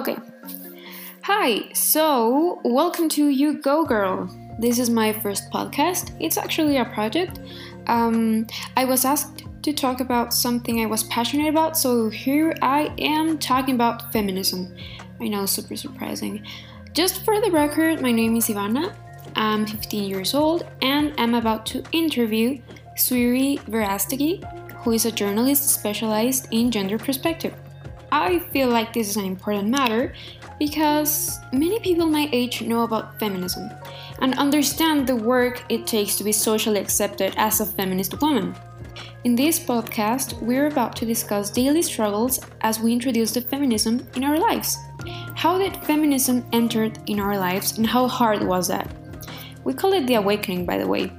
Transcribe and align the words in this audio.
Okay. 0.00 0.16
Hi, 1.24 1.70
so 1.74 2.58
welcome 2.64 3.06
to 3.10 3.28
You 3.28 3.60
Go 3.60 3.84
Girl. 3.84 4.34
This 4.58 4.78
is 4.78 4.88
my 4.88 5.12
first 5.12 5.50
podcast. 5.50 6.16
It's 6.18 6.38
actually 6.38 6.78
a 6.78 6.86
project. 6.86 7.38
Um, 7.86 8.46
I 8.78 8.86
was 8.86 9.04
asked 9.04 9.44
to 9.60 9.74
talk 9.74 10.00
about 10.00 10.32
something 10.32 10.80
I 10.80 10.86
was 10.86 11.02
passionate 11.02 11.50
about, 11.50 11.76
so 11.76 12.08
here 12.08 12.56
I 12.62 12.90
am 12.96 13.36
talking 13.36 13.74
about 13.74 14.10
feminism. 14.10 14.74
I 15.20 15.28
know, 15.28 15.44
super 15.44 15.76
surprising. 15.76 16.46
Just 16.94 17.22
for 17.22 17.38
the 17.38 17.50
record, 17.50 18.00
my 18.00 18.10
name 18.10 18.36
is 18.36 18.48
Ivana. 18.48 18.94
I'm 19.36 19.66
15 19.66 20.08
years 20.08 20.32
old 20.32 20.66
and 20.80 21.12
I'm 21.18 21.34
about 21.34 21.66
to 21.66 21.84
interview 21.92 22.58
Suiri 22.96 23.58
Verastegi, 23.64 24.42
who 24.76 24.92
is 24.92 25.04
a 25.04 25.12
journalist 25.12 25.68
specialized 25.68 26.48
in 26.52 26.70
gender 26.70 26.96
perspective. 26.96 27.54
I 28.12 28.40
feel 28.50 28.68
like 28.68 28.92
this 28.92 29.08
is 29.08 29.16
an 29.16 29.24
important 29.24 29.68
matter 29.68 30.14
because 30.58 31.38
many 31.52 31.78
people 31.78 32.06
my 32.06 32.28
age 32.32 32.60
know 32.60 32.82
about 32.82 33.18
feminism 33.20 33.70
and 34.20 34.36
understand 34.36 35.06
the 35.06 35.14
work 35.14 35.64
it 35.68 35.86
takes 35.86 36.16
to 36.16 36.24
be 36.24 36.32
socially 36.32 36.80
accepted 36.80 37.34
as 37.36 37.60
a 37.60 37.66
feminist 37.66 38.20
woman. 38.20 38.54
In 39.22 39.36
this 39.36 39.60
podcast, 39.60 40.40
we're 40.42 40.66
about 40.66 40.96
to 40.96 41.06
discuss 41.06 41.50
daily 41.50 41.82
struggles 41.82 42.40
as 42.62 42.80
we 42.80 42.92
introduce 42.92 43.32
the 43.32 43.42
feminism 43.42 44.04
in 44.16 44.24
our 44.24 44.38
lives. 44.38 44.76
How 45.36 45.58
did 45.58 45.76
feminism 45.84 46.44
enter 46.52 46.90
in 47.06 47.20
our 47.20 47.38
lives 47.38 47.78
and 47.78 47.86
how 47.86 48.08
hard 48.08 48.42
was 48.42 48.66
that? 48.68 48.90
We 49.62 49.72
call 49.72 49.92
it 49.92 50.06
the 50.06 50.14
awakening, 50.14 50.66
by 50.66 50.78
the 50.78 50.86
way. 50.86 51.12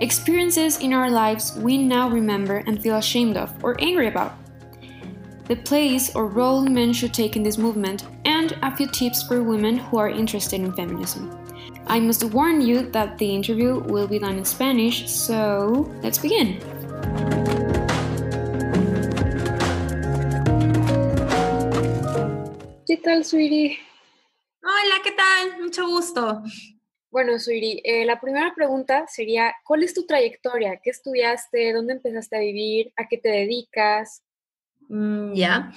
Experiences 0.00 0.78
in 0.78 0.92
our 0.92 1.10
lives 1.10 1.56
we 1.56 1.78
now 1.78 2.08
remember 2.08 2.62
and 2.66 2.80
feel 2.80 2.96
ashamed 2.96 3.36
of 3.36 3.52
or 3.64 3.74
angry 3.80 4.06
about 4.06 4.34
the 5.46 5.56
place 5.56 6.14
or 6.16 6.26
role 6.26 6.62
men 6.62 6.92
should 6.92 7.12
take 7.12 7.36
in 7.36 7.42
this 7.42 7.58
movement, 7.58 8.04
and 8.24 8.56
a 8.62 8.74
few 8.74 8.86
tips 8.86 9.22
for 9.22 9.42
women 9.42 9.76
who 9.76 9.98
are 9.98 10.08
interested 10.08 10.60
in 10.60 10.72
feminism. 10.72 11.30
I 11.86 12.00
must 12.00 12.24
warn 12.24 12.62
you 12.62 12.90
that 12.92 13.18
the 13.18 13.34
interview 13.34 13.80
will 13.80 14.06
be 14.06 14.18
done 14.18 14.38
in 14.38 14.44
Spanish, 14.44 15.10
so 15.10 15.90
let's 16.02 16.18
begin. 16.18 16.58
¿Qué 22.86 22.96
tal, 23.02 23.24
Sweetie? 23.24 23.78
Hola, 24.62 25.02
¿qué 25.04 25.12
tal? 25.12 25.60
Mucho 25.60 25.86
gusto. 25.86 26.42
Bueno, 27.10 27.38
Sweetie, 27.38 27.82
eh, 27.84 28.06
la 28.06 28.18
primera 28.18 28.54
pregunta 28.54 29.04
sería, 29.08 29.54
¿cuál 29.64 29.82
es 29.82 29.92
tu 29.92 30.06
trayectoria? 30.06 30.80
¿Qué 30.82 30.90
estudiaste? 30.90 31.74
¿Dónde 31.74 31.92
empezaste 31.92 32.36
a 32.36 32.40
vivir? 32.40 32.92
¿A 32.96 33.06
qué 33.08 33.18
te 33.18 33.28
dedicas? 33.28 34.22
Mm, 34.88 35.34
ya. 35.34 35.72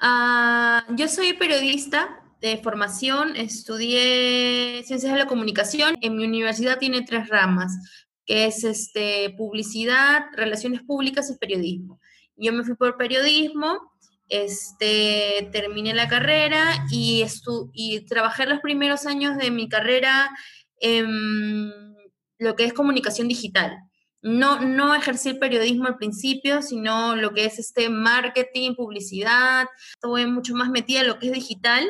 Ah, 0.00 0.84
yo 0.90 1.08
soy 1.08 1.32
periodista 1.34 2.20
de 2.40 2.58
formación, 2.58 3.36
estudié 3.36 4.82
ciencias 4.84 5.12
de 5.12 5.18
la 5.18 5.26
comunicación. 5.26 5.96
En 6.00 6.16
mi 6.16 6.24
universidad 6.24 6.78
tiene 6.78 7.02
tres 7.02 7.28
ramas, 7.28 7.72
que 8.24 8.46
es 8.46 8.64
este, 8.64 9.34
publicidad, 9.36 10.26
relaciones 10.34 10.82
públicas 10.82 11.30
y 11.30 11.38
periodismo. 11.38 12.00
Yo 12.36 12.52
me 12.52 12.64
fui 12.64 12.74
por 12.74 12.96
periodismo, 12.96 13.92
este, 14.28 15.48
terminé 15.52 15.94
la 15.94 16.08
carrera 16.08 16.86
y, 16.90 17.24
y 17.72 18.00
trabajé 18.06 18.46
los 18.46 18.60
primeros 18.60 19.06
años 19.06 19.36
de 19.38 19.50
mi 19.50 19.68
carrera 19.68 20.30
en 20.80 21.72
lo 22.38 22.54
que 22.54 22.64
es 22.64 22.74
comunicación 22.74 23.28
digital 23.28 23.85
no, 24.26 24.60
no 24.60 24.92
ejercí 24.92 25.28
el 25.28 25.38
periodismo 25.38 25.86
al 25.86 25.96
principio, 25.96 26.60
sino 26.60 27.14
lo 27.14 27.32
que 27.32 27.44
es 27.44 27.60
este 27.60 27.88
marketing, 27.88 28.74
publicidad, 28.74 29.66
estuve 29.94 30.26
mucho 30.26 30.54
más 30.54 30.68
metida 30.68 31.02
en 31.02 31.06
lo 31.06 31.18
que 31.20 31.26
es 31.26 31.32
digital. 31.32 31.88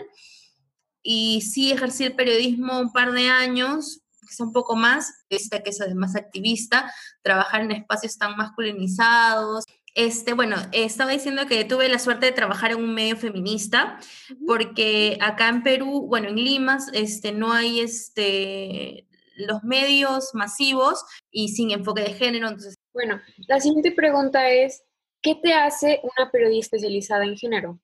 Y 1.02 1.40
sí 1.40 1.72
ejercí 1.72 2.04
el 2.04 2.14
periodismo 2.14 2.78
un 2.78 2.92
par 2.92 3.12
de 3.12 3.28
años, 3.28 4.02
quizá 4.28 4.44
un 4.44 4.52
poco 4.52 4.76
más, 4.76 5.24
esta 5.30 5.62
que 5.62 5.70
es 5.70 5.80
además 5.80 6.14
activista, 6.14 6.92
trabajar 7.22 7.62
en 7.62 7.70
espacios 7.70 8.18
tan 8.18 8.36
masculinizados. 8.36 9.64
Este, 9.94 10.34
bueno, 10.34 10.56
estaba 10.72 11.12
diciendo 11.12 11.46
que 11.46 11.64
tuve 11.64 11.88
la 11.88 11.98
suerte 11.98 12.26
de 12.26 12.32
trabajar 12.32 12.72
en 12.72 12.84
un 12.84 12.92
medio 12.92 13.16
feminista, 13.16 13.98
porque 14.46 15.16
acá 15.22 15.48
en 15.48 15.62
Perú, 15.62 16.06
bueno, 16.06 16.28
en 16.28 16.36
Lima, 16.36 16.76
este, 16.92 17.32
no 17.32 17.50
hay 17.50 17.80
este, 17.80 19.05
los 19.36 19.62
medios 19.62 20.30
masivos 20.34 21.04
y 21.30 21.48
sin 21.48 21.70
enfoque 21.70 22.02
de 22.02 22.14
género. 22.14 22.48
Entonces... 22.48 22.74
Bueno, 22.92 23.20
la 23.46 23.60
siguiente 23.60 23.92
pregunta 23.92 24.50
es, 24.50 24.82
¿qué 25.22 25.34
te 25.34 25.54
hace 25.54 26.00
una 26.02 26.30
periodista 26.30 26.76
especializada 26.76 27.24
en 27.24 27.36
género? 27.36 27.80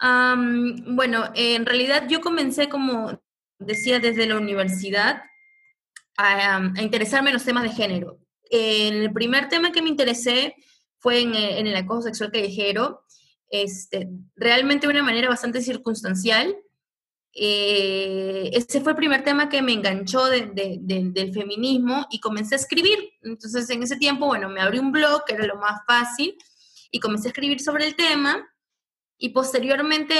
bueno, 0.00 1.24
en 1.34 1.66
realidad 1.66 2.06
yo 2.08 2.20
comencé, 2.20 2.68
como 2.68 3.20
decía, 3.58 3.98
desde 3.98 4.28
la 4.28 4.36
universidad 4.36 5.24
a, 6.16 6.60
interesarme 6.80 7.30
en 7.30 7.34
los 7.34 7.44
temas 7.44 7.64
de 7.64 7.70
género. 7.70 8.20
El 8.48 9.12
primer 9.12 9.48
tema 9.48 9.72
que 9.72 9.82
me 9.82 9.88
interesé 9.88 10.54
fue 11.00 11.22
en, 11.22 11.34
en 11.34 11.66
el 11.66 11.74
acoso 11.74 12.02
sexual 12.02 12.30
callejero, 12.30 13.02
este, 13.50 14.08
realmente 14.36 14.86
de 14.86 14.92
una 14.92 15.02
manera 15.02 15.28
bastante 15.28 15.60
circunstancial, 15.62 16.56
eh, 17.34 18.50
ese 18.52 18.80
fue 18.80 18.92
el 18.92 18.96
primer 18.96 19.22
tema 19.22 19.48
que 19.48 19.62
me 19.62 19.72
enganchó 19.72 20.26
del 20.26 21.32
feminismo 21.32 22.06
y 22.10 22.20
comencé 22.20 22.54
a 22.54 22.58
escribir. 22.58 22.98
Entonces, 23.22 23.68
en 23.70 23.82
ese 23.82 23.96
tiempo, 23.96 24.26
bueno, 24.26 24.48
me 24.48 24.60
abrí 24.60 24.78
un 24.78 24.92
blog, 24.92 25.24
que 25.24 25.34
era 25.34 25.46
lo 25.46 25.56
más 25.56 25.80
fácil, 25.86 26.36
y 26.90 27.00
comencé 27.00 27.28
a 27.28 27.30
escribir 27.30 27.60
sobre 27.60 27.86
el 27.86 27.96
tema. 27.96 28.48
Y 29.18 29.30
posteriormente 29.30 30.14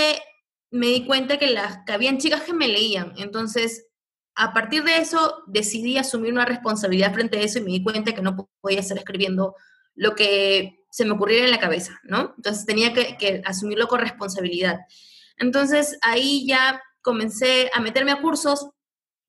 me 0.71 0.89
di 0.89 1.07
cuenta 1.07 1.39
que, 1.39 1.49
las, 1.49 1.79
que 1.87 1.93
habían 1.93 2.19
chicas 2.19 2.43
que 2.43 2.53
me 2.53 2.69
leían. 2.69 3.15
Entonces, 3.17 3.87
a 4.35 4.53
partir 4.53 4.85
de 4.85 4.99
eso, 4.99 5.43
decidí 5.47 5.99
asumir 5.99 6.33
una 6.33 6.45
responsabilidad 6.45 7.13
frente 7.13 7.39
a 7.39 7.43
eso 7.43 7.59
y 7.59 7.63
me 7.63 7.71
di 7.71 7.83
cuenta 7.83 8.13
que 8.13 8.23
no 8.23 8.49
podía 8.61 8.81
estar 8.81 8.99
escribiendo 8.99 9.57
lo 9.95 10.15
que 10.15 10.85
se 10.91 11.05
me 11.05 11.13
ocurriera 11.13 11.47
en 11.47 11.51
la 11.51 11.59
cabeza, 11.59 11.99
¿no? 12.05 12.35
Entonces, 12.37 12.67
tenía 12.67 12.93
que, 12.93 13.17
que 13.17 13.43
asumirlo 13.45 13.89
con 13.89 14.01
responsabilidad. 14.01 14.79
Entonces, 15.39 15.99
ahí 16.03 16.47
ya 16.47 16.81
comencé 17.09 17.71
a 17.73 17.81
meterme 17.81 18.13
a 18.13 18.21
cursos 18.21 18.69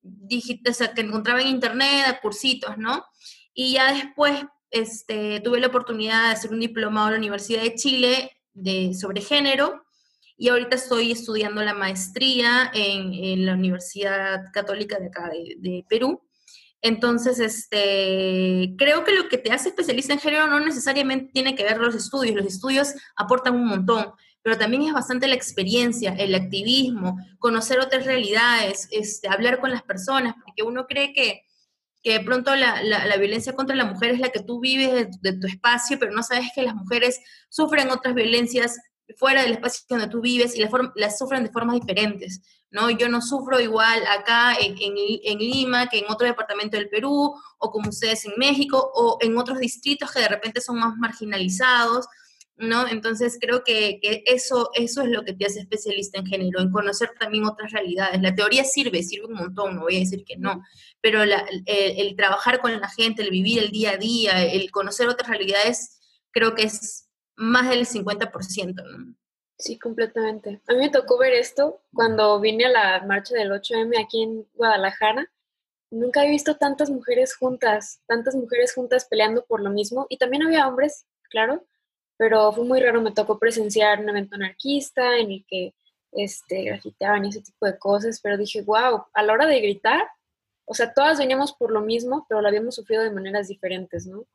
o 0.02 0.72
sea, 0.74 0.92
que 0.92 1.00
encontraba 1.00 1.40
en 1.40 1.48
internet, 1.48 2.04
a 2.06 2.20
cursitos, 2.20 2.76
¿no? 2.76 3.06
Y 3.54 3.72
ya 3.74 3.94
después 3.94 4.44
este, 4.70 5.40
tuve 5.40 5.60
la 5.60 5.68
oportunidad 5.68 6.26
de 6.26 6.32
hacer 6.32 6.50
un 6.50 6.60
diplomado 6.60 7.06
en 7.06 7.12
la 7.14 7.18
Universidad 7.20 7.62
de 7.62 7.74
Chile 7.76 8.30
de, 8.52 8.92
sobre 8.92 9.22
género 9.22 9.82
y 10.36 10.50
ahorita 10.50 10.76
estoy 10.76 11.10
estudiando 11.10 11.62
la 11.62 11.72
maestría 11.72 12.70
en, 12.74 13.14
en 13.14 13.46
la 13.46 13.54
Universidad 13.54 14.44
Católica 14.52 14.98
de 14.98 15.06
acá 15.06 15.30
de, 15.30 15.56
de, 15.56 15.86
Perú. 15.88 16.20
Entonces, 16.82 17.40
este, 17.40 18.74
creo 18.76 19.04
que 19.04 19.12
lo 19.12 19.26
que 19.28 19.38
te 19.38 19.52
hace 19.52 19.70
especialista 19.70 20.12
en 20.12 20.20
género 20.20 20.48
no 20.48 20.60
necesariamente 20.60 21.30
tiene 21.32 21.54
que 21.54 21.64
ver 21.64 21.78
los 21.78 21.94
estudios, 21.94 22.36
los 22.36 22.46
estudios 22.46 22.92
aportan 23.16 23.54
un 23.54 23.66
montón, 23.66 24.12
pero 24.42 24.56
también 24.56 24.82
es 24.82 24.92
bastante 24.92 25.28
la 25.28 25.34
experiencia, 25.34 26.14
el 26.18 26.34
activismo, 26.34 27.18
conocer 27.38 27.78
otras 27.78 28.06
realidades, 28.06 28.88
este, 28.90 29.28
hablar 29.28 29.60
con 29.60 29.70
las 29.70 29.82
personas, 29.82 30.34
porque 30.44 30.62
uno 30.62 30.86
cree 30.86 31.12
que, 31.12 31.42
que 32.02 32.14
de 32.14 32.20
pronto 32.20 32.54
la, 32.56 32.82
la, 32.82 33.16
violencia 33.18 33.54
contra 33.54 33.76
la 33.76 33.84
mujer 33.84 34.12
es 34.12 34.20
la 34.20 34.30
que 34.30 34.40
tú 34.40 34.60
vives 34.60 35.20
de, 35.20 35.32
tu 35.34 35.46
espacio, 35.46 35.98
pero 35.98 36.12
no 36.12 36.22
sabes 36.22 36.48
que 36.54 36.62
las 36.62 36.74
mujeres 36.74 37.20
sufren 37.50 37.90
otras 37.90 38.14
violencias 38.14 38.78
fuera 39.16 39.42
del 39.42 39.52
espacio 39.52 39.84
donde 39.88 40.06
tú 40.06 40.20
vives 40.20 40.56
y 40.56 40.60
las, 40.60 40.70
las 40.94 41.18
sufren 41.18 41.42
de 41.42 41.50
formas 41.50 41.78
diferentes, 41.78 42.40
¿no? 42.70 42.88
Yo 42.90 43.08
no 43.08 43.20
sufro 43.20 43.60
igual 43.60 44.06
acá 44.06 44.54
en, 44.54 44.76
en, 44.78 44.94
en, 44.96 45.38
Lima 45.38 45.88
que 45.88 45.98
en 45.98 46.04
otro 46.08 46.26
departamento 46.26 46.78
del 46.78 46.88
Perú, 46.88 47.34
o 47.58 47.70
como 47.70 47.90
ustedes 47.90 48.24
en 48.24 48.32
México, 48.38 48.90
o 48.94 49.18
en 49.20 49.36
otros 49.36 49.58
distritos 49.58 50.12
que 50.12 50.20
de 50.20 50.28
repente 50.28 50.60
son 50.60 50.78
más 50.78 50.96
marginalizados, 50.96 52.06
¿no? 52.60 52.86
Entonces 52.86 53.38
creo 53.40 53.64
que, 53.64 53.98
eso, 54.26 54.70
eso 54.74 55.02
es 55.02 55.08
lo 55.08 55.24
que 55.24 55.32
te 55.32 55.46
hace 55.46 55.60
especialista 55.60 56.18
en 56.18 56.26
género, 56.26 56.60
en 56.60 56.70
conocer 56.70 57.10
también 57.18 57.44
otras 57.44 57.72
realidades. 57.72 58.20
La 58.20 58.34
teoría 58.34 58.64
sirve, 58.64 59.02
sirve 59.02 59.26
un 59.26 59.34
montón, 59.34 59.74
no 59.74 59.82
voy 59.82 59.96
a 59.96 60.00
decir 60.00 60.24
que 60.24 60.36
no, 60.36 60.62
pero 61.00 61.22
el, 61.22 62.16
trabajar 62.16 62.60
con 62.60 62.78
la 62.78 62.88
gente, 62.88 63.22
el 63.22 63.30
vivir 63.30 63.58
el 63.58 63.70
día 63.70 63.92
a 63.92 63.96
día, 63.96 64.44
el 64.44 64.70
conocer 64.70 65.08
otras 65.08 65.28
realidades, 65.28 65.98
creo 66.30 66.54
que 66.54 66.64
es 66.64 67.08
más 67.36 67.68
del 67.70 67.86
50%. 67.86 68.74
¿no? 68.74 69.14
Sí, 69.58 69.78
completamente. 69.78 70.60
A 70.68 70.74
mí 70.74 70.78
me 70.78 70.90
tocó 70.90 71.18
ver 71.18 71.32
esto 71.32 71.82
cuando 71.94 72.40
vine 72.40 72.66
a 72.66 72.70
la 72.70 73.06
marcha 73.06 73.34
del 73.34 73.50
8M 73.50 74.02
aquí 74.02 74.22
en 74.22 74.46
Guadalajara. 74.54 75.30
Nunca 75.90 76.24
he 76.24 76.30
visto 76.30 76.56
tantas 76.56 76.90
mujeres 76.90 77.34
juntas, 77.34 78.00
tantas 78.06 78.34
mujeres 78.36 78.74
juntas 78.74 79.06
peleando 79.06 79.44
por 79.44 79.60
lo 79.62 79.70
mismo. 79.70 80.06
Y 80.08 80.18
también 80.18 80.42
había 80.44 80.68
hombres, 80.68 81.06
claro, 81.30 81.64
pero 82.20 82.52
fue 82.52 82.66
muy 82.66 82.80
raro, 82.80 83.00
me 83.00 83.12
tocó 83.12 83.38
presenciar 83.38 83.98
un 83.98 84.10
evento 84.10 84.34
anarquista 84.34 85.16
en 85.16 85.30
el 85.30 85.44
que 85.48 85.72
este, 86.12 86.64
grafiteaban 86.64 87.24
y 87.24 87.30
ese 87.30 87.40
tipo 87.40 87.64
de 87.64 87.78
cosas, 87.78 88.20
pero 88.22 88.36
dije, 88.36 88.60
wow, 88.60 89.04
a 89.14 89.22
la 89.22 89.32
hora 89.32 89.46
de 89.46 89.58
gritar, 89.58 90.02
o 90.66 90.74
sea, 90.74 90.92
todas 90.92 91.18
veníamos 91.18 91.54
por 91.54 91.72
lo 91.72 91.80
mismo, 91.80 92.26
pero 92.28 92.42
lo 92.42 92.48
habíamos 92.48 92.74
sufrido 92.74 93.02
de 93.02 93.10
maneras 93.10 93.48
diferentes, 93.48 94.06
¿no? 94.06 94.26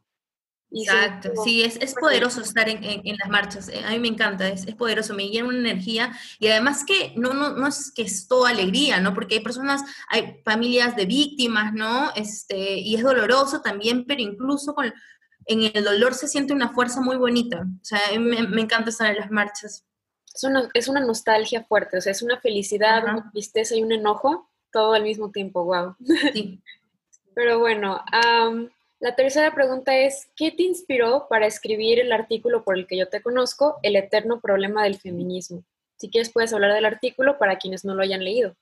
Exacto, 0.72 1.30
sí, 1.44 1.62
es, 1.62 1.78
es 1.80 1.94
poderoso 1.94 2.42
estar 2.42 2.68
en, 2.68 2.84
en, 2.84 3.18
las 3.18 3.30
marchas, 3.30 3.70
eh, 3.70 3.84
a 3.86 3.92
mí 3.92 4.00
me 4.00 4.08
encanta, 4.08 4.48
es, 4.48 4.66
es, 4.66 4.74
poderoso, 4.74 5.14
me 5.14 5.30
llena 5.30 5.50
una 5.50 5.60
energía 5.60 6.12
y 6.40 6.48
además 6.48 6.86
que 6.86 7.14
no, 7.16 7.36
no, 7.36 7.52
no 7.52 7.68
es 7.68 7.92
que 7.92 8.02
es 8.02 8.28
toda 8.28 8.50
alegría, 8.50 9.00
¿no? 9.00 9.14
Porque 9.14 9.36
hay 9.36 9.42
personas, 9.42 9.84
hay 10.10 10.42
familias 10.44 10.96
de 10.96 11.06
víctimas, 11.06 11.72
¿no? 11.72 12.12
Este, 12.16 12.80
y 12.80 12.96
es 12.96 13.04
doloroso 13.04 13.62
también, 13.62 14.06
pero 14.06 14.24
incluso 14.24 14.74
con, 14.74 14.92
en 15.46 15.64
el 15.64 15.84
dolor 15.84 16.14
se 16.14 16.28
siente 16.28 16.54
una 16.54 16.74
fuerza 16.74 17.02
muy 17.02 17.18
bonita, 17.18 17.62
o 17.62 17.86
sea, 17.86 18.00
me, 18.20 18.48
me 18.48 18.62
encanta 18.62 18.90
estar 18.90 19.12
en 19.12 19.20
las 19.20 19.32
marchas. 19.32 19.86
Es 20.34 20.44
una, 20.44 20.70
es 20.74 20.88
una 20.88 21.00
nostalgia 21.00 21.64
fuerte, 21.64 21.98
o 21.98 22.02
sea, 22.02 22.12
es 22.12 22.22
una 22.22 22.40
felicidad, 22.40 23.04
una 23.04 23.32
tristeza 23.32 23.76
y 23.76 23.84
un 23.84 23.92
enojo, 23.92 24.50
todo 24.72 24.94
al 24.94 25.04
mismo 25.04 25.32
tiempo, 25.32 25.64
wow. 25.64 25.96
Sí. 26.34 26.62
pero 27.36 27.60
bueno, 27.60 28.04
um, 28.12 28.68
la 29.00 29.16
tercera 29.16 29.54
pregunta 29.54 29.96
es, 29.98 30.28
¿qué 30.36 30.52
te 30.52 30.64
inspiró 30.64 31.28
para 31.30 31.46
escribir 31.46 32.00
el 32.00 32.12
artículo 32.12 32.64
por 32.64 32.78
el 32.78 32.88
que 32.88 32.98
yo 32.98 33.08
te 33.08 33.22
conozco, 33.22 33.78
El 33.84 33.96
eterno 33.96 34.40
problema 34.40 34.84
del 34.84 34.98
feminismo? 34.98 35.64
Si 35.98 36.10
quieres 36.10 36.32
puedes 36.32 36.54
hablar 36.54 36.74
del 36.74 36.86
artículo 36.86 37.38
para 37.38 37.58
quienes 37.58 37.86
no 37.86 37.94
lo 37.94 38.04
hayan 38.04 38.24
leído. 38.24 38.56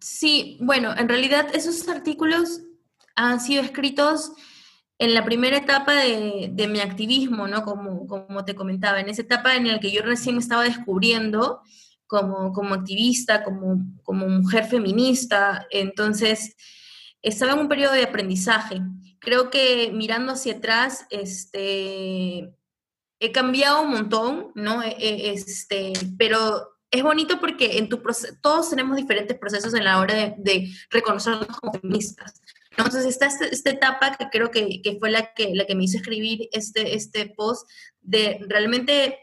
Sí, 0.00 0.58
bueno, 0.60 0.94
en 0.96 1.08
realidad 1.08 1.48
esos 1.54 1.88
artículos 1.88 2.62
han 3.14 3.40
sido 3.40 3.62
escritos 3.62 4.32
en 4.98 5.14
la 5.14 5.24
primera 5.24 5.56
etapa 5.56 5.94
de, 5.94 6.68
mi 6.68 6.80
activismo, 6.80 7.48
¿no? 7.48 7.64
Como, 7.64 8.06
como 8.06 8.44
te 8.44 8.54
comentaba, 8.54 9.00
en 9.00 9.08
esa 9.08 9.22
etapa 9.22 9.56
en 9.56 9.68
la 9.68 9.80
que 9.80 9.90
yo 9.90 10.02
recién 10.02 10.36
me 10.36 10.40
estaba 10.40 10.62
descubriendo 10.62 11.60
como, 12.06 12.52
como 12.52 12.74
activista, 12.74 13.42
como, 13.42 13.78
como 14.02 14.28
mujer 14.28 14.64
feminista, 14.66 15.66
entonces 15.70 16.56
estaba 17.22 17.52
en 17.52 17.60
un 17.60 17.68
periodo 17.68 17.94
de 17.94 18.04
aprendizaje 18.04 18.80
creo 19.22 19.50
que 19.50 19.90
mirando 19.92 20.32
hacia 20.32 20.54
atrás, 20.54 21.06
este, 21.10 22.52
he 23.20 23.32
cambiado 23.32 23.82
un 23.82 23.90
montón, 23.90 24.52
¿no? 24.54 24.82
E, 24.82 24.96
e, 24.98 25.32
este, 25.32 25.92
pero 26.18 26.76
es 26.90 27.02
bonito 27.02 27.40
porque 27.40 27.78
en 27.78 27.88
tu 27.88 28.02
todos 28.42 28.68
tenemos 28.68 28.96
diferentes 28.96 29.38
procesos 29.38 29.72
en 29.74 29.84
la 29.84 29.98
hora 29.98 30.14
de, 30.14 30.34
de 30.38 30.68
reconocernos 30.90 31.56
como 31.58 31.72
feministas. 31.72 32.41
Entonces 32.76 33.04
está 33.04 33.26
esta, 33.26 33.46
esta, 33.46 33.70
etapa 33.70 34.16
que 34.16 34.28
creo 34.30 34.50
que, 34.50 34.80
que, 34.82 34.98
fue 34.98 35.10
la 35.10 35.34
que, 35.34 35.54
la 35.54 35.66
que 35.66 35.74
me 35.74 35.84
hizo 35.84 35.98
escribir 35.98 36.48
este, 36.52 36.94
este 36.94 37.26
post 37.26 37.68
de 38.00 38.40
realmente 38.48 39.18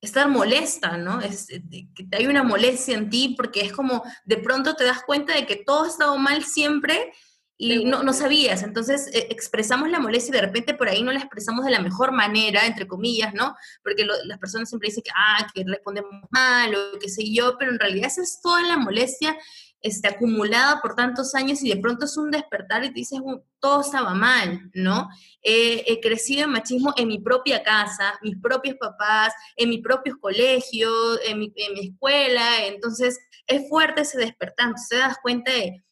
estar 0.00 0.28
molesta, 0.28 0.96
¿no? 0.96 1.20
Es, 1.20 1.46
que 1.46 2.08
hay 2.12 2.26
una 2.26 2.42
molestia 2.42 2.96
en 2.96 3.10
ti 3.10 3.34
porque 3.36 3.62
es 3.62 3.72
como 3.72 4.02
de 4.24 4.36
pronto 4.36 4.74
te 4.74 4.84
das 4.84 5.02
cuenta 5.04 5.34
de 5.34 5.46
que 5.46 5.56
todo 5.56 5.84
ha 5.84 5.88
estado 5.88 6.16
mal 6.18 6.44
siempre 6.44 7.12
y 7.56 7.84
no, 7.84 8.04
no 8.04 8.12
sabías. 8.12 8.62
Entonces 8.62 9.08
eh, 9.12 9.26
expresamos 9.30 9.90
la 9.90 9.98
molestia 9.98 10.30
y 10.30 10.36
de 10.36 10.46
repente 10.46 10.74
por 10.74 10.88
ahí 10.88 11.02
no 11.02 11.12
la 11.12 11.18
expresamos 11.18 11.64
de 11.64 11.72
la 11.72 11.80
mejor 11.80 12.12
manera, 12.12 12.66
entre 12.66 12.86
comillas, 12.86 13.34
¿no? 13.34 13.56
Porque 13.82 14.06
las 14.24 14.38
personas 14.38 14.68
siempre 14.68 14.88
dicen 14.88 15.02
que, 15.02 15.10
ah, 15.14 15.46
que 15.52 15.64
respondemos 15.66 16.12
mal 16.30 16.74
o 16.74 16.98
qué 17.00 17.08
sé 17.08 17.24
yo, 17.32 17.56
pero 17.58 17.72
en 17.72 17.80
realidad 17.80 18.06
esa 18.06 18.22
es 18.22 18.40
toda 18.40 18.62
la 18.62 18.76
molestia 18.76 19.36
este, 19.80 20.08
acumulada 20.08 20.80
por 20.80 20.94
tantos 20.94 21.34
años 21.34 21.62
y 21.62 21.68
de 21.68 21.80
pronto 21.80 22.06
es 22.06 22.16
un 22.16 22.30
despertar 22.30 22.84
y 22.84 22.88
te 22.88 22.94
dices, 22.94 23.20
todo 23.60 23.80
estaba 23.80 24.14
mal, 24.14 24.70
¿no? 24.74 25.08
he 25.42 25.98
crecido 26.00 26.44
en 26.44 26.50
machismo 26.50 26.92
en 26.96 27.08
mi 27.08 27.18
propia 27.20 27.62
casa, 27.62 28.18
mis 28.22 28.36
propios 28.38 28.76
papás, 28.76 29.32
en 29.56 29.70
mis 29.70 29.80
propios 29.80 30.16
colegios, 30.20 31.20
en 31.26 31.38
mi, 31.38 31.52
en 31.56 31.74
mi 31.74 31.88
escuela, 31.88 32.66
entonces 32.66 33.18
es 33.46 33.68
fuerte 33.68 34.02
ese 34.02 34.18
despertar, 34.18 34.66
entonces 34.66 34.88
te 34.88 34.96
das 34.96 35.16
cuenta 35.22 35.50
de 35.50 35.82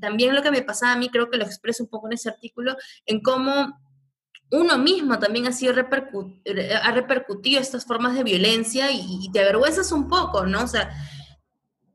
también 0.00 0.34
lo 0.34 0.42
que 0.42 0.50
me 0.50 0.62
pasaba 0.62 0.92
a 0.92 0.96
mí, 0.96 1.08
creo 1.08 1.30
que 1.30 1.36
lo 1.36 1.44
expreso 1.44 1.82
un 1.82 1.90
poco 1.90 2.06
en 2.06 2.14
ese 2.14 2.28
artículo, 2.28 2.76
en 3.06 3.20
cómo 3.20 3.80
uno 4.52 4.78
mismo 4.78 5.18
también 5.18 5.46
ha 5.46 5.52
sido 5.52 5.72
ha 5.72 6.92
repercutido 6.92 7.60
estas 7.60 7.86
formas 7.86 8.14
de 8.14 8.22
violencia 8.22 8.90
y, 8.92 9.30
te 9.32 9.40
avergüenzas 9.40 9.90
un 9.92 10.08
poco, 10.08 10.46
¿no? 10.46 10.64
O 10.64 10.66
sea, 10.66 10.90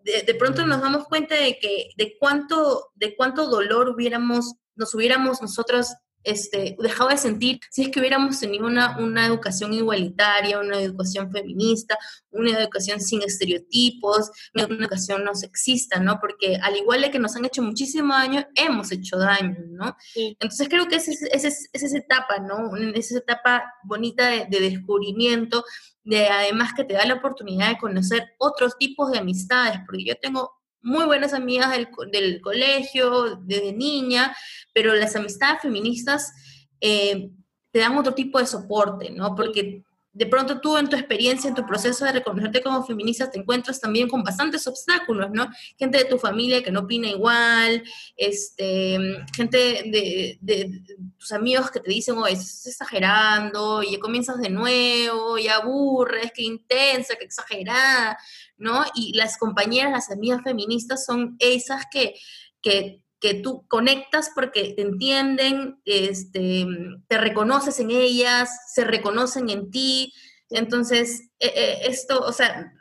de, 0.07 0.23
de, 0.23 0.35
pronto 0.35 0.65
nos 0.65 0.81
damos 0.81 1.05
cuenta 1.07 1.35
de 1.35 1.59
que 1.59 1.89
de 1.97 2.15
cuánto, 2.19 2.91
de 2.95 3.15
cuánto 3.15 3.47
dolor 3.47 3.89
hubiéramos, 3.89 4.55
nos 4.75 4.93
hubiéramos 4.95 5.41
nosotros 5.41 5.93
este, 6.27 6.75
dejaba 6.79 7.11
de 7.11 7.17
sentir 7.17 7.59
si 7.71 7.83
es 7.83 7.89
que 7.89 8.01
hubiéramos 8.01 8.39
tenido 8.39 8.67
una, 8.67 8.97
una 8.97 9.25
educación 9.25 9.73
igualitaria, 9.73 10.59
una 10.59 10.77
educación 10.81 11.31
feminista, 11.31 11.97
una 12.31 12.59
educación 12.59 12.99
sin 12.99 13.21
estereotipos, 13.21 14.29
una 14.53 14.65
educación 14.65 15.23
no 15.23 15.35
sexista, 15.35 15.99
¿no? 16.01 16.19
Porque 16.19 16.57
al 16.61 16.75
igual 16.75 17.01
de 17.01 17.11
que 17.11 17.19
nos 17.19 17.35
han 17.37 17.45
hecho 17.45 17.61
muchísimo 17.61 18.13
daño, 18.13 18.45
hemos 18.55 18.91
hecho 18.91 19.17
daño, 19.17 19.55
¿no? 19.69 19.95
Entonces 20.15 20.67
creo 20.67 20.87
que 20.89 20.97
esa 20.97 21.11
es, 21.11 21.69
esa 21.71 21.97
etapa, 21.97 22.39
¿no? 22.39 22.75
Esa 22.93 23.19
etapa 23.19 23.63
bonita 23.83 24.27
de, 24.27 24.47
de 24.49 24.59
descubrimiento, 24.59 25.63
de 26.07 26.25
además 26.27 26.71
que 26.73 26.85
te 26.85 26.93
da 26.93 27.05
la 27.05 27.15
oportunidad 27.15 27.67
de 27.67 27.77
conocer 27.77 28.29
otros 28.37 28.77
tipos 28.77 29.11
de 29.11 29.19
amistades, 29.19 29.79
porque 29.85 30.05
yo 30.05 30.15
tengo 30.15 30.53
muy 30.81 31.05
buenas 31.05 31.33
amigas 31.33 31.71
del, 31.71 31.89
del 32.13 32.39
colegio, 32.39 33.35
desde 33.43 33.73
niña, 33.73 34.33
pero 34.73 34.95
las 34.95 35.17
amistades 35.17 35.61
feministas 35.61 36.31
eh, 36.79 37.29
te 37.71 37.79
dan 37.79 37.97
otro 37.97 38.13
tipo 38.13 38.39
de 38.39 38.45
soporte, 38.45 39.09
¿no? 39.09 39.35
Porque 39.35 39.83
de 40.17 40.25
pronto 40.25 40.59
tú 40.59 40.77
en 40.77 40.89
tu 40.89 40.95
experiencia, 40.95 41.47
en 41.47 41.53
tu 41.53 41.63
proceso 41.63 42.03
de 42.03 42.11
reconocerte 42.11 42.63
como 42.63 42.83
feminista, 42.83 43.29
te 43.29 43.37
encuentras 43.37 43.79
también 43.79 44.07
con 44.09 44.23
bastantes 44.23 44.65
obstáculos, 44.65 45.29
¿no? 45.31 45.47
Gente 45.77 45.99
de 45.99 46.05
tu 46.05 46.17
familia 46.17 46.63
que 46.63 46.71
no 46.71 46.81
opina 46.81 47.07
igual, 47.07 47.83
este, 48.15 48.97
gente 49.35 50.37
de, 50.41 50.81
tus 51.19 51.31
amigos 51.31 51.69
que 51.69 51.81
te 51.81 51.91
dicen, 51.91 52.17
oh, 52.17 52.25
estás 52.25 52.65
exagerando, 52.65 53.83
y 53.83 53.91
ya 53.91 53.99
comienzas 53.99 54.41
de 54.41 54.49
nuevo, 54.49 55.37
y 55.37 55.49
aburres, 55.49 56.31
qué 56.33 56.41
intensa, 56.41 57.15
qué 57.15 57.25
exagerada, 57.25 58.17
¿no? 58.57 58.85
Y 58.95 59.15
las 59.15 59.37
compañeras, 59.37 59.91
las 59.91 60.09
amigas 60.09 60.41
feministas 60.43 61.05
son 61.05 61.35
esas 61.37 61.85
que, 61.91 62.15
que 62.63 63.03
que 63.19 63.35
tú 63.35 63.65
conectas 63.67 64.31
porque 64.35 64.73
te 64.75 64.81
entienden, 64.81 65.81
este, 65.85 66.65
te 67.07 67.17
reconoces 67.17 67.79
en 67.79 67.91
ellas, 67.91 68.49
se 68.73 68.83
reconocen 68.83 69.49
en 69.49 69.71
ti. 69.71 70.13
Entonces, 70.49 71.29
e, 71.39 71.47
e, 71.47 71.87
esto, 71.87 72.19
o 72.19 72.31
sea, 72.31 72.71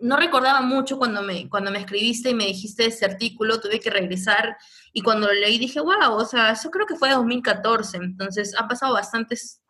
no 0.00 0.16
recordaba 0.16 0.62
mucho 0.62 0.98
cuando 0.98 1.22
me, 1.22 1.48
cuando 1.48 1.70
me 1.70 1.78
escribiste 1.78 2.30
y 2.30 2.34
me 2.34 2.46
dijiste 2.46 2.86
ese 2.86 3.04
artículo, 3.04 3.60
tuve 3.60 3.80
que 3.80 3.90
regresar 3.90 4.56
y 4.92 5.02
cuando 5.02 5.28
lo 5.28 5.34
leí 5.34 5.58
dije, 5.58 5.80
wow, 5.80 6.14
o 6.14 6.24
sea, 6.24 6.50
eso 6.52 6.70
creo 6.70 6.86
que 6.86 6.96
fue 6.96 7.10
2014, 7.10 7.98
entonces 7.98 8.54
ha 8.58 8.66
pasado 8.66 8.94
bastantes 8.94 9.62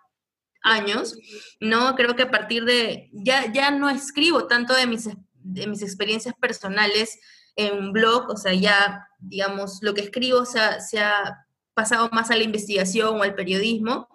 años, 0.62 1.16
¿no? 1.60 1.94
Creo 1.96 2.16
que 2.16 2.22
a 2.22 2.30
partir 2.30 2.64
de, 2.64 3.10
ya, 3.12 3.52
ya 3.52 3.70
no 3.70 3.90
escribo 3.90 4.46
tanto 4.46 4.74
de 4.74 4.86
mis, 4.86 5.08
de 5.34 5.66
mis 5.66 5.82
experiencias 5.82 6.34
personales, 6.40 7.18
en 7.56 7.92
blog, 7.92 8.30
o 8.30 8.36
sea, 8.36 8.54
ya, 8.54 9.06
digamos, 9.22 9.78
lo 9.82 9.94
que 9.94 10.02
escribo 10.02 10.44
se 10.44 10.60
ha, 10.60 10.80
se 10.80 11.00
ha 11.00 11.46
pasado 11.74 12.08
más 12.12 12.30
a 12.30 12.36
la 12.36 12.42
investigación 12.42 13.18
o 13.18 13.22
al 13.22 13.34
periodismo, 13.34 14.08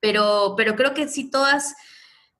pero, 0.00 0.54
pero 0.56 0.76
creo 0.76 0.94
que 0.94 1.08
sí 1.08 1.30
todas 1.30 1.74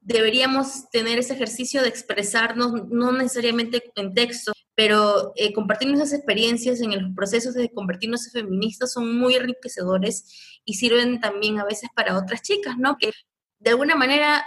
deberíamos 0.00 0.88
tener 0.90 1.18
ese 1.18 1.35
ejercicio 1.35 1.83
de 1.83 1.88
expresarnos, 1.88 2.88
no 2.88 3.11
necesariamente 3.11 3.83
en 3.97 4.14
texto, 4.14 4.52
pero 4.76 5.33
eh, 5.35 5.52
compartir 5.52 5.88
nuestras 5.88 6.12
experiencias 6.12 6.80
en 6.80 6.90
los 6.90 7.14
procesos 7.14 7.54
de 7.54 7.73
convertirnos 7.73 8.26
en 8.26 8.45
feministas 8.45 8.92
son 8.92 9.18
muy 9.18 9.35
enriquecedores 9.35 10.61
y 10.64 10.75
sirven 10.75 11.21
también 11.21 11.59
a 11.59 11.64
veces 11.64 11.88
para 11.95 12.16
otras 12.16 12.42
chicas, 12.42 12.76
¿no? 12.78 12.97
Que 12.99 13.11
de 13.59 13.71
alguna 13.71 13.97
manera 13.97 14.45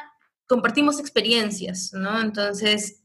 compartimos 0.48 1.00
experiencias, 1.00 1.92
¿no? 1.94 2.22
Entonces, 2.22 2.99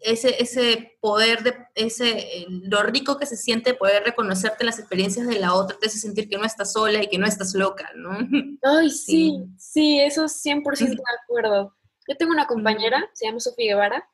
ese, 0.00 0.42
ese 0.42 0.96
poder, 1.00 1.42
de, 1.42 1.54
ese, 1.74 2.46
lo 2.48 2.82
rico 2.82 3.18
que 3.18 3.26
se 3.26 3.36
siente 3.36 3.74
poder 3.74 4.04
reconocerte 4.04 4.64
las 4.64 4.78
experiencias 4.78 5.26
de 5.26 5.38
la 5.38 5.54
otra, 5.54 5.78
te 5.78 5.86
hace 5.86 5.98
sentir 5.98 6.28
que 6.28 6.38
no 6.38 6.44
estás 6.44 6.72
sola 6.72 7.02
y 7.02 7.08
que 7.08 7.18
no 7.18 7.26
estás 7.26 7.54
loca, 7.54 7.90
¿no? 7.94 8.10
Ay, 8.62 8.90
sí, 8.90 9.44
sí, 9.58 10.00
eso 10.00 10.24
100% 10.24 10.88
de 10.88 11.02
acuerdo. 11.22 11.76
Yo 12.08 12.16
tengo 12.16 12.32
una 12.32 12.46
compañera, 12.46 13.08
se 13.14 13.26
llama 13.26 13.40
Sofía 13.40 13.74
Guevara, 13.74 14.08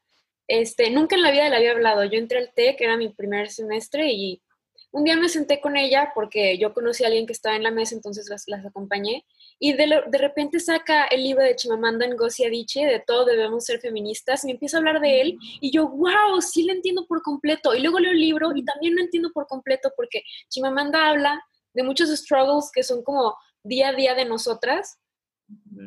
este, 0.49 0.91
nunca 0.91 1.17
en 1.17 1.23
la 1.23 1.31
vida 1.31 1.49
le 1.49 1.57
había 1.57 1.73
hablado, 1.73 2.05
yo 2.05 2.19
entré 2.19 2.39
al 2.39 2.53
TEC, 2.55 2.81
era 2.81 2.97
mi 2.97 3.09
primer 3.11 3.51
semestre, 3.51 4.13
y 4.13 4.43
un 4.91 5.05
día 5.05 5.17
me 5.17 5.29
senté 5.29 5.61
con 5.61 5.77
ella 5.77 6.13
porque 6.15 6.59
yo 6.59 6.75
conocí 6.75 7.05
a 7.05 7.07
alguien 7.07 7.27
que 7.27 7.33
estaba 7.33 7.57
en 7.57 7.63
la 7.63 7.71
mesa, 7.71 7.95
entonces 7.95 8.29
las, 8.29 8.45
las 8.47 8.65
acompañé, 8.65 9.25
y 9.65 9.75
de, 9.75 10.03
de, 10.09 10.19
repente 10.19 10.59
saca 10.59 11.05
el 11.05 11.23
libro 11.23 11.45
de 11.45 11.55
Chimamanda 11.55 12.05
Ngozi 12.09 12.45
Adichie, 12.45 12.85
de 12.85 12.99
Todo 12.99 13.25
debemos 13.25 13.65
ser 13.65 13.79
feministas, 13.79 14.43
y 14.43 14.49
me 14.49 14.55
empieza 14.55 14.77
a 14.77 14.81
hablar 14.81 15.01
de 15.01 15.21
él, 15.21 15.39
y 15.61 15.71
yo, 15.71 15.87
wow, 15.87 16.41
sí 16.41 16.65
lo 16.65 16.73
entiendo 16.73 17.07
por 17.07 17.23
completo. 17.23 17.73
Y 17.73 17.81
luego 17.81 18.01
leo 18.01 18.11
el 18.11 18.19
libro 18.19 18.51
y 18.57 18.65
también 18.65 18.97
lo 18.97 19.03
entiendo 19.03 19.31
por 19.33 19.47
completo 19.47 19.93
porque 19.97 20.25
Chimamanda 20.49 21.09
habla 21.09 21.41
de 21.75 21.85
muchos 21.85 22.09
struggles 22.11 22.73
que 22.75 22.83
son 22.83 23.05
como 23.05 23.37
día 23.63 23.91
a 23.91 23.93
día 23.93 24.17
de 24.17 24.25
nosotras, 24.25 24.99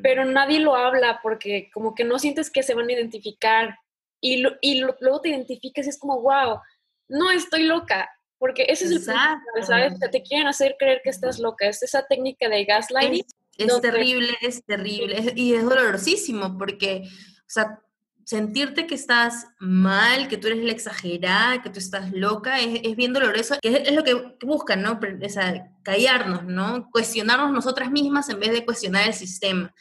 pero 0.02 0.24
nadie 0.24 0.62
lo 0.62 0.78
habla 0.78 1.20
porque 1.22 1.70
como 1.74 1.96
que 1.96 2.06
no 2.06 2.18
sientes 2.18 2.50
que 2.50 2.64
se 2.64 2.76
van 2.76 2.88
a 2.88 2.94
identificar. 2.94 3.78
Y, 4.22 4.42
y 4.62 4.80
luego 4.80 5.20
te 5.20 5.30
identificas 5.30 5.86
y 5.86 5.90
es 5.90 6.00
como, 6.00 6.22
wow, 6.22 6.62
no 7.10 7.30
estoy 7.30 7.64
loca, 7.64 8.10
porque 8.38 8.68
ese 8.70 8.86
es 8.86 8.92
el 8.92 9.04
problema, 9.04 9.42
¿sabes? 9.64 10.00
te 10.00 10.24
quieren 10.24 10.48
hacer 10.48 10.78
creer 10.80 11.02
que 11.04 11.10
estás 11.10 11.40
loca. 11.40 11.68
Es 11.68 11.84
esa 11.84 12.08
técnica 12.08 12.48
de 12.48 12.64
gaslighting 12.64 13.26
Es 13.58 13.82
terrible, 13.82 14.38
es 14.42 14.66
terrible, 14.66 15.34
y 15.36 15.54
es 15.54 15.64
dolorosísimo 15.64 16.58
porque, 16.58 17.04
o 17.06 17.50
sea, 17.50 17.80
sentirte 18.26 18.88
que 18.88 18.96
estás 18.96 19.48
mal, 19.60 20.28
que 20.28 20.38
tú 20.38 20.48
eres 20.48 20.64
la 20.64 20.72
exagerada, 20.72 21.62
que 21.62 21.70
tú 21.70 21.80
estás 21.80 22.12
loca, 22.12 22.60
es, 22.60 22.96
bien 22.96 23.14
doloroso, 23.14 23.56
que 23.62 23.84
es, 23.86 23.94
lo 23.94 24.04
que 24.04 24.36
buscan, 24.42 24.82
¿no? 24.82 25.00
O 25.00 25.30
sea, 25.30 25.72
callarnos, 25.84 26.44
¿no? 26.44 26.90
Cuestionarnos 26.92 27.52
nosotras 27.52 27.92
mismas 27.92 28.28
en 28.30 28.40
vez 28.40 28.52
de 28.52 28.66
cuestionar 28.66 29.08
el 29.08 29.14
sistema. 29.14 29.74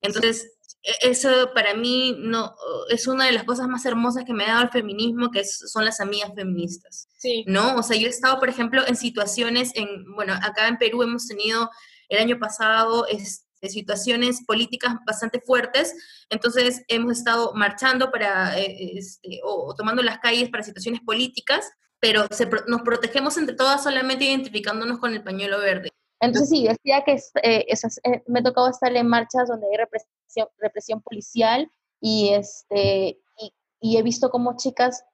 Entonces, 0.00 0.52
e, 0.80 1.10
eso 1.10 1.50
para 1.52 1.74
mí 1.74 2.16
no, 2.20 2.54
es 2.88 3.08
una 3.08 3.26
de 3.26 3.32
las 3.32 3.42
cosas 3.42 3.66
más 3.66 3.84
hermosas 3.84 4.24
que 4.24 4.32
me 4.32 4.44
ha 4.44 4.52
dado 4.52 4.62
el 4.62 4.70
feminismo, 4.70 5.32
que 5.32 5.44
son 5.44 5.84
las 5.84 6.00
amigas 6.00 6.30
feministas. 6.36 7.08
Sí. 7.18 7.44
¿No? 7.48 7.74
O 7.76 7.82
sea, 7.82 7.96
yo 7.96 8.06
he 8.06 8.10
estado, 8.10 8.38
por 8.38 8.48
ejemplo, 8.48 8.86
en 8.86 8.94
situaciones, 8.94 9.72
en, 9.74 10.14
bueno, 10.14 10.34
acá 10.34 10.68
en 10.68 10.78
Perú 10.78 11.02
hemos 11.02 11.26
tenido 11.26 11.68
el 12.08 12.18
año 12.18 12.38
pasado, 12.38 13.06
este, 13.06 13.48
de 13.60 13.68
situaciones 13.68 14.44
políticas 14.44 14.94
bastante 15.06 15.40
fuertes, 15.40 15.94
entonces 16.30 16.84
hemos 16.88 17.18
estado 17.18 17.52
marchando 17.54 18.10
para, 18.10 18.58
eh, 18.58 18.98
este, 18.98 19.40
o, 19.42 19.74
tomando 19.74 20.02
las 20.02 20.18
calles 20.18 20.50
para 20.50 20.62
situaciones 20.62 21.00
políticas, 21.00 21.70
pero 22.00 22.26
nos 22.68 22.82
protegemos 22.82 23.36
entre 23.36 23.56
todas 23.56 23.82
solamente 23.82 24.24
identificándonos 24.24 24.98
con 24.98 25.12
el 25.12 25.22
pañuelo 25.24 25.58
verde. 25.58 25.90
Entonces 26.20 26.50
sí, 26.50 26.66
decía 26.66 27.02
que 27.04 27.14
eh, 27.42 27.66
eh, 27.68 28.22
me 28.26 28.40
ha 28.40 28.42
tocado 28.42 28.68
estar 28.68 28.94
en 28.94 29.08
marchas 29.08 29.48
donde 29.48 29.66
hay 29.70 29.76
represión, 29.76 30.48
represión 30.58 31.02
policial 31.02 31.70
y, 32.00 32.30
este, 32.30 33.20
y, 33.38 33.52
y 33.80 33.96
he 33.96 34.02
visto 34.02 34.30
cómo 34.30 34.56
chicas 34.56 35.04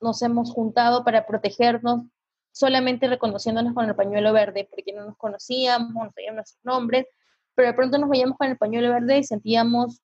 nos 0.00 0.22
hemos 0.22 0.52
juntado 0.52 1.04
para 1.04 1.26
protegernos 1.26 2.04
solamente 2.52 3.08
reconociéndonos 3.08 3.74
con 3.74 3.88
el 3.88 3.94
pañuelo 3.94 4.32
verde, 4.32 4.68
porque 4.70 4.92
no 4.92 5.04
nos 5.04 5.16
conocíamos, 5.16 5.92
no 5.92 6.10
sabíamos 6.12 6.36
nuestros 6.36 6.64
nombres, 6.64 7.06
pero 7.54 7.68
de 7.68 7.74
pronto 7.74 7.98
nos 7.98 8.10
veíamos 8.10 8.36
con 8.36 8.48
el 8.48 8.58
pañuelo 8.58 8.90
verde 8.90 9.18
y 9.18 9.24
sentíamos 9.24 10.00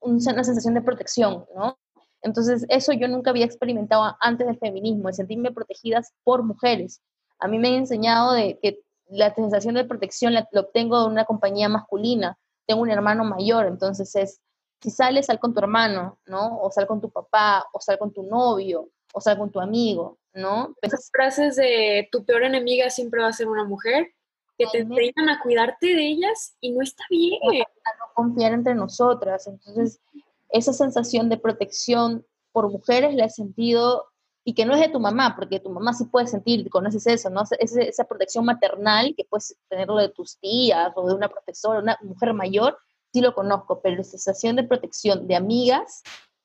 una 0.00 0.44
sensación 0.44 0.74
de 0.74 0.82
protección, 0.82 1.44
¿no? 1.54 1.78
Entonces, 2.22 2.66
eso 2.68 2.92
yo 2.92 3.08
nunca 3.08 3.30
había 3.30 3.44
experimentado 3.44 4.16
antes 4.20 4.46
del 4.46 4.58
feminismo, 4.58 5.08
de 5.08 5.14
sentirme 5.14 5.52
protegidas 5.52 6.12
por 6.24 6.42
mujeres. 6.42 7.00
A 7.38 7.46
mí 7.46 7.58
me 7.58 7.68
han 7.68 7.74
enseñado 7.74 8.32
de 8.32 8.58
que 8.60 8.80
la 9.06 9.34
sensación 9.34 9.74
de 9.74 9.84
protección 9.84 10.34
la, 10.34 10.48
obtengo 10.54 11.00
de 11.00 11.06
una 11.06 11.24
compañía 11.24 11.68
masculina. 11.68 12.36
Tengo 12.66 12.82
un 12.82 12.90
hermano 12.90 13.24
mayor, 13.24 13.66
entonces 13.66 14.14
es, 14.16 14.40
si 14.80 14.90
sales, 14.90 15.26
sal 15.26 15.38
con 15.38 15.54
tu 15.54 15.60
hermano, 15.60 16.18
¿no? 16.26 16.60
O 16.60 16.70
sal 16.70 16.86
con 16.86 17.00
tu 17.00 17.10
papá, 17.10 17.66
o 17.72 17.80
sal 17.80 17.98
con 17.98 18.12
tu 18.12 18.22
novio, 18.24 18.90
o 19.12 19.20
sal 19.20 19.38
con 19.38 19.50
tu 19.50 19.60
amigo, 19.60 20.18
¿no? 20.38 20.74
Esas 20.82 21.10
frases 21.12 21.56
de 21.56 22.08
tu 22.10 22.24
peor 22.24 22.44
enemiga 22.44 22.90
siempre 22.90 23.22
va 23.22 23.28
a 23.28 23.32
ser 23.32 23.48
una 23.48 23.64
mujer, 23.64 24.08
que 24.56 24.66
te 24.66 24.78
enseñan 24.78 25.28
a 25.28 25.40
cuidarte 25.40 25.86
de 25.86 26.08
ellas 26.08 26.56
y 26.60 26.72
no 26.72 26.82
está 26.82 27.04
bien. 27.08 27.38
A 27.42 27.98
no 27.98 28.12
confiar 28.14 28.52
entre 28.52 28.74
nosotras. 28.74 29.46
Entonces, 29.46 30.00
esa 30.50 30.72
sensación 30.72 31.28
de 31.28 31.38
protección 31.38 32.26
por 32.52 32.70
mujeres 32.70 33.14
la 33.14 33.26
he 33.26 33.30
sentido 33.30 34.06
y 34.44 34.54
que 34.54 34.64
no 34.64 34.74
es 34.74 34.80
de 34.80 34.88
tu 34.88 34.98
mamá, 34.98 35.36
porque 35.36 35.60
tu 35.60 35.70
mamá 35.70 35.92
sí 35.92 36.06
puede 36.06 36.26
sentir, 36.26 36.68
conoces 36.70 37.06
eso, 37.06 37.28
¿no? 37.28 37.42
Esa, 37.58 37.82
esa 37.82 38.04
protección 38.04 38.46
maternal 38.46 39.14
que 39.16 39.24
puedes 39.24 39.54
tenerlo 39.68 39.96
de 39.96 40.08
tus 40.08 40.38
tías 40.38 40.90
o 40.96 41.06
de 41.06 41.14
una 41.14 41.28
profesora, 41.28 41.80
una 41.80 41.98
mujer 42.02 42.32
mayor, 42.32 42.78
sí 43.12 43.20
lo 43.20 43.34
conozco, 43.34 43.80
pero 43.82 43.96
la 43.96 44.04
sensación 44.04 44.56
de 44.56 44.64
protección 44.64 45.28
de 45.28 45.36
amigas, 45.36 46.02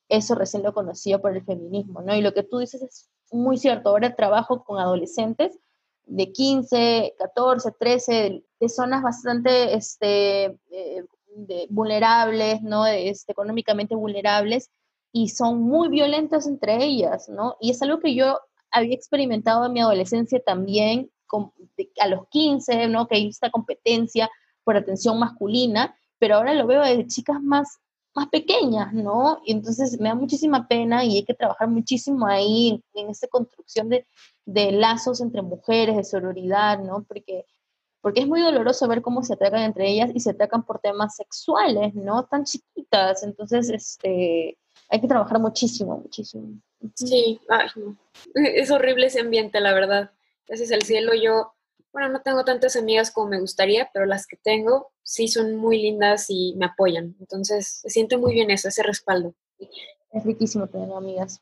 eso 0.08 0.34
recién 0.34 0.62
lo 0.62 0.74
conocido 0.74 1.20
por 1.20 1.34
el 1.34 1.44
feminismo, 1.44 2.02
¿no? 2.02 2.14
Y 2.14 2.20
lo 2.20 2.34
que 2.34 2.42
tú 2.42 2.58
dices 2.58 2.82
es 2.82 3.08
muy 3.34 3.58
cierto. 3.58 3.90
Ahora 3.90 4.14
trabajo 4.14 4.64
con 4.64 4.78
adolescentes 4.78 5.58
de 6.06 6.32
15, 6.32 7.14
14, 7.18 7.72
13, 7.78 8.44
de 8.60 8.68
zonas 8.68 9.02
bastante 9.02 9.74
este, 9.74 10.56
eh, 10.70 11.04
vulnerables, 11.68 12.62
¿no? 12.62 12.86
Este, 12.86 13.32
económicamente 13.32 13.94
vulnerables, 13.94 14.70
y 15.12 15.28
son 15.28 15.62
muy 15.62 15.88
violentas 15.88 16.46
entre 16.46 16.82
ellas, 16.84 17.28
¿no? 17.28 17.56
Y 17.60 17.70
es 17.70 17.80
algo 17.82 18.00
que 18.00 18.14
yo 18.14 18.38
había 18.70 18.94
experimentado 18.94 19.66
en 19.66 19.72
mi 19.72 19.80
adolescencia 19.80 20.40
también, 20.44 21.10
a 22.00 22.08
los 22.08 22.28
15, 22.28 22.88
¿no? 22.88 23.06
Que 23.08 23.16
hay 23.16 23.28
esta 23.28 23.50
competencia 23.50 24.30
por 24.62 24.76
atención 24.76 25.18
masculina, 25.18 25.96
pero 26.18 26.36
ahora 26.36 26.54
lo 26.54 26.66
veo 26.66 26.82
de 26.82 27.06
chicas 27.06 27.40
más 27.42 27.78
más 28.14 28.28
pequeñas, 28.28 28.92
¿no? 28.92 29.40
Y 29.44 29.52
entonces 29.52 29.98
me 30.00 30.08
da 30.08 30.14
muchísima 30.14 30.68
pena 30.68 31.04
y 31.04 31.16
hay 31.16 31.24
que 31.24 31.34
trabajar 31.34 31.68
muchísimo 31.68 32.26
ahí 32.26 32.82
en, 32.94 33.10
esta 33.10 33.26
construcción 33.26 33.88
de, 33.88 34.06
de, 34.44 34.72
lazos 34.72 35.20
entre 35.20 35.42
mujeres, 35.42 35.96
de 35.96 36.04
sororidad, 36.04 36.78
¿no? 36.78 37.04
Porque, 37.04 37.44
porque 38.00 38.20
es 38.20 38.26
muy 38.26 38.40
doloroso 38.40 38.86
ver 38.86 39.02
cómo 39.02 39.22
se 39.22 39.34
atacan 39.34 39.62
entre 39.62 39.90
ellas 39.90 40.10
y 40.14 40.20
se 40.20 40.30
atacan 40.30 40.64
por 40.64 40.78
temas 40.78 41.16
sexuales, 41.16 41.94
¿no? 41.94 42.24
Tan 42.26 42.44
chiquitas, 42.44 43.22
entonces 43.24 43.68
este, 43.70 44.58
hay 44.88 45.00
que 45.00 45.08
trabajar 45.08 45.40
muchísimo, 45.40 45.98
muchísimo. 45.98 46.60
Sí, 46.94 47.40
ay, 47.48 47.68
es 48.34 48.70
horrible 48.70 49.06
ese 49.06 49.20
ambiente, 49.20 49.60
la 49.60 49.72
verdad. 49.72 50.10
Gracias 50.46 50.70
al 50.70 50.82
cielo 50.82 51.12
yo 51.14 51.52
bueno, 51.94 52.08
no 52.08 52.22
tengo 52.22 52.44
tantas 52.44 52.74
amigas 52.74 53.12
como 53.12 53.28
me 53.28 53.40
gustaría, 53.40 53.88
pero 53.94 54.04
las 54.04 54.26
que 54.26 54.36
tengo 54.36 54.90
sí 55.04 55.28
son 55.28 55.54
muy 55.54 55.80
lindas 55.80 56.26
y 56.28 56.54
me 56.56 56.66
apoyan. 56.66 57.14
Entonces, 57.20 57.78
se 57.82 57.88
siente 57.88 58.18
muy 58.18 58.34
bien 58.34 58.50
eso, 58.50 58.66
ese 58.66 58.82
respaldo. 58.82 59.32
Es 60.10 60.24
riquísimo 60.24 60.66
tener 60.66 60.92
amigas. 60.92 61.40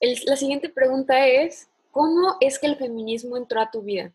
la 0.00 0.36
siguiente 0.36 0.70
pregunta 0.70 1.28
es, 1.28 1.68
¿cómo 1.90 2.36
es 2.40 2.58
que 2.58 2.66
el 2.66 2.76
feminismo 2.76 3.36
entró 3.36 3.60
a 3.60 3.70
tu 3.70 3.82
vida? 3.82 4.10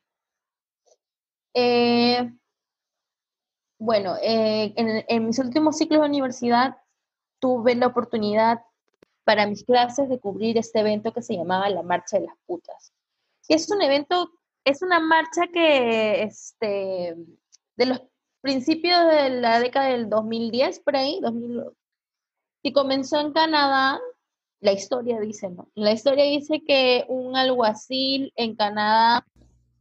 Eh, 1.54 2.34
bueno, 3.78 4.16
eh, 4.24 4.74
en, 4.76 5.06
en, 5.08 5.26
mis 5.28 5.38
últimos 5.38 5.78
ciclos 5.78 6.02
de 6.02 6.08
universidad 6.08 6.78
tuve 7.38 7.76
la 7.76 7.88
oportunidad 7.88 8.62
para 9.24 9.46
mis 9.46 9.64
clases 9.64 10.10
de 10.10 10.20
cubrir 10.20 10.58
este 10.58 10.80
evento 10.80 11.14
que 11.14 11.22
se 11.22 11.36
llamaba 11.36 11.70
la 11.70 11.84
Marcha 11.84 12.18
de 12.18 12.26
las 12.26 12.36
Putas. 12.48 12.92
Es 13.48 13.70
un 13.70 13.84
evento 13.84 14.32
es 14.64 14.82
una 14.82 15.00
marcha 15.00 15.48
que, 15.48 16.24
este, 16.24 17.16
de 17.76 17.86
los 17.86 18.02
principios 18.42 19.06
de 19.08 19.30
la 19.30 19.60
década 19.60 19.88
del 19.88 20.10
2010, 20.10 20.80
por 20.80 20.96
ahí, 20.96 21.20
2000, 21.22 21.64
y 22.62 22.74
comenzó 22.74 23.20
en 23.20 23.34
Canadá, 23.34 24.00
la 24.62 24.74
historia 24.74 25.20
dice, 25.20 25.50
¿no? 25.50 25.70
La 25.76 25.92
historia 25.92 26.26
dice 26.26 26.62
que 26.66 27.06
un 27.08 27.38
alguacil 27.38 28.34
en 28.36 28.56
Canadá 28.56 29.26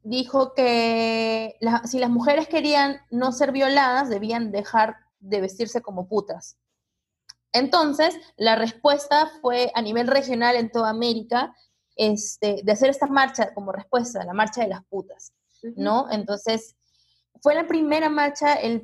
dijo 0.02 0.54
que 0.54 1.56
si 1.85 1.99
las 1.99 2.11
mujeres 2.11 2.49
querían 2.49 3.00
no 3.11 3.32
ser 3.32 3.52
violadas, 3.52 4.08
debían 4.08 4.52
dejar 4.52 4.97
de 5.18 5.40
vestirse 5.40 5.82
como 5.82 6.06
putas. 6.08 6.56
Entonces, 7.52 8.16
la 8.37 8.56
respuesta 8.56 9.30
fue 9.40 9.73
a 9.75 9.82
nivel 9.82 10.06
regional 10.06 10.54
en 10.56 10.70
toda 10.70 10.90
América 10.90 11.54
este, 11.99 12.62
de 12.64 12.73
hacer 12.73 12.88
esta 12.88 13.07
marcha 13.07 13.52
como 13.52 13.73
respuesta 13.73 14.23
a 14.23 14.25
la 14.25 14.33
marcha 14.33 14.62
de 14.62 14.69
las 14.69 14.85
putas, 14.87 15.35
¿no? 15.76 16.07
Entonces, 16.11 16.76
fue 17.43 17.55
la 17.55 17.67
primera 17.67 18.09
marcha, 18.09 18.55
el, 18.55 18.83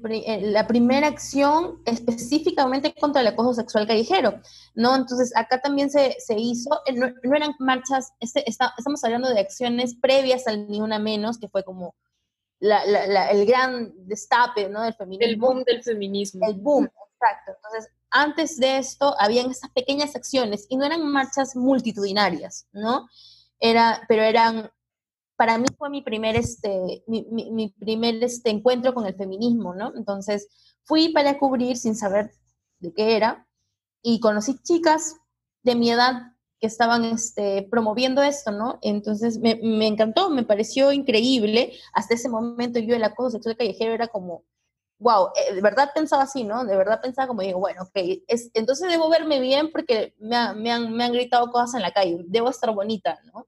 la 0.52 0.66
primera 0.66 1.06
acción 1.06 1.80
específicamente 1.86 2.94
contra 2.94 3.20
el 3.20 3.28
acoso 3.28 3.54
sexual 3.54 3.86
callejero, 3.86 4.40
¿no? 4.74 4.94
Entonces, 4.94 5.32
acá 5.36 5.60
también 5.60 5.90
se, 5.90 6.16
se 6.18 6.34
hizo, 6.38 6.70
eh, 6.86 6.92
no, 6.92 7.06
eran 7.34 7.54
marchas, 7.58 8.12
este, 8.20 8.44
estamos 8.48 9.02
hablando 9.04 9.28
de 9.28 9.40
acciones 9.40 9.94
previas 9.94 10.46
al 10.46 10.68
Ni 10.68 10.80
Una 10.80 10.98
Menos, 10.98 11.38
que 11.38 11.48
fue 11.48 11.64
como 11.64 11.94
la, 12.58 12.84
la, 12.86 13.30
el 13.30 13.46
gran 13.46 13.92
destape, 14.06 14.68
¿no? 14.68 14.82
Del 14.82 14.94
feminismo. 14.94 15.30
El 15.30 15.36
boom 15.36 15.64
del 15.64 15.82
feminismo. 15.82 16.46
El 16.46 16.54
boom, 16.54 16.84
exacto. 16.84 17.52
Entonces, 17.56 17.92
antes 18.14 18.58
de 18.58 18.78
esto 18.78 19.16
habían 19.18 19.50
estas 19.50 19.70
pequeñas 19.70 20.14
acciones 20.14 20.66
y 20.68 20.76
no 20.76 20.84
eran 20.84 21.04
marchas 21.04 21.56
multitudinarias, 21.56 22.68
¿no? 22.72 23.08
Era, 23.58 24.02
pero 24.08 24.22
eran, 24.22 24.70
para 25.36 25.58
mí 25.58 25.66
fue 25.76 25.90
mi 25.90 26.00
primer, 26.00 26.36
este, 26.36 27.02
mi, 27.08 27.74
primer 27.80 28.22
este, 28.22 28.50
encuentro 28.50 28.94
con 28.94 29.04
el 29.06 29.16
feminismo, 29.16 29.74
¿no? 29.74 29.92
Entonces 29.96 30.46
fui 30.84 31.08
para 31.08 31.38
cubrir 31.38 31.76
sin 31.76 31.96
saber 31.96 32.30
de 32.78 32.94
qué 32.94 33.16
era 33.16 33.48
y 34.00 34.20
conocí 34.20 34.58
chicas 34.62 35.16
de 35.64 35.74
mi 35.74 35.90
edad 35.90 36.34
que 36.60 36.68
estaban 36.68 37.04
este, 37.04 37.66
promoviendo 37.68 38.22
esto, 38.22 38.52
¿no? 38.52 38.78
Entonces 38.82 39.38
me, 39.38 39.56
me, 39.56 39.88
encantó, 39.88 40.30
me 40.30 40.44
pareció 40.44 40.92
increíble. 40.92 41.72
Hasta 41.92 42.14
ese 42.14 42.28
momento 42.28 42.78
yo 42.78 42.94
el 42.94 43.02
acoso 43.02 43.30
sexual 43.30 43.56
callejero 43.56 43.92
era 43.92 44.06
como 44.06 44.44
wow, 44.98 45.28
eh, 45.34 45.54
de 45.54 45.60
verdad 45.60 45.90
pensaba 45.94 46.22
así, 46.22 46.44
¿no? 46.44 46.64
De 46.64 46.76
verdad 46.76 47.00
pensaba 47.00 47.28
como 47.28 47.42
digo, 47.42 47.58
bueno, 47.58 47.82
ok, 47.82 48.22
es, 48.26 48.50
entonces 48.54 48.88
debo 48.88 49.08
verme 49.08 49.40
bien 49.40 49.70
porque 49.70 50.14
me, 50.18 50.54
me, 50.54 50.70
han, 50.70 50.92
me 50.92 51.04
han 51.04 51.12
gritado 51.12 51.50
cosas 51.50 51.74
en 51.74 51.82
la 51.82 51.92
calle, 51.92 52.24
debo 52.26 52.50
estar 52.50 52.72
bonita, 52.74 53.18
¿no? 53.32 53.46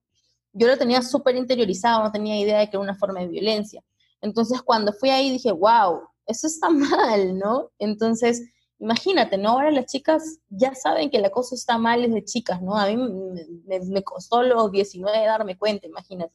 Yo 0.52 0.66
lo 0.66 0.76
tenía 0.76 1.02
súper 1.02 1.36
interiorizado, 1.36 2.02
no 2.02 2.12
tenía 2.12 2.38
idea 2.38 2.58
de 2.58 2.66
que 2.66 2.76
era 2.76 2.80
una 2.80 2.94
forma 2.94 3.20
de 3.20 3.28
violencia. 3.28 3.82
Entonces 4.20 4.62
cuando 4.62 4.92
fui 4.92 5.10
ahí 5.10 5.30
dije, 5.30 5.52
wow, 5.52 6.00
eso 6.26 6.46
está 6.46 6.68
mal, 6.70 7.38
¿no? 7.38 7.70
Entonces, 7.78 8.42
imagínate, 8.78 9.38
¿no? 9.38 9.50
Ahora 9.50 9.70
las 9.70 9.86
chicas 9.86 10.38
ya 10.48 10.74
saben 10.74 11.10
que 11.10 11.18
el 11.18 11.24
acoso 11.24 11.54
está 11.54 11.78
mal 11.78 12.02
desde 12.02 12.24
chicas, 12.24 12.60
¿no? 12.62 12.76
A 12.76 12.86
mí 12.86 12.96
me, 12.96 13.80
me 13.80 14.02
costó 14.02 14.42
los 14.42 14.70
19 14.70 15.24
darme 15.24 15.56
cuenta, 15.56 15.86
imagínate. 15.86 16.34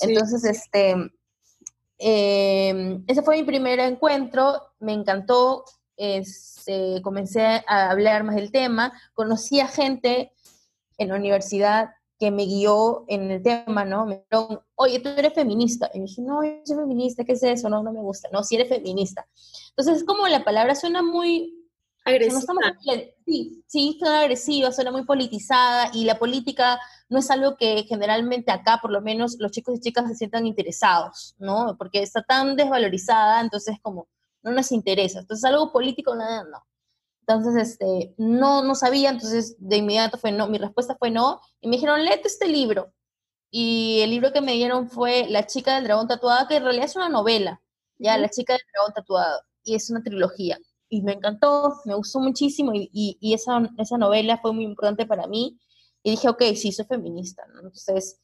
Entonces, 0.00 0.44
este, 0.44 0.94
eh, 1.98 3.00
ese 3.06 3.22
fue 3.22 3.36
mi 3.36 3.42
primer 3.42 3.80
encuentro, 3.80 4.62
me 4.78 4.92
encantó, 4.92 5.64
este, 5.96 7.02
comencé 7.02 7.64
a 7.66 7.90
hablar 7.90 8.24
más 8.24 8.36
del 8.36 8.52
tema, 8.52 8.92
conocí 9.14 9.60
a 9.60 9.66
gente 9.66 10.32
en 10.96 11.08
la 11.08 11.16
universidad 11.16 11.90
que 12.18 12.30
me 12.30 12.44
guió 12.44 13.04
en 13.08 13.30
el 13.30 13.42
tema, 13.42 13.84
¿no? 13.84 14.04
Me 14.06 14.24
dijeron, 14.30 14.60
oye, 14.74 14.98
tú 14.98 15.08
eres 15.10 15.34
feminista. 15.34 15.88
Y 15.94 16.00
dije, 16.00 16.20
no, 16.22 16.42
yo 16.42 16.60
soy 16.64 16.76
feminista, 16.76 17.24
¿qué 17.24 17.32
es 17.32 17.42
eso? 17.42 17.68
No, 17.68 17.82
no 17.82 17.92
me 17.92 18.00
gusta. 18.00 18.28
No, 18.32 18.42
si 18.42 18.56
eres 18.56 18.68
feminista. 18.68 19.26
Entonces, 19.70 19.98
es 19.98 20.04
como 20.04 20.26
la 20.26 20.44
palabra 20.44 20.74
suena 20.74 21.02
muy... 21.02 21.54
Agresiva. 22.04 22.54
sí, 23.26 23.62
sí, 23.66 23.96
suena 23.98 24.20
agresiva, 24.20 24.72
suena 24.72 24.90
muy 24.90 25.04
politizada 25.04 25.90
y 25.92 26.04
la 26.04 26.18
política 26.18 26.80
no 27.08 27.18
es 27.18 27.30
algo 27.30 27.56
que 27.56 27.84
generalmente 27.84 28.50
acá, 28.52 28.78
por 28.82 28.90
lo 28.92 29.00
menos, 29.00 29.36
los 29.38 29.52
chicos 29.52 29.76
y 29.76 29.80
chicas 29.80 30.08
se 30.08 30.14
sientan 30.16 30.46
interesados, 30.46 31.34
¿no? 31.38 31.76
Porque 31.78 32.02
está 32.02 32.22
tan 32.22 32.56
desvalorizada, 32.56 33.40
entonces 33.40 33.76
como 33.82 34.08
no 34.42 34.52
nos 34.52 34.72
interesa. 34.72 35.20
Entonces, 35.20 35.44
algo 35.44 35.72
político, 35.72 36.14
nada, 36.14 36.44
no. 36.44 36.64
Entonces, 37.26 37.72
este, 37.72 38.14
no, 38.18 38.62
no 38.64 38.74
sabía, 38.74 39.10
entonces 39.10 39.56
de 39.58 39.76
inmediato 39.78 40.18
fue 40.18 40.32
no, 40.32 40.48
mi 40.48 40.58
respuesta 40.58 40.96
fue 40.98 41.10
no, 41.10 41.40
y 41.60 41.68
me 41.68 41.76
dijeron, 41.76 42.04
léete 42.04 42.28
este 42.28 42.48
libro. 42.48 42.92
Y 43.50 44.00
el 44.02 44.10
libro 44.10 44.32
que 44.32 44.40
me 44.42 44.54
dieron 44.54 44.90
fue 44.90 45.26
La 45.28 45.46
chica 45.46 45.74
del 45.76 45.84
dragón 45.84 46.08
tatuado, 46.08 46.48
que 46.48 46.56
en 46.56 46.64
realidad 46.64 46.86
es 46.86 46.96
una 46.96 47.08
novela, 47.08 47.62
ya, 47.98 48.18
La 48.18 48.30
chica 48.30 48.54
del 48.54 48.62
dragón 48.72 48.94
tatuado, 48.94 49.40
y 49.64 49.74
es 49.74 49.90
una 49.90 50.02
trilogía. 50.02 50.58
Y 50.88 51.02
me 51.02 51.12
encantó, 51.12 51.80
me 51.84 51.94
gustó 51.94 52.20
muchísimo, 52.20 52.72
y, 52.74 52.90
y, 52.92 53.34
esa, 53.34 53.60
esa 53.78 53.98
novela 53.98 54.38
fue 54.38 54.52
muy 54.52 54.64
importante 54.64 55.06
para 55.06 55.26
mí, 55.26 55.58
y 56.02 56.12
dije, 56.12 56.28
ok, 56.28 56.42
sí, 56.54 56.72
soy 56.72 56.86
feminista, 56.86 57.44
¿no? 57.46 57.60
Entonces, 57.60 58.20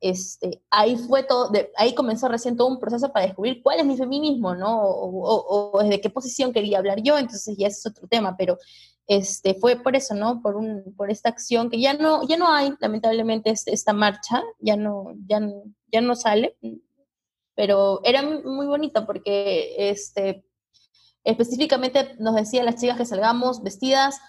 este, 0.00 0.62
ahí 0.70 0.96
fue 0.96 1.22
todo, 1.22 1.50
ahí 1.76 1.94
comenzó 1.94 2.28
recién 2.28 2.56
todo 2.56 2.68
un 2.68 2.78
proceso 2.78 3.12
para 3.12 3.26
descubrir 3.26 3.62
cuál 3.62 3.80
es 3.80 3.86
mi 3.86 3.96
feminismo, 3.96 4.54
¿no? 4.54 4.80
O, 4.82 5.80
desde 5.82 6.00
qué 6.00 6.10
posición 6.10 6.52
quería 6.52 6.78
hablar 6.78 7.02
yo, 7.02 7.18
entonces 7.18 7.56
ya 7.58 7.68
ese 7.68 7.78
es 7.78 7.86
otro 7.86 8.06
tema, 8.06 8.36
pero 8.36 8.58
este, 9.06 9.54
fue 9.54 9.76
por 9.76 9.96
eso, 9.96 10.14
¿no? 10.14 10.42
Por, 10.42 10.56
un, 10.56 10.94
por 10.96 11.10
esta 11.10 11.30
acción 11.30 11.70
que 11.70 11.80
ya 11.80 11.94
no, 11.94 12.26
ya 12.26 12.36
no 12.36 12.52
hay, 12.52 12.74
lamentablemente, 12.80 13.50
este, 13.50 13.72
esta 13.72 13.92
marcha, 13.92 14.42
ya 14.58 14.76
no, 14.76 15.14
ya, 15.26 15.40
ya 15.90 16.00
no 16.00 16.14
sale, 16.14 16.56
pero 17.54 18.00
era 18.04 18.22
muy 18.22 18.66
bonito 18.66 19.06
porque 19.06 19.90
este, 19.90 20.44
específicamente 21.24 22.14
nos 22.18 22.34
decía 22.34 22.62
las 22.62 22.80
chicas 22.80 22.98
que 22.98 23.06
salgamos 23.06 23.62
vestidas 23.62 24.20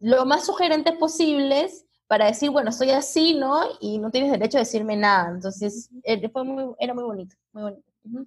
lo 0.00 0.26
más 0.26 0.46
sugerentes 0.46 0.96
posibles 0.96 1.87
para 2.08 2.26
decir, 2.26 2.50
bueno, 2.50 2.72
soy 2.72 2.90
así, 2.90 3.34
¿no? 3.34 3.62
Y 3.80 3.98
no 3.98 4.10
tienes 4.10 4.32
derecho 4.32 4.56
a 4.56 4.60
decirme 4.60 4.96
nada. 4.96 5.30
Entonces, 5.30 5.90
eh, 6.02 6.28
fue 6.30 6.42
muy, 6.42 6.74
era 6.80 6.94
muy 6.94 7.04
bonito, 7.04 7.36
muy 7.52 7.62
bonito. 7.64 7.82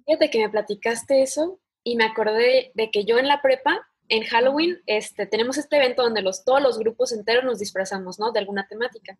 Fíjate 0.06 0.30
que 0.30 0.38
me 0.38 0.48
platicaste 0.48 1.22
eso 1.22 1.58
y 1.82 1.96
me 1.96 2.04
acordé 2.04 2.70
de 2.74 2.90
que 2.92 3.04
yo 3.04 3.18
en 3.18 3.26
la 3.26 3.42
prepa, 3.42 3.84
en 4.08 4.22
Halloween, 4.22 4.80
este, 4.86 5.26
tenemos 5.26 5.58
este 5.58 5.76
evento 5.76 6.02
donde 6.04 6.22
los, 6.22 6.44
todos 6.44 6.62
los 6.62 6.78
grupos 6.78 7.12
enteros 7.12 7.44
nos 7.44 7.58
disfrazamos, 7.58 8.20
¿no? 8.20 8.30
De 8.30 8.38
alguna 8.38 8.68
temática. 8.68 9.18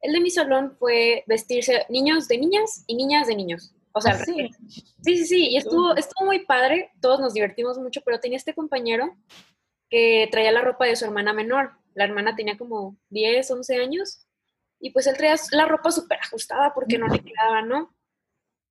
El 0.00 0.14
de 0.14 0.20
mi 0.20 0.30
salón 0.30 0.74
fue 0.78 1.24
vestirse 1.26 1.84
niños 1.90 2.28
de 2.28 2.38
niñas 2.38 2.84
y 2.86 2.94
niñas 2.96 3.26
de 3.26 3.36
niños. 3.36 3.74
O 3.92 4.00
sea, 4.00 4.12
¿Ah, 4.12 4.24
sí? 4.24 4.48
sí, 4.68 5.16
sí, 5.16 5.26
sí, 5.26 5.48
y 5.50 5.56
estuvo, 5.58 5.94
estuvo 5.96 6.24
muy 6.24 6.46
padre, 6.46 6.92
todos 7.00 7.20
nos 7.20 7.34
divertimos 7.34 7.78
mucho, 7.78 8.00
pero 8.04 8.20
tenía 8.20 8.36
este 8.38 8.54
compañero 8.54 9.16
que 9.90 10.28
traía 10.30 10.52
la 10.52 10.62
ropa 10.62 10.86
de 10.86 10.96
su 10.96 11.04
hermana 11.04 11.32
menor 11.32 11.72
la 11.94 12.04
hermana 12.04 12.36
tenía 12.36 12.56
como 12.56 12.96
10, 13.10 13.50
11 13.50 13.76
años, 13.76 14.28
y 14.80 14.90
pues 14.90 15.06
él 15.06 15.16
traía 15.16 15.36
la 15.52 15.66
ropa 15.66 15.90
súper 15.90 16.18
ajustada 16.20 16.72
porque 16.74 16.98
no 16.98 17.08
le 17.08 17.20
quedaba, 17.20 17.62
¿no? 17.62 17.94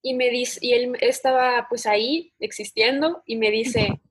Y 0.01 0.13
me 0.13 0.29
dice, 0.29 0.59
y 0.61 0.73
él 0.73 0.97
estaba 1.01 1.67
pues 1.69 1.85
ahí 1.85 2.33
existiendo 2.39 3.23
y 3.25 3.35
me 3.35 3.51
dice, 3.51 4.01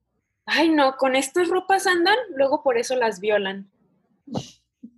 ay 0.44 0.68
no, 0.68 0.96
con 0.96 1.16
estas 1.16 1.48
ropas 1.48 1.86
andan, 1.86 2.16
luego 2.34 2.62
por 2.62 2.76
eso 2.76 2.96
las 2.96 3.20
violan. 3.20 3.70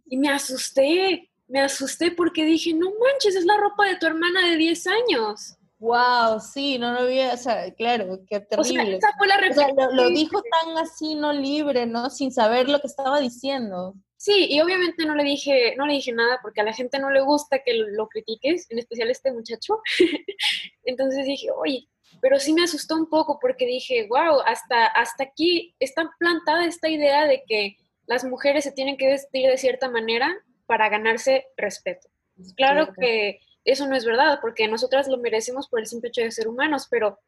Y 0.07 0.17
me 0.17 0.31
asusté, 0.31 1.31
me 1.47 1.61
asusté 1.61 2.11
porque 2.11 2.45
dije, 2.45 2.75
no 2.75 2.87
manches, 2.87 3.37
es 3.37 3.45
la 3.45 3.57
ropa 3.57 3.87
de 3.87 3.97
tu 3.97 4.07
hermana 4.07 4.49
de 4.49 4.57
10 4.57 4.87
años. 4.87 5.55
Wow, 5.79 6.41
sí, 6.41 6.77
no 6.77 6.93
lo 6.93 7.01
había, 7.01 7.35
o 7.35 7.37
sea, 7.37 7.73
claro, 7.75 8.19
qué 8.27 8.41
terrible. 8.41 8.83
O 8.83 8.87
sea, 8.87 8.97
esa 8.97 9.13
fue 9.17 9.29
la 9.29 9.37
o 9.49 9.55
sea, 9.55 9.69
lo, 9.69 9.93
lo, 9.93 10.09
dijo 10.09 10.43
tan 10.43 10.77
así, 10.79 11.15
no 11.15 11.33
libre, 11.33 11.87
¿no? 11.87 12.11
Sin 12.11 12.33
saber 12.33 12.69
lo 12.69 12.81
que 12.81 12.89
estaba 12.89 13.21
diciendo. 13.21 13.95
Sí, 14.19 14.49
y 14.51 14.61
obviamente 14.61 15.07
no 15.07 15.15
le 15.15 15.23
dije, 15.23 15.77
no 15.77 15.87
le 15.87 15.93
dije 15.93 16.13
nada 16.13 16.41
porque 16.43 16.61
a 16.61 16.65
la 16.65 16.73
gente 16.73 16.99
no 16.99 17.09
le 17.09 17.21
gusta 17.21 17.61
que 17.61 17.73
lo, 17.75 18.09
critiques, 18.09 18.69
en 18.69 18.81
especial 18.81 19.11
este 19.11 19.33
muchacho. 19.33 19.81
Entonces 20.85 21.25
dije, 21.25 21.53
oye, 21.53 21.87
pero 22.21 22.41
sí 22.41 22.53
me 22.53 22.65
asustó 22.65 22.97
un 22.97 23.09
poco 23.09 23.39
porque 23.41 23.65
dije, 23.65 24.09
wow, 24.09 24.41
hasta, 24.45 24.87
hasta 24.87 25.23
aquí 25.23 25.77
está 25.79 26.11
plantada 26.19 26.67
esta 26.67 26.89
idea 26.89 27.27
de 27.27 27.45
que 27.47 27.77
las 28.07 28.25
mujeres 28.25 28.65
se 28.65 28.73
tienen 28.73 28.97
que 28.97 29.07
vestir 29.07 29.49
de 29.49 29.57
cierta 29.57 29.89
manera 29.89 30.35
para 30.67 30.89
ganarse 30.89 31.47
respeto. 31.57 32.09
Claro 32.57 32.93
que 32.99 33.39
eso 33.65 33.87
no 33.87 33.95
es 33.95 34.05
verdad, 34.05 34.41
porque 34.41 34.67
nosotras 34.67 35.07
lo 35.07 35.19
merecemos 35.19 35.69
por 35.69 35.79
el 35.79 35.87
simple 35.87 36.09
hecho 36.09 36.23
de 36.23 36.33
ser 36.33 36.49
humanos, 36.49 36.89
pero 36.91 37.21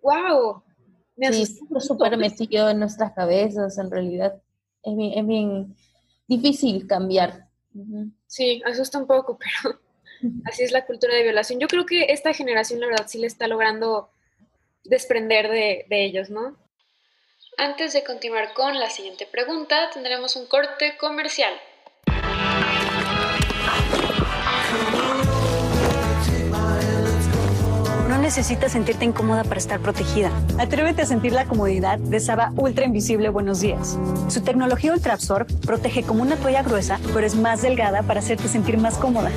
wow, 0.00 0.62
me 1.14 1.26
asustó. 1.26 1.66
Sí, 1.78 1.86
súper 1.86 2.16
metido 2.16 2.70
en 2.70 2.78
nuestras 2.78 3.12
cabezas, 3.12 3.76
en 3.76 3.90
realidad. 3.90 4.40
Es 4.82 4.96
bien, 4.96 5.18
es 5.18 5.26
bien 5.26 5.76
difícil 6.28 6.86
cambiar. 6.86 7.48
Sí, 8.26 8.62
asusta 8.64 8.98
un 8.98 9.06
poco, 9.06 9.38
pero 9.62 9.80
así 10.44 10.62
es 10.62 10.72
la 10.72 10.86
cultura 10.86 11.14
de 11.14 11.22
violación. 11.24 11.58
Yo 11.58 11.66
creo 11.66 11.86
que 11.86 12.12
esta 12.12 12.32
generación, 12.32 12.80
la 12.80 12.86
verdad, 12.86 13.06
sí 13.08 13.18
le 13.18 13.26
está 13.26 13.48
logrando 13.48 14.10
desprender 14.84 15.50
de, 15.50 15.86
de 15.88 16.04
ellos, 16.04 16.30
¿no? 16.30 16.56
Antes 17.56 17.92
de 17.92 18.04
continuar 18.04 18.54
con 18.54 18.78
la 18.78 18.88
siguiente 18.88 19.26
pregunta, 19.26 19.90
tendremos 19.92 20.36
un 20.36 20.46
corte 20.46 20.96
comercial. 20.96 21.52
Necesitas 28.28 28.72
sentirte 28.72 29.06
incómoda 29.06 29.42
para 29.42 29.56
estar 29.56 29.80
protegida. 29.80 30.30
Atrévete 30.58 31.00
a 31.00 31.06
sentir 31.06 31.32
la 31.32 31.46
comodidad 31.46 31.98
de 31.98 32.20
Saba 32.20 32.52
Ultra 32.58 32.84
Invisible 32.84 33.30
Buenos 33.30 33.62
Días. 33.62 33.98
Su 34.28 34.44
tecnología 34.44 34.92
Ultra 34.92 35.14
Absorb 35.14 35.46
protege 35.64 36.02
como 36.02 36.20
una 36.20 36.36
toalla 36.36 36.62
gruesa, 36.62 37.00
pero 37.14 37.26
es 37.26 37.34
más 37.34 37.62
delgada 37.62 38.02
para 38.02 38.20
hacerte 38.20 38.46
sentir 38.48 38.76
más 38.76 38.98
cómoda. 38.98 39.30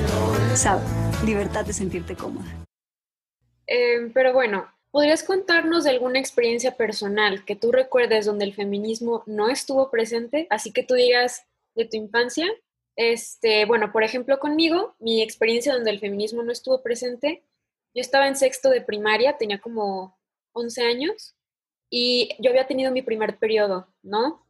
Saba, 0.54 0.82
libertad 1.24 1.64
de 1.64 1.72
sentirte 1.72 2.14
cómoda. 2.16 2.44
Eh, 3.66 4.10
pero 4.12 4.34
bueno, 4.34 4.68
¿podrías 4.90 5.22
contarnos 5.22 5.84
de 5.84 5.90
alguna 5.90 6.18
experiencia 6.18 6.76
personal 6.76 7.46
que 7.46 7.56
tú 7.56 7.72
recuerdes 7.72 8.26
donde 8.26 8.44
el 8.44 8.52
feminismo 8.52 9.22
no 9.24 9.48
estuvo 9.48 9.90
presente? 9.90 10.46
Así 10.50 10.70
que 10.70 10.82
tú 10.82 10.92
digas 10.92 11.46
de 11.74 11.86
tu 11.86 11.96
infancia. 11.96 12.46
Este, 12.96 13.64
bueno, 13.64 13.90
por 13.90 14.04
ejemplo, 14.04 14.38
conmigo, 14.38 14.94
mi 14.98 15.22
experiencia 15.22 15.72
donde 15.72 15.92
el 15.92 15.98
feminismo 15.98 16.42
no 16.42 16.52
estuvo 16.52 16.82
presente 16.82 17.42
yo 17.94 18.00
estaba 18.00 18.28
en 18.28 18.36
sexto 18.36 18.70
de 18.70 18.80
primaria, 18.80 19.36
tenía 19.36 19.60
como 19.60 20.18
11 20.52 20.82
años 20.82 21.36
y 21.90 22.30
yo 22.38 22.50
había 22.50 22.66
tenido 22.66 22.90
mi 22.92 23.02
primer 23.02 23.38
periodo, 23.38 23.92
¿no? 24.02 24.46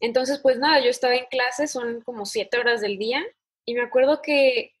Entonces, 0.00 0.38
pues 0.40 0.58
nada, 0.58 0.80
yo 0.80 0.90
estaba 0.90 1.14
en 1.16 1.26
clase, 1.26 1.66
son 1.66 2.00
como 2.02 2.26
siete 2.26 2.58
horas 2.58 2.80
del 2.80 2.98
día 2.98 3.24
y 3.64 3.74
me 3.74 3.82
acuerdo 3.82 4.22
que 4.22 4.74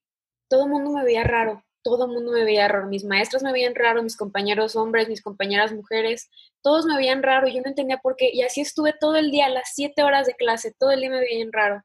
todo 0.48 0.64
el 0.64 0.70
mundo 0.70 0.90
me 0.90 1.04
veía 1.04 1.24
raro, 1.24 1.64
todo 1.82 2.06
el 2.06 2.12
mundo 2.12 2.32
me 2.32 2.44
veía 2.44 2.68
raro, 2.68 2.86
mis 2.86 3.04
maestros 3.04 3.42
me 3.42 3.52
veían 3.52 3.74
raro, 3.74 4.02
mis 4.02 4.16
compañeros 4.16 4.76
hombres, 4.76 5.08
mis 5.08 5.22
compañeras 5.22 5.72
mujeres, 5.72 6.30
todos 6.62 6.86
me 6.86 6.96
veían 6.96 7.22
raro 7.22 7.48
y 7.48 7.54
yo 7.54 7.62
no 7.62 7.68
entendía 7.68 7.98
por 7.98 8.16
qué 8.16 8.30
y 8.32 8.42
así 8.42 8.60
estuve 8.60 8.94
todo 8.98 9.16
el 9.16 9.30
día, 9.30 9.48
las 9.48 9.70
siete 9.74 10.02
horas 10.02 10.26
de 10.26 10.34
clase, 10.34 10.72
todo 10.78 10.90
el 10.92 11.00
día 11.00 11.10
me 11.10 11.20
veían 11.20 11.52
raro. 11.52 11.82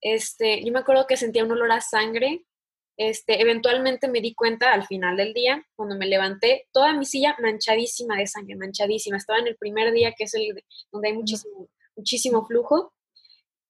Este, 0.00 0.64
yo 0.64 0.72
me 0.72 0.78
acuerdo 0.78 1.06
que 1.06 1.16
sentía 1.16 1.44
un 1.44 1.52
olor 1.52 1.72
a 1.72 1.80
sangre 1.80 2.44
este, 2.98 3.40
eventualmente 3.40 4.08
me 4.08 4.20
di 4.20 4.34
cuenta 4.34 4.72
al 4.72 4.84
final 4.84 5.16
del 5.16 5.32
día, 5.32 5.64
cuando 5.76 5.96
me 5.96 6.06
levanté, 6.06 6.66
toda 6.72 6.92
mi 6.92 7.04
silla 7.04 7.36
manchadísima 7.38 8.16
de 8.16 8.26
sangre, 8.26 8.56
manchadísima. 8.56 9.16
Estaba 9.16 9.38
en 9.38 9.46
el 9.46 9.56
primer 9.56 9.92
día, 9.92 10.12
que 10.18 10.24
es 10.24 10.34
el 10.34 10.64
donde 10.90 11.08
hay 11.08 11.14
muchísimo, 11.14 11.68
muchísimo 11.94 12.44
flujo. 12.44 12.92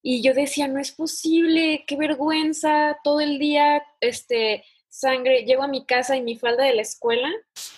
Y 0.02 0.22
yo 0.22 0.32
decía, 0.32 0.66
no 0.66 0.80
es 0.80 0.92
posible, 0.92 1.84
qué 1.86 1.96
vergüenza, 1.96 2.98
todo 3.04 3.20
el 3.20 3.38
día, 3.38 3.82
este, 4.00 4.64
sangre. 4.88 5.44
Llego 5.44 5.62
a 5.62 5.68
mi 5.68 5.84
casa 5.84 6.16
y 6.16 6.22
mi 6.22 6.38
falda 6.38 6.64
de 6.64 6.74
la 6.74 6.82
escuela, 6.82 7.30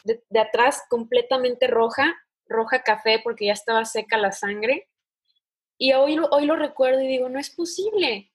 de, 0.04 0.22
de 0.28 0.38
atrás 0.38 0.84
completamente 0.88 1.66
roja, 1.66 2.14
roja 2.46 2.84
café 2.84 3.20
porque 3.24 3.46
ya 3.46 3.54
estaba 3.54 3.84
seca 3.84 4.18
la 4.18 4.30
sangre. 4.30 4.88
Y 5.76 5.94
hoy, 5.94 6.16
hoy 6.30 6.46
lo 6.46 6.54
recuerdo 6.54 7.02
y 7.02 7.08
digo, 7.08 7.28
no 7.28 7.40
es 7.40 7.50
posible 7.50 8.30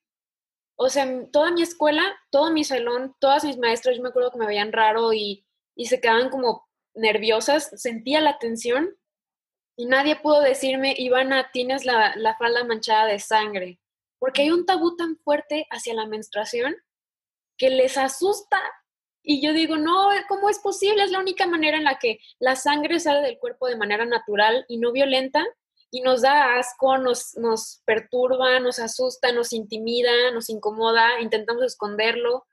o 0.75 0.89
sea, 0.89 1.07
toda 1.31 1.51
mi 1.51 1.61
escuela, 1.61 2.03
todo 2.29 2.51
mi 2.51 2.63
salón, 2.63 3.15
todas 3.19 3.43
mis 3.43 3.57
maestras, 3.57 3.95
yo 3.95 4.03
me 4.03 4.09
acuerdo 4.09 4.31
que 4.31 4.39
me 4.39 4.47
veían 4.47 4.73
raro 4.73 5.13
y, 5.13 5.45
y 5.75 5.85
se 5.85 6.01
quedaban 6.01 6.29
como 6.29 6.67
nerviosas, 6.93 7.71
sentía 7.75 8.21
la 8.21 8.37
tensión 8.37 8.95
y 9.77 9.85
nadie 9.85 10.15
pudo 10.15 10.41
decirme, 10.41 10.95
Ivana, 10.97 11.49
tienes 11.51 11.85
la, 11.85 12.15
la 12.15 12.35
falda 12.37 12.63
manchada 12.63 13.05
de 13.05 13.19
sangre, 13.19 13.79
porque 14.19 14.43
hay 14.43 14.51
un 14.51 14.65
tabú 14.65 14.95
tan 14.95 15.17
fuerte 15.17 15.67
hacia 15.69 15.93
la 15.93 16.05
menstruación 16.05 16.75
que 17.57 17.69
les 17.69 17.97
asusta 17.97 18.59
Y 19.23 19.41
yo 19.41 19.53
digo, 19.53 19.77
no, 19.77 20.09
¿cómo 20.27 20.49
es 20.49 20.59
posible? 20.59 21.03
Es 21.03 21.11
la 21.11 21.19
única 21.19 21.47
manera 21.47 21.77
en 21.77 21.83
la 21.85 21.97
que 21.99 22.19
la 22.39 22.55
sangre 22.55 22.99
sale 22.99 23.21
del 23.21 23.39
cuerpo 23.39 23.67
de 23.67 23.75
manera 23.75 24.05
natural 24.05 24.65
y 24.67 24.77
no 24.77 24.91
violenta 24.91 25.43
y 25.91 26.01
nos 26.01 26.21
da 26.21 26.57
asco, 26.57 26.97
nos, 26.97 27.35
nos 27.37 27.81
perturba, 27.85 28.59
nos 28.59 28.79
asusta, 28.79 29.31
nos 29.31 29.53
intimida, 29.53 30.31
nos 30.33 30.49
incomoda, 30.49 31.21
intentamos 31.21 31.63
esconderlo. 31.63 32.45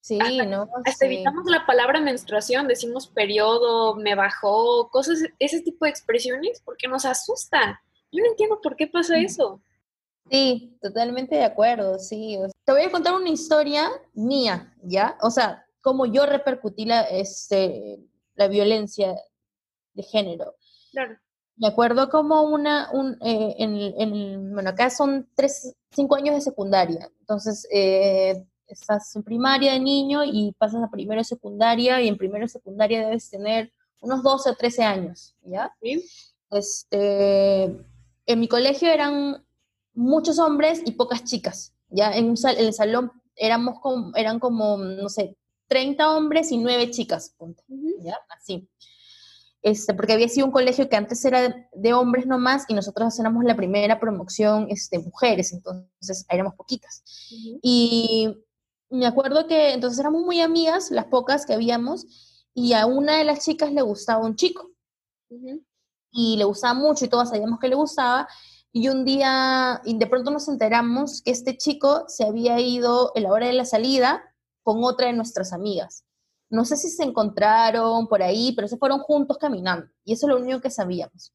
Sí, 0.00 0.18
¿no? 0.18 0.68
Hasta 0.84 1.06
evitamos 1.06 1.46
la 1.46 1.64
palabra 1.64 1.98
menstruación, 2.00 2.68
decimos 2.68 3.06
periodo, 3.08 3.94
me 3.96 4.14
bajó, 4.14 4.90
cosas, 4.90 5.20
ese 5.38 5.62
tipo 5.62 5.86
de 5.86 5.90
expresiones, 5.90 6.60
porque 6.62 6.88
nos 6.88 7.06
asusta. 7.06 7.80
Yo 8.12 8.22
no 8.22 8.30
entiendo 8.30 8.60
por 8.60 8.76
qué 8.76 8.86
pasa 8.86 9.18
eso. 9.18 9.62
Sí, 10.30 10.76
totalmente 10.82 11.36
de 11.36 11.44
acuerdo, 11.44 11.98
sí. 11.98 12.38
Te 12.64 12.72
voy 12.72 12.82
a 12.82 12.90
contar 12.90 13.14
una 13.14 13.30
historia 13.30 13.90
mía, 14.12 14.74
¿ya? 14.82 15.16
O 15.22 15.30
sea, 15.30 15.66
cómo 15.80 16.06
yo 16.06 16.26
repercutí 16.26 16.84
la, 16.84 17.02
este, 17.02 17.98
la 18.34 18.48
violencia 18.48 19.14
de 19.94 20.02
género. 20.02 20.56
Claro. 20.92 21.18
Me 21.56 21.68
acuerdo 21.68 22.08
como 22.10 22.42
una, 22.42 22.90
un, 22.92 23.16
eh, 23.20 23.54
en, 23.58 23.76
en, 23.76 24.52
bueno, 24.52 24.70
acá 24.70 24.90
son 24.90 25.28
tres, 25.36 25.74
cinco 25.92 26.16
años 26.16 26.34
de 26.34 26.40
secundaria, 26.40 27.08
entonces 27.20 27.68
eh, 27.72 28.44
estás 28.66 29.14
en 29.14 29.22
primaria 29.22 29.72
de 29.72 29.80
niño 29.80 30.24
y 30.24 30.52
pasas 30.58 30.82
a 30.82 30.90
primero 30.90 31.20
de 31.20 31.24
secundaria 31.24 32.00
y 32.02 32.08
en 32.08 32.16
primero 32.16 32.44
de 32.44 32.48
secundaria 32.48 33.04
debes 33.06 33.30
tener 33.30 33.72
unos 34.00 34.22
12 34.24 34.50
o 34.50 34.54
13 34.56 34.82
años, 34.82 35.36
¿ya? 35.42 35.72
¿Sí? 35.80 36.04
Este, 36.50 37.64
en 38.26 38.40
mi 38.40 38.48
colegio 38.48 38.90
eran 38.90 39.44
muchos 39.94 40.40
hombres 40.40 40.82
y 40.84 40.92
pocas 40.92 41.22
chicas, 41.22 41.72
¿ya? 41.88 42.16
En, 42.16 42.30
un 42.30 42.36
sal, 42.36 42.56
en 42.58 42.66
el 42.66 42.74
salón 42.74 43.12
éramos 43.36 43.78
como, 43.80 44.10
eran 44.16 44.40
como, 44.40 44.76
no 44.76 45.08
sé, 45.08 45.36
30 45.68 46.16
hombres 46.16 46.50
y 46.50 46.58
9 46.58 46.90
chicas, 46.90 47.32
punto, 47.38 47.62
-huh. 47.68 48.02
¿ya? 48.02 48.18
Así 48.28 48.68
este, 49.64 49.94
porque 49.94 50.12
había 50.12 50.28
sido 50.28 50.44
un 50.44 50.52
colegio 50.52 50.90
que 50.90 50.96
antes 50.96 51.24
era 51.24 51.40
de, 51.40 51.54
de 51.72 51.94
hombres 51.94 52.26
nomás 52.26 52.66
y 52.68 52.74
nosotros 52.74 53.18
éramos 53.18 53.44
la 53.44 53.56
primera 53.56 53.98
promoción 53.98 54.66
este, 54.68 54.98
mujeres, 54.98 55.54
entonces 55.54 56.26
éramos 56.28 56.54
poquitas. 56.54 57.02
Uh 57.32 57.34
-huh. 57.34 57.58
Y 57.62 58.44
me 58.90 59.06
acuerdo 59.06 59.46
que 59.46 59.72
entonces 59.72 59.98
éramos 59.98 60.22
muy 60.22 60.42
amigas, 60.42 60.90
las 60.90 61.06
pocas 61.06 61.46
que 61.46 61.54
habíamos, 61.54 62.04
y 62.52 62.74
a 62.74 62.84
una 62.84 63.16
de 63.16 63.24
las 63.24 63.42
chicas 63.42 63.72
le 63.72 63.80
gustaba 63.80 64.22
un 64.22 64.36
chico. 64.36 64.70
Uh 65.30 65.38
-huh. 65.38 65.64
Y 66.12 66.36
le 66.36 66.44
gustaba 66.44 66.74
mucho 66.74 67.06
y 67.06 67.08
todas 67.08 67.30
sabíamos 67.30 67.58
que 67.58 67.68
le 67.68 67.74
gustaba. 67.74 68.28
Y 68.70 68.88
un 68.88 69.06
día, 69.06 69.80
y 69.86 69.96
de 69.96 70.06
pronto 70.06 70.30
nos 70.30 70.46
enteramos 70.46 71.22
que 71.22 71.30
este 71.30 71.56
chico 71.56 72.04
se 72.08 72.24
había 72.24 72.60
ido 72.60 73.12
en 73.14 73.22
la 73.22 73.32
hora 73.32 73.46
de 73.46 73.54
la 73.54 73.64
salida 73.64 74.22
con 74.62 74.84
otra 74.84 75.06
de 75.06 75.14
nuestras 75.14 75.54
amigas. 75.54 76.04
No 76.50 76.64
sé 76.64 76.76
si 76.76 76.88
se 76.88 77.02
encontraron 77.02 78.06
por 78.06 78.22
ahí, 78.22 78.52
pero 78.54 78.68
se 78.68 78.76
fueron 78.76 79.00
juntos 79.00 79.38
caminando. 79.38 79.86
Y 80.04 80.12
eso 80.12 80.26
es 80.26 80.34
lo 80.34 80.40
único 80.40 80.60
que 80.60 80.70
sabíamos. 80.70 81.32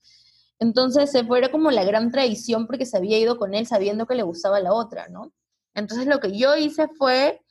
Entonces 0.60 1.12
se 1.12 1.24
fue 1.24 1.50
como 1.52 1.72
la 1.72 1.84
gran 1.84 2.12
traición 2.12 2.68
porque 2.68 2.86
se 2.86 2.98
había 2.98 3.18
ido 3.18 3.38
con 3.38 3.54
él 3.54 3.66
sabiendo 3.66 4.06
que 4.06 4.16
le 4.16 4.24
gustaba 4.24 4.60
la 4.60 4.74
otra, 4.74 5.08
¿no? 5.08 5.34
Entonces 5.74 6.06
lo 6.08 6.20
que 6.20 6.38
yo 6.38 6.56
hice 6.58 6.88
fue 6.98 7.42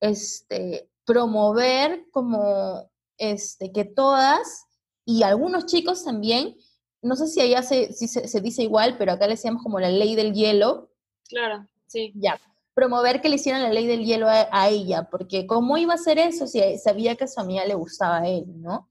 este, 0.00 0.90
promover 1.04 2.04
como 2.10 2.90
este, 3.16 3.72
que 3.72 3.84
todas 3.84 4.66
y 5.04 5.22
algunos 5.22 5.64
chicos 5.64 6.04
también, 6.04 6.56
no 7.00 7.16
sé 7.16 7.28
si 7.28 7.40
allá 7.40 7.62
se, 7.62 7.92
si 7.94 8.06
se, 8.06 8.28
se 8.28 8.40
dice 8.42 8.62
igual, 8.62 8.96
pero 8.98 9.12
acá 9.12 9.26
le 9.26 9.34
decíamos 9.34 9.62
como 9.62 9.80
la 9.80 9.88
ley 9.88 10.14
del 10.14 10.34
hielo. 10.34 10.90
Claro, 11.28 11.66
sí. 11.86 12.12
Ya, 12.14 12.38
promover 12.78 13.20
que 13.20 13.28
le 13.28 13.34
hicieran 13.34 13.64
la 13.64 13.72
ley 13.72 13.88
del 13.88 14.04
hielo 14.04 14.28
a, 14.28 14.46
a, 14.52 14.68
ella, 14.68 15.08
porque 15.10 15.48
¿cómo 15.48 15.76
iba 15.78 15.94
a 15.94 15.96
hacer 15.96 16.16
eso 16.16 16.46
si 16.46 16.60
sabía 16.78 17.16
que 17.16 17.24
a 17.24 17.26
su 17.26 17.40
amiga 17.40 17.64
le 17.64 17.74
gustaba 17.74 18.18
a 18.18 18.28
él, 18.28 18.44
no? 18.62 18.88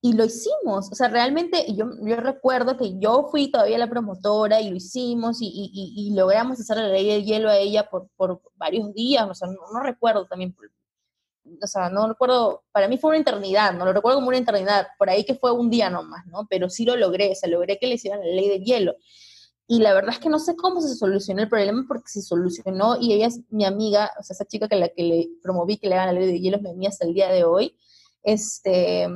Y 0.00 0.14
lo 0.14 0.24
hicimos, 0.24 0.90
o 0.90 0.94
sea, 0.94 1.08
realmente 1.08 1.66
yo, 1.74 1.90
yo 2.00 2.16
recuerdo 2.16 2.78
que 2.78 2.98
yo 2.98 3.28
fui 3.30 3.50
todavía 3.50 3.76
la 3.76 3.90
promotora 3.90 4.62
y 4.62 4.70
lo 4.70 4.76
hicimos 4.76 5.42
y, 5.42 5.48
y, 5.48 5.92
y, 5.96 6.14
logramos 6.14 6.60
hacer 6.60 6.78
la 6.78 6.88
ley 6.88 7.06
del 7.06 7.24
hielo 7.26 7.50
a 7.50 7.58
ella 7.58 7.90
por, 7.90 8.08
por 8.16 8.40
varios 8.54 8.94
días, 8.94 9.28
o 9.28 9.34
sea, 9.34 9.48
no, 9.48 9.60
no, 9.70 9.80
recuerdo 9.80 10.26
también, 10.26 10.56
o 11.62 11.66
sea, 11.66 11.90
no 11.90 12.08
recuerdo, 12.08 12.64
para 12.72 12.88
mí 12.88 12.96
fue 12.96 13.10
una 13.10 13.18
eternidad, 13.18 13.74
no 13.74 13.84
lo 13.84 13.92
recuerdo 13.92 14.16
como 14.18 14.28
una 14.28 14.38
eternidad, 14.38 14.86
por 14.96 15.10
ahí 15.10 15.24
que 15.24 15.34
fue 15.34 15.52
un 15.52 15.68
día 15.68 15.90
nomás, 15.90 16.24
¿no? 16.26 16.46
Pero 16.48 16.70
sí 16.70 16.86
lo 16.86 16.96
logré, 16.96 17.32
o 17.32 17.34
sea, 17.34 17.50
logré 17.50 17.78
que 17.78 17.86
le 17.86 17.96
hicieran 17.96 18.20
la 18.20 18.26
ley 18.26 18.48
del 18.48 18.64
hielo. 18.64 18.94
Y 19.70 19.80
la 19.80 19.92
verdad 19.92 20.14
es 20.14 20.18
que 20.18 20.30
no 20.30 20.38
sé 20.38 20.56
cómo 20.56 20.80
se 20.80 20.94
solucionó 20.96 21.42
el 21.42 21.48
problema 21.48 21.84
porque 21.86 22.08
se 22.08 22.22
solucionó 22.22 22.96
y 22.98 23.12
ella 23.12 23.26
es 23.26 23.40
mi 23.50 23.66
amiga, 23.66 24.10
o 24.18 24.22
sea, 24.22 24.32
esa 24.32 24.46
chica 24.46 24.66
que 24.66 24.76
la 24.76 24.88
que 24.88 25.02
le 25.02 25.28
promoví 25.42 25.76
que 25.76 25.88
le 25.88 25.94
hagan 25.94 26.14
la 26.14 26.20
ley 26.20 26.26
de 26.26 26.40
hielo 26.40 26.56
es 26.56 26.62
mi 26.62 26.70
amiga 26.70 26.88
hasta 26.88 27.04
el 27.04 27.12
día 27.12 27.28
de 27.30 27.44
hoy. 27.44 27.76
Este, 28.22 29.06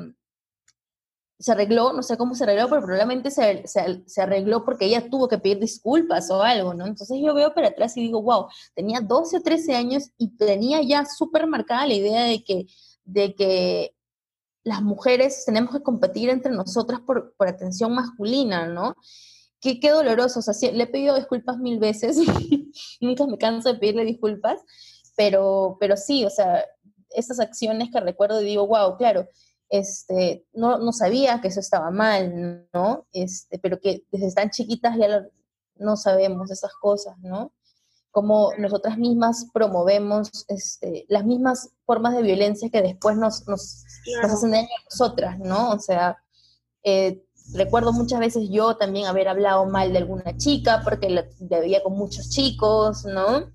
se 1.38 1.52
arregló, 1.52 1.94
no 1.94 2.02
sé 2.02 2.18
cómo 2.18 2.34
se 2.34 2.44
arregló, 2.44 2.68
pero 2.68 2.82
probablemente 2.82 3.30
se, 3.30 3.66
se, 3.66 4.02
se, 4.06 4.22
arregló 4.22 4.62
porque 4.62 4.84
ella 4.84 5.08
tuvo 5.08 5.26
que 5.26 5.38
pedir 5.38 5.58
disculpas 5.58 6.30
o 6.30 6.42
algo, 6.42 6.74
¿no? 6.74 6.86
Entonces 6.86 7.18
yo 7.20 7.32
veo 7.34 7.54
para 7.54 7.68
atrás 7.68 7.96
y 7.96 8.02
digo, 8.02 8.22
wow, 8.22 8.46
tenía 8.74 9.00
12 9.00 9.38
o 9.38 9.42
13 9.42 9.74
años 9.74 10.10
y 10.18 10.36
tenía 10.36 10.82
ya 10.82 11.06
súper 11.06 11.46
marcada 11.46 11.86
la 11.86 11.94
idea 11.94 12.24
de 12.24 12.44
que, 12.44 12.66
de 13.04 13.34
que 13.34 13.96
las 14.64 14.82
mujeres 14.82 15.44
tenemos 15.44 15.72
que 15.72 15.82
competir 15.82 16.28
entre 16.28 16.52
nosotras 16.52 17.00
por, 17.00 17.34
por 17.36 17.48
atención 17.48 17.94
masculina, 17.94 18.66
¿no? 18.66 18.94
Qué, 19.62 19.80
qué, 19.80 19.90
doloroso, 19.90 20.40
o 20.40 20.42
sea, 20.42 20.52
sí, 20.52 20.70
le 20.72 20.84
he 20.84 20.86
pedido 20.88 21.14
disculpas 21.14 21.56
mil 21.56 21.78
veces, 21.78 22.18
nunca 23.00 23.26
me 23.26 23.38
canso 23.38 23.72
de 23.72 23.78
pedirle 23.78 24.04
disculpas, 24.04 24.60
pero, 25.16 25.76
pero 25.80 25.96
sí, 25.96 26.24
o 26.24 26.30
sea, 26.30 26.64
esas 27.10 27.40
acciones 27.40 27.90
que 27.92 28.00
recuerdo 28.00 28.42
y 28.42 28.46
digo, 28.46 28.66
wow, 28.66 28.96
claro, 28.96 29.28
este, 29.68 30.44
no, 30.52 30.78
no 30.78 30.92
sabía 30.92 31.40
que 31.40 31.48
eso 31.48 31.60
estaba 31.60 31.90
mal, 31.90 32.68
¿no? 32.74 33.06
Este, 33.12 33.58
pero 33.58 33.80
que 33.80 34.04
desde 34.10 34.34
tan 34.34 34.50
chiquitas 34.50 34.98
ya 34.98 35.08
lo, 35.08 35.28
no 35.76 35.96
sabemos 35.96 36.50
esas 36.50 36.72
cosas, 36.74 37.16
¿no? 37.20 37.52
Como 38.10 38.52
nosotras 38.58 38.98
mismas 38.98 39.46
promovemos 39.54 40.44
este, 40.48 41.06
las 41.08 41.24
mismas 41.24 41.70
formas 41.86 42.14
de 42.14 42.22
violencia 42.22 42.68
que 42.68 42.82
después 42.82 43.16
nos, 43.16 43.48
nos, 43.48 43.84
claro. 44.04 44.28
nos 44.28 44.36
hacen 44.36 44.50
daño 44.50 44.66
a 44.66 44.84
nosotras, 44.84 45.38
¿no? 45.38 45.70
O 45.70 45.78
sea, 45.78 46.18
eh, 46.84 47.24
recuerdo 47.54 47.92
muchas 47.92 48.20
veces 48.20 48.48
yo 48.50 48.76
también 48.76 49.06
haber 49.06 49.28
hablado 49.28 49.66
mal 49.66 49.92
de 49.92 49.98
alguna 49.98 50.36
chica 50.36 50.80
porque 50.84 51.10
la, 51.10 51.24
veía 51.38 51.82
con 51.82 51.94
muchos 51.94 52.30
chicos, 52.30 53.04
¿no? 53.04 53.50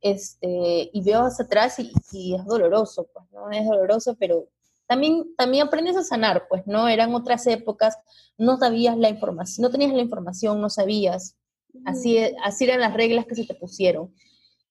Este, 0.00 0.90
y 0.92 1.02
veo 1.02 1.24
hacia 1.24 1.44
atrás 1.44 1.78
y, 1.78 1.90
y, 2.12 2.34
es 2.34 2.44
doloroso, 2.44 3.08
pues, 3.12 3.24
¿no? 3.32 3.50
Es 3.50 3.66
doloroso, 3.66 4.16
pero 4.18 4.48
también, 4.86 5.34
también 5.36 5.66
aprendes 5.66 5.96
a 5.96 6.04
sanar, 6.04 6.46
pues, 6.48 6.66
¿no? 6.66 6.88
Eran 6.88 7.14
otras 7.14 7.46
épocas, 7.46 7.96
no 8.38 8.56
sabías 8.56 8.96
la 8.96 9.08
información, 9.08 9.62
no 9.62 9.70
tenías 9.70 9.92
la 9.92 10.02
información, 10.02 10.60
no 10.60 10.70
sabías. 10.70 11.36
Así, 11.84 12.18
así 12.42 12.64
eran 12.64 12.80
las 12.80 12.94
reglas 12.94 13.26
que 13.26 13.34
se 13.34 13.44
te 13.44 13.54
pusieron. 13.54 14.14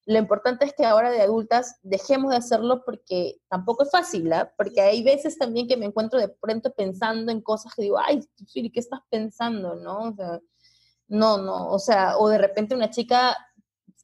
Lo 0.05 0.19
importante 0.19 0.65
es 0.65 0.73
que 0.73 0.85
ahora 0.85 1.09
de 1.09 1.21
adultas 1.21 1.79
dejemos 1.81 2.31
de 2.31 2.37
hacerlo 2.37 2.83
porque 2.85 3.41
tampoco 3.49 3.83
es 3.83 3.91
fácil, 3.91 4.31
¿eh? 4.31 4.49
Porque 4.55 4.81
hay 4.81 5.03
veces 5.03 5.37
también 5.37 5.67
que 5.67 5.77
me 5.77 5.85
encuentro 5.85 6.19
de 6.19 6.29
pronto 6.29 6.71
pensando 6.73 7.31
en 7.31 7.41
cosas 7.41 7.73
que 7.73 7.81
digo, 7.81 7.97
ay, 7.97 8.21
¿qué 8.53 8.71
estás 8.75 8.99
pensando, 9.09 9.75
no? 9.75 10.15
No, 11.07 11.37
no, 11.37 11.71
o 11.71 11.79
sea, 11.79 12.17
o 12.17 12.29
de 12.29 12.37
repente 12.37 12.75
una 12.75 12.89
chica 12.89 13.35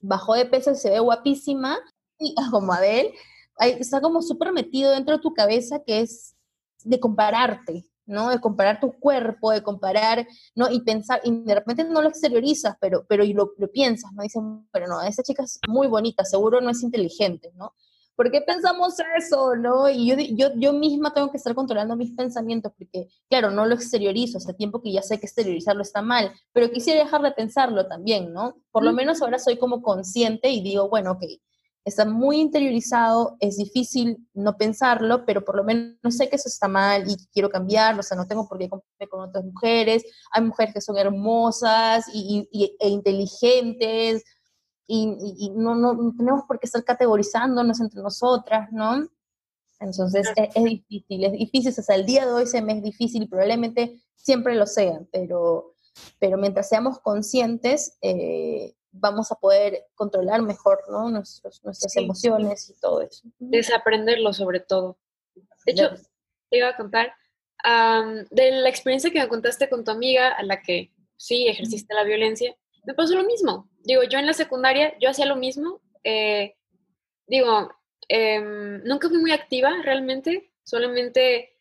bajó 0.01 0.33
de 0.33 0.45
peso 0.45 0.71
y 0.71 0.75
se 0.75 0.89
ve 0.89 0.99
guapísima, 0.99 1.77
y, 2.17 2.35
como 2.51 2.73
Adele, 2.73 3.13
está 3.59 4.01
como 4.01 4.21
súper 4.21 4.51
metido 4.53 4.91
dentro 4.91 5.17
de 5.17 5.21
tu 5.21 5.33
cabeza 5.33 5.83
que 5.85 6.01
es 6.01 6.35
de 6.83 6.99
compararte, 6.99 7.90
¿no? 8.05 8.29
De 8.29 8.39
comparar 8.39 8.79
tu 8.79 8.93
cuerpo, 8.93 9.51
de 9.51 9.63
comparar, 9.63 10.27
¿no? 10.55 10.69
Y 10.69 10.81
pensar, 10.81 11.21
y 11.23 11.43
de 11.43 11.55
repente 11.55 11.83
no 11.83 12.01
lo 12.01 12.09
exteriorizas, 12.09 12.75
pero, 12.79 13.05
pero 13.07 13.23
y 13.23 13.33
lo, 13.33 13.53
lo 13.57 13.67
piensas, 13.69 14.11
¿no? 14.13 14.23
Dicen, 14.23 14.67
pero 14.71 14.87
no, 14.87 15.01
esa 15.01 15.23
chica 15.23 15.43
es 15.43 15.59
muy 15.67 15.87
bonita, 15.87 16.25
seguro 16.25 16.61
no 16.61 16.69
es 16.69 16.83
inteligente, 16.83 17.51
¿no? 17.55 17.73
¿Por 18.15 18.29
qué 18.29 18.41
pensamos 18.41 18.95
eso, 19.17 19.55
no? 19.55 19.89
Y 19.89 20.07
yo, 20.07 20.15
yo, 20.35 20.53
yo 20.55 20.73
misma 20.73 21.13
tengo 21.13 21.31
que 21.31 21.37
estar 21.37 21.55
controlando 21.55 21.95
mis 21.95 22.11
pensamientos, 22.11 22.71
porque, 22.77 23.07
claro, 23.29 23.49
no 23.49 23.65
lo 23.65 23.73
exteriorizo, 23.73 24.37
hace 24.37 24.53
tiempo 24.53 24.81
que 24.81 24.91
ya 24.91 25.01
sé 25.01 25.19
que 25.19 25.25
exteriorizarlo 25.25 25.81
está 25.81 26.01
mal, 26.01 26.31
pero 26.53 26.69
quisiera 26.69 27.03
dejar 27.03 27.21
de 27.21 27.31
pensarlo 27.31 27.87
también, 27.87 28.31
¿no? 28.31 28.57
Por 28.71 28.83
lo 28.83 28.93
menos 28.93 29.21
ahora 29.21 29.39
soy 29.39 29.57
como 29.57 29.81
consciente 29.81 30.49
y 30.49 30.61
digo, 30.61 30.87
bueno, 30.89 31.13
ok, 31.13 31.23
está 31.83 32.05
muy 32.05 32.39
interiorizado, 32.39 33.37
es 33.39 33.57
difícil 33.57 34.27
no 34.33 34.57
pensarlo, 34.57 35.25
pero 35.25 35.43
por 35.43 35.55
lo 35.55 35.63
menos 35.63 35.97
sé 36.09 36.29
que 36.29 36.35
eso 36.35 36.47
está 36.47 36.67
mal 36.67 37.09
y 37.09 37.15
quiero 37.33 37.49
cambiarlo, 37.49 38.01
o 38.01 38.03
sea, 38.03 38.17
no 38.17 38.27
tengo 38.27 38.47
por 38.47 38.59
qué 38.59 38.69
competir 38.69 39.09
con 39.09 39.21
otras 39.21 39.43
mujeres, 39.43 40.03
hay 40.31 40.43
mujeres 40.43 40.73
que 40.73 40.81
son 40.81 40.97
hermosas 40.97 42.05
y, 42.13 42.47
y, 42.51 42.75
e 42.79 42.89
inteligentes, 42.89 44.23
y, 44.87 45.15
y 45.37 45.49
no, 45.51 45.73
no, 45.75 45.93
no, 45.93 46.13
tenemos 46.15 46.43
por 46.47 46.59
qué 46.59 46.65
estar 46.65 46.83
categorizándonos 46.83 47.79
entre 47.79 48.01
nosotras, 48.01 48.69
¿no? 48.71 49.07
Entonces 49.79 50.31
es, 50.35 50.55
es, 50.55 50.63
difícil, 50.63 51.23
es 51.23 51.31
difícil, 51.31 51.73
o 51.75 51.81
sea, 51.81 51.95
el 51.95 52.05
día 52.05 52.25
de 52.25 52.31
hoy 52.31 52.45
se 52.45 52.61
me 52.61 52.73
es 52.73 52.83
difícil, 52.83 53.27
probablemente 53.27 53.99
siempre 54.15 54.53
lo 54.53 54.67
sea, 54.67 55.01
pero, 55.11 55.73
pero 56.19 56.37
mientras 56.37 56.69
seamos 56.69 56.99
conscientes, 56.99 57.97
eh, 58.01 58.75
vamos 58.91 59.31
a 59.31 59.35
poder 59.35 59.87
controlar 59.95 60.41
mejor 60.41 60.79
¿no? 60.89 61.09
nuestras 61.09 61.61
emociones 61.95 62.69
y 62.69 62.79
todo 62.79 63.01
eso. 63.01 63.23
Desaprenderlo 63.39 64.33
sobre 64.33 64.59
todo. 64.59 64.97
De 65.65 65.71
hecho, 65.71 65.91
te 66.49 66.57
iba 66.57 66.69
a 66.69 66.77
contar 66.77 67.13
de 68.31 68.51
la 68.51 68.69
experiencia 68.69 69.11
que 69.11 69.19
me 69.19 69.27
contaste 69.27 69.69
con 69.69 69.83
tu 69.83 69.91
amiga 69.91 70.29
a 70.29 70.43
la 70.43 70.61
que 70.61 70.91
sí 71.15 71.47
ejerciste 71.47 71.93
la 71.93 72.03
violencia, 72.03 72.55
me 72.85 72.93
pasó 72.93 73.15
lo 73.15 73.23
mismo. 73.23 73.69
Digo, 73.83 74.03
yo 74.03 74.19
en 74.19 74.25
la 74.25 74.33
secundaria, 74.33 74.97
yo 74.99 75.09
hacía 75.09 75.25
lo 75.25 75.35
mismo. 75.35 75.81
Eh, 76.03 76.55
digo, 77.27 77.69
em, 78.07 78.83
nunca 78.83 79.07
fui 79.07 79.19
muy 79.19 79.31
activa 79.31 79.71
realmente, 79.83 80.51
solamente 80.63 81.57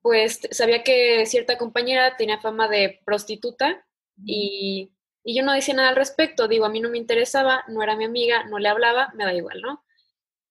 pues 0.00 0.40
sabía 0.50 0.82
que 0.82 1.24
cierta 1.24 1.56
compañera 1.56 2.16
tenía 2.16 2.38
fama 2.38 2.68
de 2.68 3.00
prostituta 3.06 3.86
y, 4.22 4.92
yo 5.32 5.42
no 5.44 5.52
decía 5.52 5.74
nada 5.74 5.90
al 5.90 5.96
respecto. 5.96 6.48
Digo, 6.48 6.64
a 6.66 6.68
mí 6.68 6.80
no 6.80 6.90
me 6.90 6.98
interesaba, 6.98 7.64
no 7.68 7.82
era 7.82 7.96
mi 7.96 8.04
amiga, 8.04 8.44
no 8.44 8.58
le 8.58 8.68
hablaba, 8.68 9.12
me 9.14 9.24
da 9.24 9.32
igual, 9.32 9.60
¿no? 9.62 9.84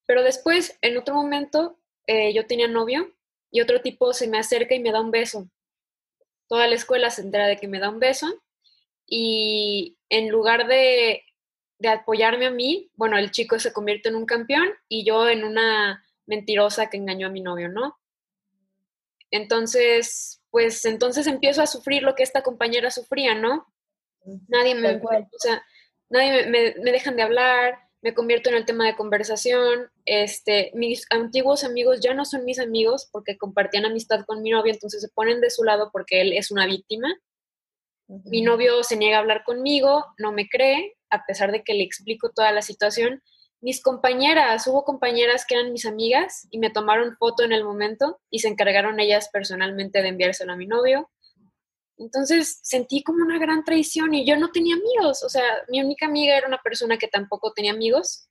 Pero 0.05 0.23
después, 0.23 0.77
en 0.81 0.97
otro 0.97 1.13
momento, 1.13 1.77
eh, 2.07 2.33
yo 2.33 2.47
tenía 2.47 2.67
novio 2.67 3.13
y 3.51 3.61
otro 3.61 3.81
tipo 3.81 4.13
se 4.13 4.27
me 4.27 4.39
acerca 4.39 4.73
y 4.75 4.79
me 4.79 4.91
da 4.91 5.01
un 5.01 5.11
beso. 5.11 5.49
Toda 6.47 6.67
la 6.67 6.75
escuela 6.75 7.09
se 7.09 7.21
entera 7.21 7.47
de 7.47 7.57
que 7.57 7.67
me 7.67 7.79
da 7.79 7.89
un 7.89 7.99
beso 7.99 8.41
y 9.05 9.97
en 10.09 10.29
lugar 10.29 10.67
de, 10.67 11.23
de 11.79 11.89
apoyarme 11.89 12.47
a 12.47 12.51
mí, 12.51 12.89
bueno, 12.95 13.17
el 13.17 13.31
chico 13.31 13.59
se 13.59 13.73
convierte 13.73 14.09
en 14.09 14.15
un 14.15 14.25
campeón 14.25 14.69
y 14.87 15.05
yo 15.05 15.29
en 15.29 15.43
una 15.43 16.03
mentirosa 16.25 16.89
que 16.89 16.97
engañó 16.97 17.27
a 17.27 17.31
mi 17.31 17.41
novio, 17.41 17.69
¿no? 17.69 17.97
Entonces, 19.31 20.41
pues 20.51 20.85
entonces 20.85 21.27
empiezo 21.27 21.61
a 21.61 21.67
sufrir 21.67 22.03
lo 22.03 22.15
que 22.15 22.23
esta 22.23 22.43
compañera 22.43 22.91
sufría, 22.91 23.35
¿no? 23.35 23.72
Nadie 24.47 24.75
me, 24.75 24.95
o 24.95 25.39
sea, 25.39 25.63
nadie 26.09 26.47
me, 26.47 26.75
me, 26.81 26.91
dejan 26.91 27.15
de 27.15 27.23
hablar, 27.23 27.77
me 28.01 28.13
convierto 28.13 28.49
en 28.49 28.55
el 28.55 28.65
tema 28.65 28.85
de 28.85 28.95
conversación. 28.95 29.89
Este, 30.05 30.71
mis 30.75 31.05
antiguos 31.09 31.63
amigos 31.63 31.99
ya 32.01 32.13
no 32.13 32.25
son 32.25 32.45
mis 32.45 32.59
amigos 32.59 33.09
porque 33.11 33.37
compartían 33.37 33.85
amistad 33.85 34.25
con 34.25 34.41
mi 34.41 34.51
novio, 34.51 34.73
entonces 34.73 35.01
se 35.01 35.09
ponen 35.09 35.41
de 35.41 35.49
su 35.49 35.63
lado 35.63 35.89
porque 35.91 36.21
él 36.21 36.33
es 36.33 36.51
una 36.51 36.65
víctima. 36.65 37.07
Mi 38.25 38.41
novio 38.41 38.83
se 38.83 38.97
niega 38.97 39.17
a 39.17 39.19
hablar 39.21 39.43
conmigo, 39.43 40.05
no 40.17 40.33
me 40.33 40.47
cree, 40.49 40.97
a 41.09 41.25
pesar 41.25 41.51
de 41.51 41.63
que 41.63 41.73
le 41.73 41.83
explico 41.83 42.31
toda 42.31 42.51
la 42.51 42.61
situación. 42.61 43.23
Mis 43.61 43.81
compañeras, 43.81 44.67
hubo 44.67 44.83
compañeras 44.83 45.45
que 45.47 45.55
eran 45.55 45.71
mis 45.71 45.85
amigas 45.85 46.47
y 46.51 46.59
me 46.59 46.69
tomaron 46.69 47.15
foto 47.15 47.43
en 47.43 47.53
el 47.53 47.63
momento 47.63 48.19
y 48.29 48.39
se 48.39 48.49
encargaron 48.49 48.99
ellas 48.99 49.29
personalmente 49.31 50.01
de 50.01 50.09
enviárselo 50.09 50.51
a 50.51 50.57
mi 50.57 50.67
novio. 50.67 51.09
Entonces 52.03 52.59
sentí 52.61 53.01
como 53.01 53.23
una 53.23 53.39
gran 53.39 53.63
traición 53.63 54.13
y 54.13 54.25
yo 54.25 54.35
no 54.35 54.51
tenía 54.51 54.75
amigos, 54.75 55.23
o 55.23 55.29
sea, 55.29 55.43
mi 55.69 55.81
única 55.81 56.05
amiga 56.05 56.37
era 56.37 56.47
una 56.47 56.61
persona 56.61 56.97
que 56.97 57.07
tampoco 57.07 57.53
tenía 57.53 57.71
amigos. 57.71 58.27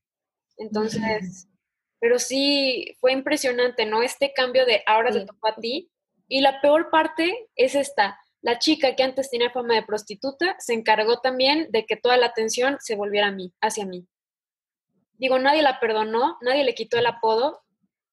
Entonces, 0.59 1.49
pero 1.99 2.19
sí 2.19 2.95
fue 3.01 3.13
impresionante, 3.13 3.87
¿no? 3.87 4.03
Este 4.03 4.35
cambio 4.35 4.67
de 4.67 4.83
ahora 4.87 5.11
te 5.11 5.25
tocó 5.25 5.49
a 5.49 5.57
ti. 5.57 5.91
Y 6.29 6.43
la 6.43 6.61
peor 6.61 6.91
parte 6.91 7.49
es 7.57 7.75
esta, 7.75 8.19
la 8.43 8.59
chica 8.59 8.95
que 8.95 9.05
antes 9.05 9.31
tenía 9.31 9.51
fama 9.51 9.75
de 9.75 9.85
prostituta 9.85 10.57
se 10.59 10.75
encargó 10.75 11.21
también 11.21 11.69
de 11.71 11.87
que 11.87 11.97
toda 11.97 12.19
la 12.19 12.27
atención 12.27 12.77
se 12.81 12.95
volviera 12.95 13.29
a 13.29 13.33
mí, 13.33 13.55
hacia 13.61 13.87
mí. 13.87 14.07
Digo, 15.15 15.39
nadie 15.39 15.63
la 15.63 15.81
perdonó, 15.81 16.37
nadie 16.43 16.65
le 16.65 16.75
quitó 16.75 16.99
el 16.99 17.07
apodo, 17.07 17.63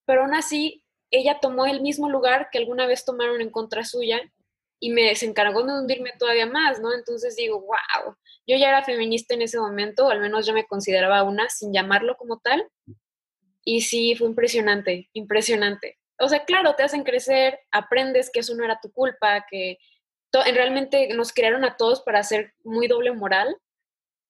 pero 0.05 0.21
aún 0.21 0.35
así 0.35 0.85
ella 1.11 1.39
tomó 1.41 1.65
el 1.65 1.81
mismo 1.81 2.09
lugar 2.09 2.49
que 2.51 2.59
alguna 2.59 2.85
vez 2.85 3.03
tomaron 3.03 3.41
en 3.41 3.49
contra 3.49 3.83
suya 3.83 4.21
y 4.79 4.91
me 4.91 5.15
se 5.15 5.25
encargó 5.25 5.63
de 5.63 5.73
hundirme 5.73 6.11
todavía 6.17 6.45
más, 6.45 6.79
¿no? 6.79 6.93
Entonces 6.93 7.35
digo, 7.35 7.59
wow, 7.59 8.15
yo 8.47 8.57
ya 8.57 8.69
era 8.69 8.83
feminista 8.83 9.33
en 9.33 9.41
ese 9.41 9.59
momento, 9.59 10.07
o 10.07 10.09
al 10.09 10.21
menos 10.21 10.45
yo 10.45 10.53
me 10.53 10.65
consideraba 10.65 11.23
una, 11.23 11.49
sin 11.49 11.73
llamarlo 11.73 12.15
como 12.17 12.39
tal, 12.39 12.65
y 13.63 13.81
sí, 13.81 14.15
fue 14.15 14.27
impresionante, 14.27 15.09
impresionante. 15.13 15.99
O 16.17 16.27
sea, 16.27 16.43
claro, 16.45 16.75
te 16.75 16.83
hacen 16.83 17.03
crecer, 17.03 17.59
aprendes 17.71 18.29
que 18.31 18.39
eso 18.39 18.55
no 18.55 18.63
era 18.63 18.79
tu 18.81 18.91
culpa, 18.91 19.45
que 19.49 19.77
realmente 20.31 21.13
nos 21.13 21.33
crearon 21.33 21.63
a 21.65 21.77
todos 21.77 22.01
para 22.01 22.23
ser 22.23 22.53
muy 22.63 22.87
doble 22.87 23.11
moral. 23.11 23.55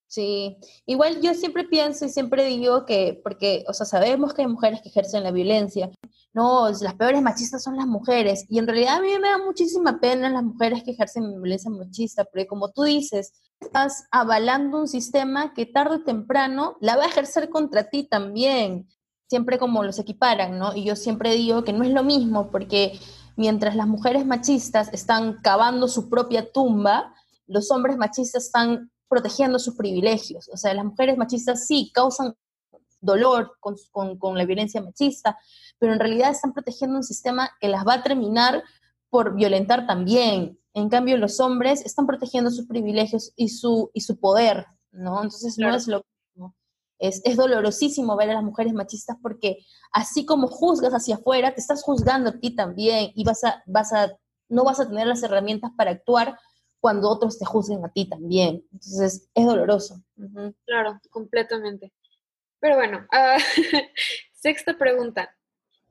Sí, 0.09 0.57
igual 0.87 1.21
yo 1.21 1.35
siempre 1.35 1.65
pienso 1.65 2.03
y 2.03 2.09
siempre 2.09 2.43
digo 2.45 2.83
que, 2.87 3.21
porque, 3.23 3.63
o 3.67 3.73
sea, 3.73 3.85
sabemos 3.85 4.33
que 4.33 4.41
hay 4.41 4.47
mujeres 4.47 4.81
que 4.81 4.89
ejercen 4.89 5.23
la 5.23 5.29
violencia, 5.29 5.91
no, 6.33 6.67
las 6.81 6.95
peores 6.95 7.21
machistas 7.21 7.61
son 7.61 7.77
las 7.77 7.85
mujeres. 7.85 8.43
Y 8.49 8.57
en 8.57 8.65
realidad 8.65 8.97
a 8.97 9.01
mí 9.01 9.09
me 9.21 9.29
da 9.29 9.37
muchísima 9.37 9.99
pena 9.99 10.31
las 10.31 10.41
mujeres 10.41 10.83
que 10.83 10.91
ejercen 10.91 11.39
violencia 11.39 11.69
machista, 11.69 12.25
porque 12.25 12.47
como 12.47 12.71
tú 12.71 12.83
dices, 12.83 13.33
estás 13.59 14.05
avalando 14.09 14.79
un 14.79 14.87
sistema 14.87 15.53
que 15.53 15.67
tarde 15.67 15.97
o 15.97 16.03
temprano 16.03 16.77
la 16.81 16.97
va 16.97 17.03
a 17.03 17.09
ejercer 17.09 17.49
contra 17.49 17.91
ti 17.91 18.03
también, 18.03 18.87
siempre 19.27 19.59
como 19.59 19.83
los 19.83 19.99
equiparan, 19.99 20.57
¿no? 20.57 20.75
Y 20.75 20.85
yo 20.85 20.95
siempre 20.95 21.35
digo 21.35 21.63
que 21.63 21.73
no 21.73 21.83
es 21.83 21.91
lo 21.91 22.03
mismo, 22.03 22.49
porque 22.49 22.99
mientras 23.35 23.75
las 23.75 23.87
mujeres 23.87 24.25
machistas 24.25 24.91
están 24.91 25.39
cavando 25.43 25.87
su 25.87 26.09
propia 26.09 26.51
tumba, 26.51 27.13
los 27.45 27.69
hombres 27.69 27.95
machistas 27.95 28.45
están 28.45 28.89
protegiendo 29.09 29.59
sus 29.59 29.75
privilegios. 29.75 30.49
O 30.53 30.57
sea, 30.57 30.73
las 30.73 30.85
mujeres 30.85 31.17
machistas 31.17 31.65
sí 31.67 31.91
causan 31.93 32.35
dolor 33.01 33.57
con, 33.59 33.75
con, 34.17 34.37
la 34.37 34.45
violencia 34.45 34.81
machista, 34.81 35.37
pero 35.77 35.93
en 35.93 35.99
realidad 35.99 36.31
están 36.31 36.53
protegiendo 36.53 36.97
un 36.97 37.03
sistema 37.03 37.49
que 37.59 37.69
las 37.69 37.85
va 37.85 37.95
a 37.95 38.03
terminar 38.03 38.63
por 39.09 39.35
violentar 39.35 39.87
también. 39.87 40.59
En 40.73 40.89
cambio, 40.89 41.17
los 41.17 41.39
hombres 41.39 41.85
están 41.85 42.05
protegiendo 42.05 42.51
sus 42.51 42.67
privilegios 42.67 43.33
y 43.35 43.49
su, 43.49 43.89
y 43.93 44.01
su 44.01 44.19
poder, 44.19 44.67
¿no? 44.91 45.23
Entonces 45.23 45.57
no 45.57 45.73
es 45.73 45.87
lo 45.87 46.03
mismo. 46.35 46.55
Es, 46.99 47.21
es, 47.23 47.37
dolorosísimo 47.37 48.15
ver 48.17 48.29
a 48.29 48.33
las 48.33 48.43
mujeres 48.43 48.73
machistas 48.73 49.17
porque 49.21 49.57
así 49.91 50.25
como 50.25 50.47
juzgas 50.47 50.93
hacia 50.93 51.15
afuera, 51.15 51.55
te 51.55 51.61
estás 51.61 51.81
juzgando 51.81 52.29
a 52.29 52.39
ti 52.39 52.55
también 52.55 53.11
y 53.15 53.23
vas 53.23 53.43
a, 53.45 53.63
vas 53.65 53.93
a, 53.93 54.11
no 54.49 54.63
vas 54.63 54.79
a 54.79 54.87
tener 54.87 55.07
las 55.07 55.23
herramientas 55.23 55.71
para 55.77 55.91
actuar 55.91 56.37
cuando 56.79 57.09
otros 57.09 57.37
te 57.37 57.45
juzguen 57.45 57.83
a 57.83 57.91
ti 57.91 58.07
también. 58.07 58.63
Entonces 58.71 59.29
es 59.33 59.45
doloroso. 59.45 60.01
Claro, 60.65 60.99
completamente. 61.09 61.93
Pero 62.59 62.75
bueno, 62.75 63.05
ah, 63.11 63.37
sexta 64.33 64.77
pregunta. 64.77 65.35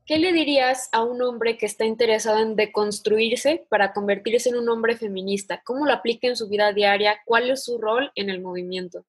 ¿Qué 0.08 0.18
le 0.18 0.32
dirías 0.32 0.88
a 0.92 1.04
un 1.04 1.20
hombre 1.20 1.58
que 1.58 1.66
está 1.66 1.84
interesado 1.84 2.38
en 2.38 2.56
deconstruirse 2.56 3.66
para 3.68 3.92
convertirse 3.92 4.48
en 4.48 4.56
un 4.56 4.68
hombre 4.70 4.96
feminista? 4.96 5.62
¿Cómo 5.64 5.84
lo 5.84 5.92
aplica 5.92 6.26
en 6.26 6.36
su 6.36 6.48
vida 6.48 6.72
diaria? 6.72 7.18
¿Cuál 7.26 7.50
es 7.50 7.64
su 7.64 7.78
rol 7.78 8.10
en 8.14 8.30
el 8.30 8.40
movimiento? 8.40 9.04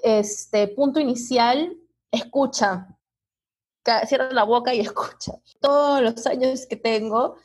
Este 0.00 0.68
punto 0.68 1.00
inicial, 1.00 1.76
escucha. 2.12 2.86
Cierra 4.06 4.30
la 4.30 4.44
boca 4.44 4.72
y 4.72 4.80
escucha. 4.80 5.32
Todos 5.60 6.00
los 6.02 6.24
años 6.26 6.66
que 6.66 6.76
tengo, 6.76 7.36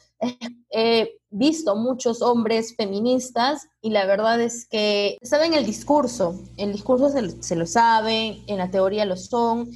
he 0.70 1.20
visto 1.30 1.76
muchos 1.76 2.22
hombres 2.22 2.76
feministas 2.76 3.68
y 3.82 3.92
la 3.92 4.06
verdad 4.06 4.42
es 4.42 4.68
que 4.68 5.18
saben 5.22 5.54
el 5.54 5.66
discurso, 5.66 6.40
el 6.58 6.72
discurso 6.72 7.10
se, 7.10 7.56
lo 7.56 7.66
saben, 7.66 8.44
en 8.48 8.58
la 8.58 8.72
teoría 8.72 9.06
lo 9.06 9.16
son, 9.16 9.70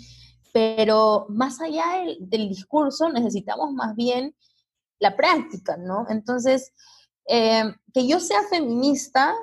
pero 0.51 1.25
más 1.29 1.62
allá 1.62 2.03
del, 2.19 2.49
discurso 2.49 3.10
necesitamos 3.10 3.71
más 3.73 3.95
bien 3.95 4.36
la 4.99 5.15
práctica, 5.15 5.77
¿no? 5.77 6.06
Entonces, 6.10 6.71
eh, 7.27 7.63
que 7.93 8.08
yo 8.08 8.19
sea 8.19 8.43
feminista, 8.49 9.36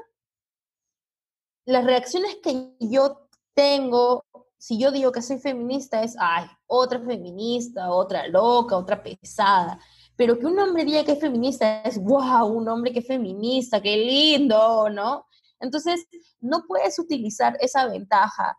las 1.65 1.85
reacciones 1.85 2.37
que 2.43 2.75
yo 2.81 3.29
tengo, 3.55 4.25
si 4.59 4.79
yo 4.79 4.91
digo 4.91 5.13
que 5.13 5.23
soy 5.23 5.39
feminista, 5.39 6.03
es, 6.03 6.17
ay, 6.19 6.47
otra 6.67 7.01
feminista, 7.01 7.91
otra 7.91 8.27
loca, 8.29 8.77
otra 8.77 9.03
pesada 9.03 9.79
pero 10.21 10.39
que 10.39 10.45
un 10.45 10.59
hombre 10.59 10.85
diga 10.85 11.03
que 11.03 11.13
es 11.13 11.19
feminista 11.19 11.81
es, 11.81 11.97
wow, 11.97 12.45
un 12.45 12.69
hombre 12.69 12.93
que 12.93 12.99
es 12.99 13.07
feminista, 13.07 13.81
qué 13.81 13.97
lindo, 13.97 14.91
¿no? 14.91 15.25
Entonces, 15.59 16.07
no 16.41 16.65
puedes 16.69 16.99
utilizar 16.99 17.57
esa 17.59 17.87
ventaja 17.87 18.59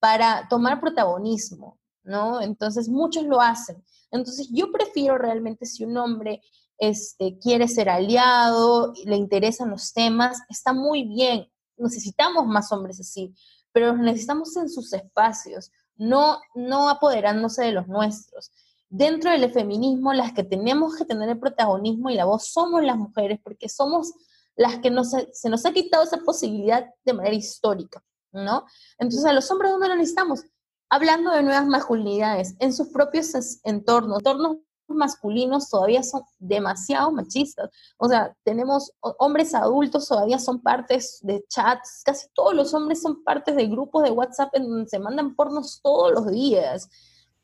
para 0.00 0.48
tomar 0.48 0.80
protagonismo, 0.80 1.78
¿no? 2.02 2.40
Entonces, 2.40 2.88
muchos 2.88 3.22
lo 3.22 3.40
hacen. 3.40 3.80
Entonces, 4.10 4.48
yo 4.50 4.72
prefiero 4.72 5.16
realmente 5.16 5.66
si 5.66 5.84
un 5.84 5.96
hombre 5.98 6.42
este, 6.78 7.38
quiere 7.38 7.68
ser 7.68 7.88
aliado, 7.88 8.92
le 9.04 9.14
interesan 9.14 9.70
los 9.70 9.92
temas, 9.92 10.40
está 10.48 10.72
muy 10.72 11.04
bien. 11.04 11.48
Necesitamos 11.76 12.44
más 12.44 12.72
hombres 12.72 12.98
así, 12.98 13.32
pero 13.70 13.92
los 13.92 13.98
necesitamos 13.98 14.56
en 14.56 14.68
sus 14.68 14.92
espacios, 14.92 15.70
no, 15.94 16.40
no 16.56 16.88
apoderándose 16.88 17.62
de 17.62 17.70
los 17.70 17.86
nuestros 17.86 18.50
dentro 18.88 19.30
del 19.30 19.52
feminismo 19.52 20.12
las 20.12 20.32
que 20.32 20.44
tenemos 20.44 20.96
que 20.96 21.04
tener 21.04 21.28
el 21.28 21.38
protagonismo 21.38 22.10
y 22.10 22.14
la 22.14 22.24
voz 22.24 22.46
somos 22.48 22.82
las 22.82 22.96
mujeres, 22.96 23.40
porque 23.42 23.68
somos 23.68 24.12
las 24.56 24.78
que 24.78 24.90
se 25.32 25.50
nos 25.50 25.66
ha 25.66 25.72
quitado 25.72 26.04
esa 26.04 26.18
posibilidad 26.18 26.86
de 27.04 27.12
manera 27.12 27.34
histórica, 27.34 28.02
¿no? 28.32 28.64
Entonces 28.98 29.24
a 29.26 29.32
los 29.32 29.50
hombres 29.50 29.70
¿dónde 29.70 29.88
lo 29.88 29.96
necesitamos? 29.96 30.44
Hablando 30.88 31.32
de 31.32 31.42
nuevas 31.42 31.66
masculinidades, 31.66 32.54
en 32.58 32.72
sus 32.72 32.88
propios 32.88 33.32
entornos, 33.64 34.18
entornos 34.18 34.58
masculinos 34.88 35.68
todavía 35.68 36.02
son 36.02 36.22
demasiado 36.38 37.10
machistas. 37.10 37.70
O 37.98 38.08
sea, 38.08 38.34
tenemos 38.44 38.92
hombres 39.00 39.52
adultos 39.54 40.06
todavía 40.08 40.38
son 40.38 40.62
partes 40.62 41.18
de 41.22 41.44
chats, 41.48 42.02
casi 42.04 42.28
todos 42.32 42.54
los 42.54 42.72
hombres 42.72 43.02
son 43.02 43.24
partes 43.24 43.56
de 43.56 43.66
grupos 43.66 44.04
de 44.04 44.12
WhatsApp 44.12 44.54
en 44.54 44.68
donde 44.68 44.88
se 44.88 45.00
mandan 45.00 45.34
pornos 45.34 45.80
todos 45.82 46.12
los 46.12 46.30
días 46.30 46.88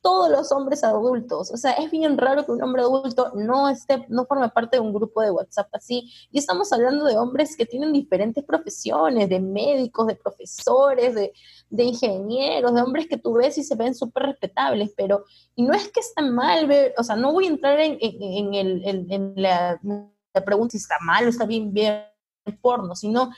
todos 0.02 0.28
los 0.28 0.50
hombres 0.52 0.82
adultos. 0.84 1.50
O 1.52 1.56
sea, 1.56 1.72
es 1.72 1.90
bien 1.90 2.18
raro 2.18 2.44
que 2.44 2.52
un 2.52 2.62
hombre 2.62 2.82
adulto 2.82 3.32
no 3.34 3.68
esté, 3.68 4.04
no 4.08 4.26
forme 4.26 4.48
parte 4.50 4.76
de 4.76 4.80
un 4.80 4.92
grupo 4.92 5.22
de 5.22 5.30
WhatsApp 5.30 5.68
así. 5.72 6.12
Y 6.30 6.38
estamos 6.38 6.72
hablando 6.72 7.04
de 7.04 7.16
hombres 7.16 7.56
que 7.56 7.64
tienen 7.64 7.92
diferentes 7.92 8.44
profesiones, 8.44 9.28
de 9.28 9.40
médicos, 9.40 10.08
de 10.08 10.16
profesores, 10.16 11.14
de, 11.14 11.32
ingenieros, 11.84 12.74
de 12.74 12.82
hombres 12.82 13.06
que 13.08 13.16
tú 13.16 13.34
ves 13.34 13.56
y 13.58 13.62
se 13.62 13.76
ven 13.76 13.94
súper 13.94 14.24
respetables, 14.24 14.92
pero, 14.96 15.24
y 15.54 15.62
no 15.62 15.72
es 15.72 15.88
que 15.88 16.00
está 16.00 16.22
mal 16.22 16.68
o 16.98 17.04
sea, 17.04 17.16
no 17.16 17.32
voy 17.32 17.46
a 17.46 17.48
entrar 17.48 17.78
en, 17.80 17.98
el, 18.54 19.34
la, 19.36 19.80
pregunta 20.44 20.72
si 20.72 20.78
está 20.78 20.96
mal 21.00 21.26
o 21.26 21.28
está 21.28 21.46
bien 21.46 21.72
bien 21.72 22.04
porno, 22.60 22.94
sino 22.96 23.30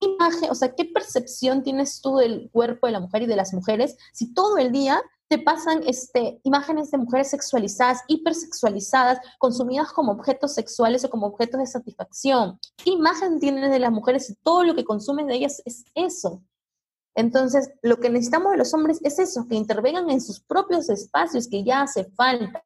imagen, 0.00 0.50
o 0.50 0.54
sea, 0.54 0.74
¿qué 0.74 0.84
percepción 0.84 1.62
tienes 1.62 2.00
tú 2.00 2.16
del 2.16 2.50
cuerpo 2.50 2.86
de 2.86 2.92
la 2.92 3.00
mujer 3.00 3.22
y 3.22 3.26
de 3.26 3.36
las 3.36 3.52
mujeres 3.52 3.96
si 4.12 4.32
todo 4.34 4.58
el 4.58 4.72
día 4.72 5.00
te 5.32 5.38
pasan 5.38 5.82
este, 5.86 6.42
imágenes 6.42 6.90
de 6.90 6.98
mujeres 6.98 7.30
sexualizadas, 7.30 8.02
hipersexualizadas, 8.06 9.18
consumidas 9.38 9.90
como 9.90 10.12
objetos 10.12 10.52
sexuales 10.52 11.06
o 11.06 11.08
como 11.08 11.26
objetos 11.26 11.58
de 11.58 11.66
satisfacción. 11.66 12.60
¿Qué 12.76 12.90
imagen 12.90 13.40
tienes 13.40 13.70
de 13.70 13.78
las 13.78 13.90
mujeres 13.90 14.28
y 14.28 14.34
todo 14.34 14.62
lo 14.62 14.74
que 14.74 14.84
consumen 14.84 15.28
de 15.28 15.36
ellas 15.36 15.62
es 15.64 15.86
eso? 15.94 16.42
Entonces, 17.14 17.72
lo 17.80 17.96
que 17.96 18.10
necesitamos 18.10 18.52
de 18.52 18.58
los 18.58 18.74
hombres 18.74 19.00
es 19.04 19.18
eso, 19.18 19.46
que 19.48 19.54
intervengan 19.54 20.10
en 20.10 20.20
sus 20.20 20.40
propios 20.40 20.90
espacios, 20.90 21.48
que 21.48 21.64
ya 21.64 21.80
hace 21.80 22.04
falta. 22.10 22.62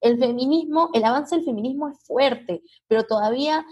El 0.00 0.18
feminismo, 0.18 0.88
el 0.94 1.04
avance 1.04 1.36
del 1.36 1.44
feminismo 1.44 1.90
es 1.90 1.98
fuerte, 2.06 2.62
pero 2.86 3.04
todavía 3.04 3.66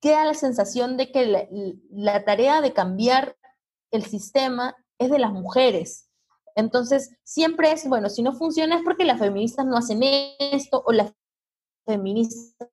queda 0.00 0.24
la 0.24 0.32
sensación 0.32 0.96
de 0.96 1.12
que 1.12 1.76
la 1.90 2.24
tarea 2.24 2.62
de 2.62 2.72
cambiar 2.72 3.36
el 3.90 4.06
sistema 4.06 4.74
es 4.98 5.10
de 5.10 5.18
las 5.18 5.34
mujeres 5.34 6.09
entonces, 6.60 7.10
siempre 7.24 7.72
es, 7.72 7.88
bueno, 7.88 8.08
si 8.08 8.22
no 8.22 8.32
funciona 8.32 8.76
es 8.76 8.82
porque 8.84 9.04
las 9.04 9.18
feministas 9.18 9.66
no 9.66 9.76
hacen 9.76 10.00
esto, 10.02 10.82
o 10.86 10.92
las 10.92 11.12
feministas 11.86 12.68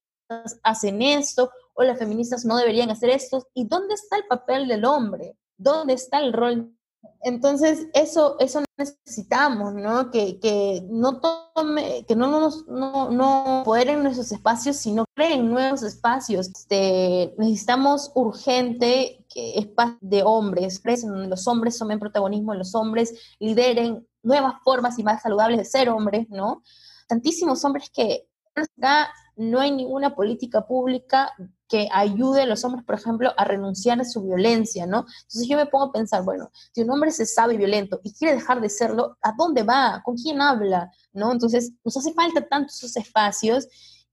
hacen 0.63 1.01
esto, 1.01 1.51
o 1.73 1.83
las 1.83 1.97
feministas 1.97 2.45
no 2.45 2.57
deberían 2.57 2.91
hacer 2.91 3.09
esto. 3.09 3.47
¿Y 3.53 3.65
dónde 3.67 3.95
está 3.95 4.17
el 4.17 4.27
papel 4.27 4.67
del 4.67 4.85
hombre? 4.85 5.37
¿Dónde 5.57 5.93
está 5.93 6.19
el 6.19 6.33
rol 6.33 6.77
entonces, 7.21 7.87
eso, 7.93 8.37
eso 8.39 8.63
necesitamos, 8.77 9.73
¿no? 9.73 10.11
Que, 10.11 10.39
que 10.39 10.85
no 10.89 11.19
tome, 11.19 12.05
que 12.05 12.15
no 12.15 12.27
nos 12.27 12.67
no, 12.67 13.09
no 13.09 13.75
en 13.75 14.03
nuestros 14.03 14.31
espacios, 14.31 14.77
sino 14.77 15.05
creen 15.15 15.49
nuevos 15.49 15.83
espacios. 15.83 16.47
Este, 16.47 17.33
necesitamos 17.37 18.11
urgente 18.15 19.25
espacios 19.37 19.97
de 20.01 20.23
hombres, 20.23 20.81
donde 20.83 21.27
los 21.27 21.47
hombres 21.47 21.77
tomen 21.77 21.99
protagonismo, 21.99 22.53
los 22.53 22.73
hombres 22.75 23.13
lideren 23.39 24.07
nuevas 24.23 24.55
formas 24.63 24.97
y 24.99 25.03
más 25.03 25.21
saludables 25.21 25.57
de 25.57 25.65
ser 25.65 25.89
hombres, 25.89 26.27
¿no? 26.29 26.63
Tantísimos 27.07 27.63
hombres 27.63 27.89
que 27.89 28.27
acá 28.55 29.09
no 29.35 29.59
hay 29.59 29.71
ninguna 29.71 30.15
política 30.15 30.65
pública 30.65 31.31
que 31.69 31.87
ayude 31.91 32.41
a 32.41 32.45
los 32.45 32.63
hombres, 32.63 32.83
por 32.85 32.95
ejemplo, 32.95 33.31
a 33.37 33.43
renunciar 33.43 33.99
a 33.99 34.05
su 34.05 34.23
violencia, 34.23 34.87
¿no? 34.87 34.99
Entonces 34.99 35.47
yo 35.47 35.57
me 35.57 35.65
pongo 35.65 35.85
a 35.85 35.91
pensar, 35.91 36.23
bueno, 36.23 36.49
si 36.73 36.81
un 36.81 36.89
hombre 36.89 37.11
se 37.11 37.25
sabe 37.25 37.57
violento 37.57 37.99
y 38.03 38.13
quiere 38.13 38.35
dejar 38.35 38.61
de 38.61 38.69
serlo, 38.69 39.17
¿a 39.21 39.33
dónde 39.37 39.63
va? 39.63 40.01
¿Con 40.03 40.15
quién 40.15 40.41
habla? 40.41 40.91
¿No? 41.13 41.31
Entonces 41.31 41.73
nos 41.83 41.97
hace 41.97 42.13
falta 42.13 42.47
tantos 42.47 42.77
esos 42.77 42.95
espacios 42.95 43.67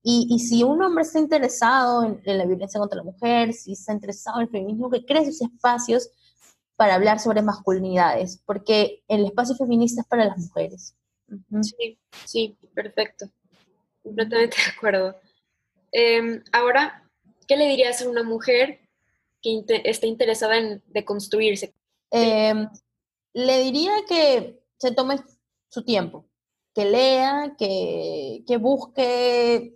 y, 0.07 0.37
si 0.37 0.61
un 0.61 0.83
hombre 0.83 1.01
está 1.01 1.17
interesado 1.17 2.03
en, 2.03 2.21
la 2.37 2.45
violencia 2.45 2.79
contra 2.79 2.97
la 2.97 3.03
mujer, 3.03 3.53
si 3.53 3.71
está 3.71 3.91
interesado 3.91 4.37
en 4.37 4.43
el 4.43 4.51
feminismo, 4.51 4.91
que 4.91 5.03
cree 5.03 5.23
esos 5.23 5.41
espacios 5.41 6.11
para 6.75 6.93
hablar 6.93 7.19
sobre 7.19 7.41
masculinidades, 7.41 8.39
porque 8.45 9.03
el 9.07 9.25
espacio 9.25 9.55
feminista 9.55 10.01
es 10.01 10.07
para 10.07 10.25
las 10.25 10.37
mujeres. 10.37 10.95
Sí, 11.63 11.97
sí, 12.23 12.55
perfecto. 12.75 13.25
Completamente 14.03 14.57
de 14.63 14.77
acuerdo. 14.77 15.19
Em, 15.91 16.43
ahora, 16.51 17.09
¿qué 17.47 17.57
le 17.57 17.67
dirías 17.67 18.03
a 18.03 18.07
una 18.07 18.21
mujer 18.21 18.81
que 19.41 19.63
esté 19.85 20.05
interesada 20.05 20.57
en 20.57 20.83
deconstruirse? 20.85 21.73
Em, 22.11 22.69
le 23.33 23.59
diría 23.63 23.91
que 24.07 24.61
se 24.77 24.91
tome 24.91 25.15
su 25.67 25.83
tiempo, 25.83 26.27
que 26.75 26.85
lea, 26.85 27.55
que, 27.57 28.43
que 28.45 28.57
busque 28.57 29.74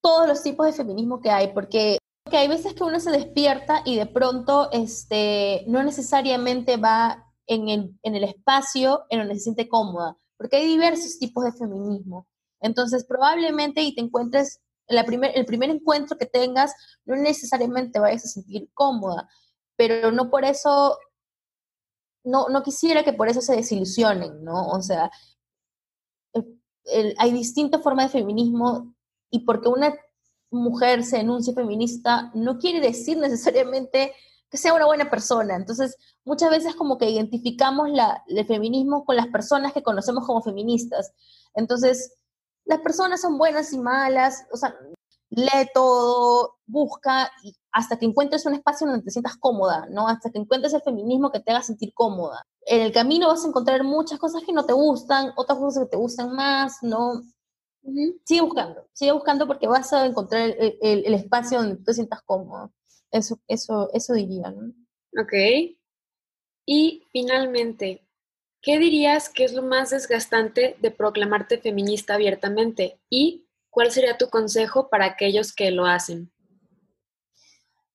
todos 0.00 0.26
los 0.28 0.42
tipos 0.42 0.66
de 0.66 0.72
feminismo 0.72 1.20
que 1.20 1.30
hay, 1.30 1.52
porque, 1.52 1.98
hay 2.32 2.48
veces 2.48 2.74
que 2.74 2.84
uno 2.84 3.00
se 3.00 3.10
despierta 3.10 3.82
y 3.84 3.96
de 3.96 4.06
pronto 4.06 4.70
este, 4.70 5.64
no 5.66 5.82
necesariamente 5.82 6.76
va 6.76 7.26
en 7.48 7.68
el, 7.68 7.98
en 8.04 8.14
el 8.14 8.22
espacio 8.22 9.04
en 9.10 9.18
donde 9.18 9.34
se 9.34 9.40
siente 9.40 9.68
cómoda, 9.68 10.16
porque 10.36 10.58
hay 10.58 10.66
diversos 10.68 11.18
tipos 11.18 11.44
de 11.44 11.52
feminismo. 11.52 12.28
Entonces, 12.60 13.04
probablemente 13.04 13.82
y 13.82 13.94
te 13.94 14.00
encuentres 14.00 14.60
la 14.86 15.04
primer, 15.04 15.32
el 15.34 15.46
primer 15.46 15.70
encuentro 15.70 16.16
que 16.18 16.26
tengas, 16.26 16.74
no 17.04 17.16
necesariamente 17.16 17.98
vayas 17.98 18.24
a 18.24 18.28
sentir 18.28 18.70
cómoda, 18.74 19.28
pero 19.76 20.12
no 20.12 20.30
por 20.30 20.44
eso, 20.44 20.98
no, 22.24 22.48
no 22.48 22.62
quisiera 22.62 23.02
que 23.02 23.12
por 23.12 23.28
eso 23.28 23.40
se 23.40 23.56
desilusionen, 23.56 24.44
¿no? 24.44 24.68
O 24.68 24.82
sea, 24.82 25.10
hay 27.18 27.32
distintas 27.32 27.82
formas 27.82 28.12
de 28.12 28.20
feminismo 28.20 28.94
y 29.30 29.40
porque 29.40 29.68
una 29.68 29.94
mujer 30.50 31.04
se 31.04 31.18
denuncia 31.18 31.54
feminista 31.54 32.30
no 32.34 32.58
quiere 32.58 32.80
decir 32.80 33.18
necesariamente 33.18 34.12
que 34.50 34.56
sea 34.58 34.74
una 34.74 34.86
buena 34.86 35.08
persona. 35.08 35.54
Entonces, 35.54 35.96
muchas 36.24 36.50
veces 36.50 36.74
como 36.74 36.98
que 36.98 37.08
identificamos 37.08 37.88
la, 37.90 38.24
el 38.26 38.44
feminismo 38.46 39.04
con 39.04 39.16
las 39.16 39.28
personas 39.28 39.72
que 39.72 39.82
conocemos 39.82 40.26
como 40.26 40.42
feministas. 40.42 41.12
Entonces, 41.54 42.14
las 42.64 42.80
personas 42.80 43.20
son 43.20 43.38
buenas 43.38 43.72
y 43.72 43.78
malas, 43.78 44.44
o 44.52 44.56
sea, 44.56 44.76
lee 45.30 45.68
todo, 45.72 46.56
busca 46.66 47.30
hasta 47.72 47.98
que 47.98 48.06
encuentres 48.06 48.44
un 48.46 48.54
espacio 48.54 48.86
donde 48.86 49.04
te 49.04 49.10
sientas 49.12 49.36
cómoda, 49.36 49.86
¿no? 49.90 50.08
Hasta 50.08 50.30
que 50.30 50.38
encuentres 50.38 50.74
el 50.74 50.82
feminismo 50.82 51.30
que 51.30 51.40
te 51.40 51.52
haga 51.52 51.62
sentir 51.62 51.94
cómoda. 51.94 52.44
En 52.66 52.82
el 52.82 52.92
camino 52.92 53.28
vas 53.28 53.44
a 53.44 53.48
encontrar 53.48 53.84
muchas 53.84 54.18
cosas 54.18 54.42
que 54.44 54.52
no 54.52 54.66
te 54.66 54.72
gustan, 54.72 55.32
otras 55.36 55.58
cosas 55.58 55.84
que 55.84 55.90
te 55.90 55.96
gustan 55.96 56.34
más, 56.34 56.78
¿no? 56.82 57.22
Sigue 58.24 58.42
buscando, 58.42 58.86
sigue 58.92 59.12
buscando 59.12 59.46
porque 59.46 59.66
vas 59.66 59.92
a 59.92 60.06
encontrar 60.06 60.54
el, 60.58 61.14
espacio 61.14 61.58
donde 61.58 61.76
te 61.76 61.94
sientas 61.94 62.22
cómodo. 62.22 62.72
Eso, 63.10 63.40
eso, 63.48 63.90
eso 63.92 64.14
diría, 64.14 64.50
¿no? 64.50 64.72
Ok. 65.20 65.32
Y 66.66 67.02
finalmente, 67.10 68.06
¿qué 68.62 68.78
dirías 68.78 69.28
que 69.28 69.44
es 69.44 69.52
lo 69.54 69.62
más 69.62 69.90
desgastante 69.90 70.76
de 70.80 70.90
proclamarte 70.90 71.58
feminista 71.58 72.14
abiertamente? 72.14 73.00
¿Y 73.08 73.48
cuál 73.70 73.90
sería 73.90 74.18
tu 74.18 74.28
consejo 74.28 74.88
para 74.88 75.06
aquellos 75.06 75.52
que 75.52 75.70
lo 75.70 75.86
hacen? 75.86 76.30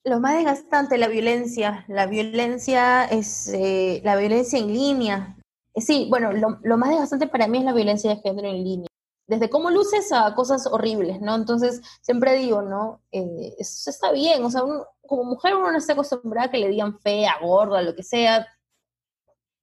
Lo 0.03 0.19
más 0.19 0.35
desgastante, 0.35 0.97
la 0.97 1.07
violencia. 1.07 1.83
La 1.87 2.05
violencia 2.05 3.05
es 3.05 3.47
eh, 3.53 4.01
la 4.03 4.15
violencia 4.15 4.59
en 4.59 4.67
línea. 4.67 5.35
Sí, 5.75 6.07
bueno, 6.09 6.31
lo, 6.31 6.77
más 6.77 6.89
desgastante 6.89 7.27
para 7.27 7.47
mí 7.47 7.57
es 7.57 7.63
la 7.65 7.73
violencia 7.73 8.11
de 8.11 8.21
género 8.21 8.49
en 8.49 8.63
línea. 8.63 8.87
Desde 9.27 9.49
cómo 9.49 9.71
luces 9.71 10.11
a 10.11 10.35
cosas 10.35 10.67
horribles, 10.67 11.19
¿no? 11.19 11.35
Entonces, 11.35 11.81
siempre 12.01 12.35
digo, 12.35 12.61
¿no? 12.61 13.01
Eh, 13.11 13.55
eso 13.57 13.89
está 13.89 14.11
bien, 14.11 14.43
o 14.43 14.51
sea, 14.51 14.61
como 15.07 15.23
mujer 15.23 15.55
uno 15.55 15.71
no 15.71 15.77
está 15.77 15.93
acostumbrada 15.93 16.47
a 16.47 16.51
que 16.51 16.59
le 16.59 16.69
digan 16.69 16.99
fea, 16.99 17.33
gorda, 17.41 17.81
lo 17.81 17.95
que 17.95 18.03
sea, 18.03 18.45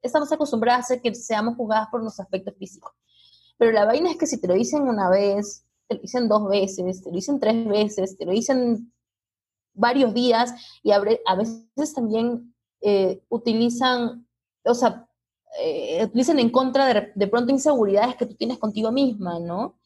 estamos 0.02 0.32
acostumbradas 0.32 0.90
a 0.90 1.00
que 1.00 1.14
seamos 1.14 1.56
juzgadas 1.56 1.88
por 1.90 2.02
nuestros 2.02 2.24
aspectos 2.24 2.54
físicos. 2.58 2.92
Pero 3.56 3.70
la 3.70 3.84
vaina 3.84 4.10
es 4.10 4.18
que 4.18 4.26
si 4.26 4.40
te 4.40 4.48
lo 4.48 4.54
dicen 4.54 4.82
una 4.82 5.08
vez, 5.08 5.64
te 5.86 5.94
lo 5.94 6.00
dicen 6.00 6.28
dos 6.28 6.48
veces, 6.48 7.02
te 7.02 7.10
lo 7.10 7.14
dicen 7.14 7.38
tres 7.38 7.68
veces, 7.68 8.18
te 8.18 8.24
lo 8.26 8.32
dicen 8.32 8.92
varios 9.74 10.12
días 10.12 10.52
y 10.82 10.90
a 10.90 10.98
veces 10.98 11.94
también 11.94 12.52
eh, 12.80 13.22
utilizan, 13.28 14.26
o 14.64 14.74
sea, 14.74 15.08
eh, 15.58 16.04
utilizan 16.04 16.38
en 16.38 16.50
contra 16.50 16.86
de, 16.86 17.12
de 17.14 17.26
pronto 17.26 17.52
inseguridades 17.52 18.16
que 18.16 18.26
tú 18.26 18.34
tienes 18.34 18.58
contigo 18.58 18.90
misma, 18.90 19.38
¿no? 19.38 19.76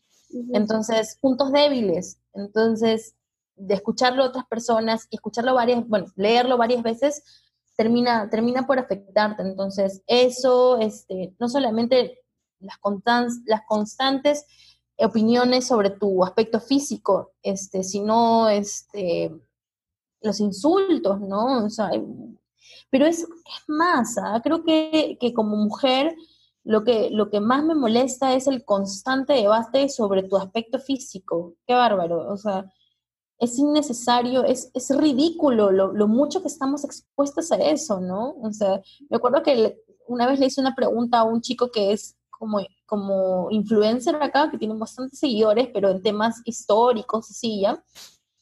Entonces, 0.52 1.18
puntos 1.20 1.52
débiles. 1.52 2.18
Entonces, 2.34 3.14
de 3.56 3.74
escucharlo 3.74 4.22
a 4.22 4.28
otras 4.28 4.46
personas 4.46 5.06
y 5.10 5.16
escucharlo 5.16 5.54
varias, 5.54 5.86
bueno, 5.88 6.06
leerlo 6.16 6.56
varias 6.56 6.82
veces, 6.82 7.22
termina, 7.76 8.28
termina 8.30 8.66
por 8.66 8.78
afectarte. 8.78 9.42
Entonces, 9.42 10.02
eso, 10.06 10.78
este, 10.78 11.34
no 11.38 11.48
solamente 11.48 12.20
las, 12.60 12.78
las 13.46 13.62
constantes 13.66 14.46
opiniones 14.98 15.66
sobre 15.66 15.90
tu 15.90 16.24
aspecto 16.24 16.60
físico, 16.60 17.32
este, 17.42 17.82
sino 17.82 18.48
este, 18.48 19.34
los 20.22 20.40
insultos, 20.40 21.20
¿no? 21.20 21.66
O 21.66 21.70
sea, 21.70 21.90
pero 22.90 23.06
es, 23.06 23.20
es 23.20 23.64
más, 23.68 24.16
¿ah? 24.18 24.40
creo 24.42 24.64
que, 24.64 25.16
que, 25.20 25.34
como 25.34 25.56
mujer 25.56 26.14
lo 26.64 26.84
que, 26.84 27.10
lo 27.10 27.30
que 27.30 27.40
más 27.40 27.64
me 27.64 27.74
molesta 27.74 28.34
es 28.34 28.46
el 28.46 28.64
constante 28.64 29.34
debate 29.34 29.88
sobre 29.88 30.24
tu 30.24 30.36
aspecto 30.36 30.78
físico. 30.78 31.54
Qué 31.66 31.74
bárbaro. 31.74 32.32
O 32.32 32.36
sea, 32.36 32.70
es 33.38 33.58
innecesario, 33.58 34.44
es, 34.44 34.70
es 34.74 34.96
ridículo 34.96 35.70
lo, 35.70 35.92
lo, 35.92 36.08
mucho 36.08 36.42
que 36.42 36.48
estamos 36.48 36.84
expuestos 36.84 37.52
a 37.52 37.56
eso, 37.56 38.00
¿no? 38.00 38.34
O 38.42 38.50
sea, 38.52 38.80
me 39.08 39.16
acuerdo 39.16 39.42
que 39.42 39.78
una 40.08 40.26
vez 40.26 40.40
le 40.40 40.46
hice 40.46 40.60
una 40.60 40.74
pregunta 40.74 41.18
a 41.18 41.24
un 41.24 41.40
chico 41.40 41.70
que 41.70 41.92
es 41.92 42.16
como, 42.30 42.58
como 42.86 43.48
influencer 43.50 44.16
acá, 44.16 44.50
que 44.50 44.58
tiene 44.58 44.74
bastantes 44.74 45.18
seguidores, 45.18 45.68
pero 45.72 45.90
en 45.90 46.02
temas 46.02 46.40
históricos, 46.44 47.30
así 47.30 47.60
ya. 47.60 47.82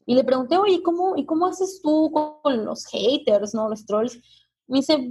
Y 0.06 0.14
le 0.14 0.24
pregunté, 0.24 0.58
oye, 0.58 0.82
¿cómo, 0.82 1.16
¿y 1.16 1.24
cómo 1.24 1.46
haces 1.46 1.80
tú 1.82 2.12
con 2.12 2.64
los 2.64 2.86
haters, 2.86 3.54
no? 3.54 3.68
Los 3.68 3.86
trolls. 3.86 4.20
Me 4.66 4.78
dice, 4.78 5.10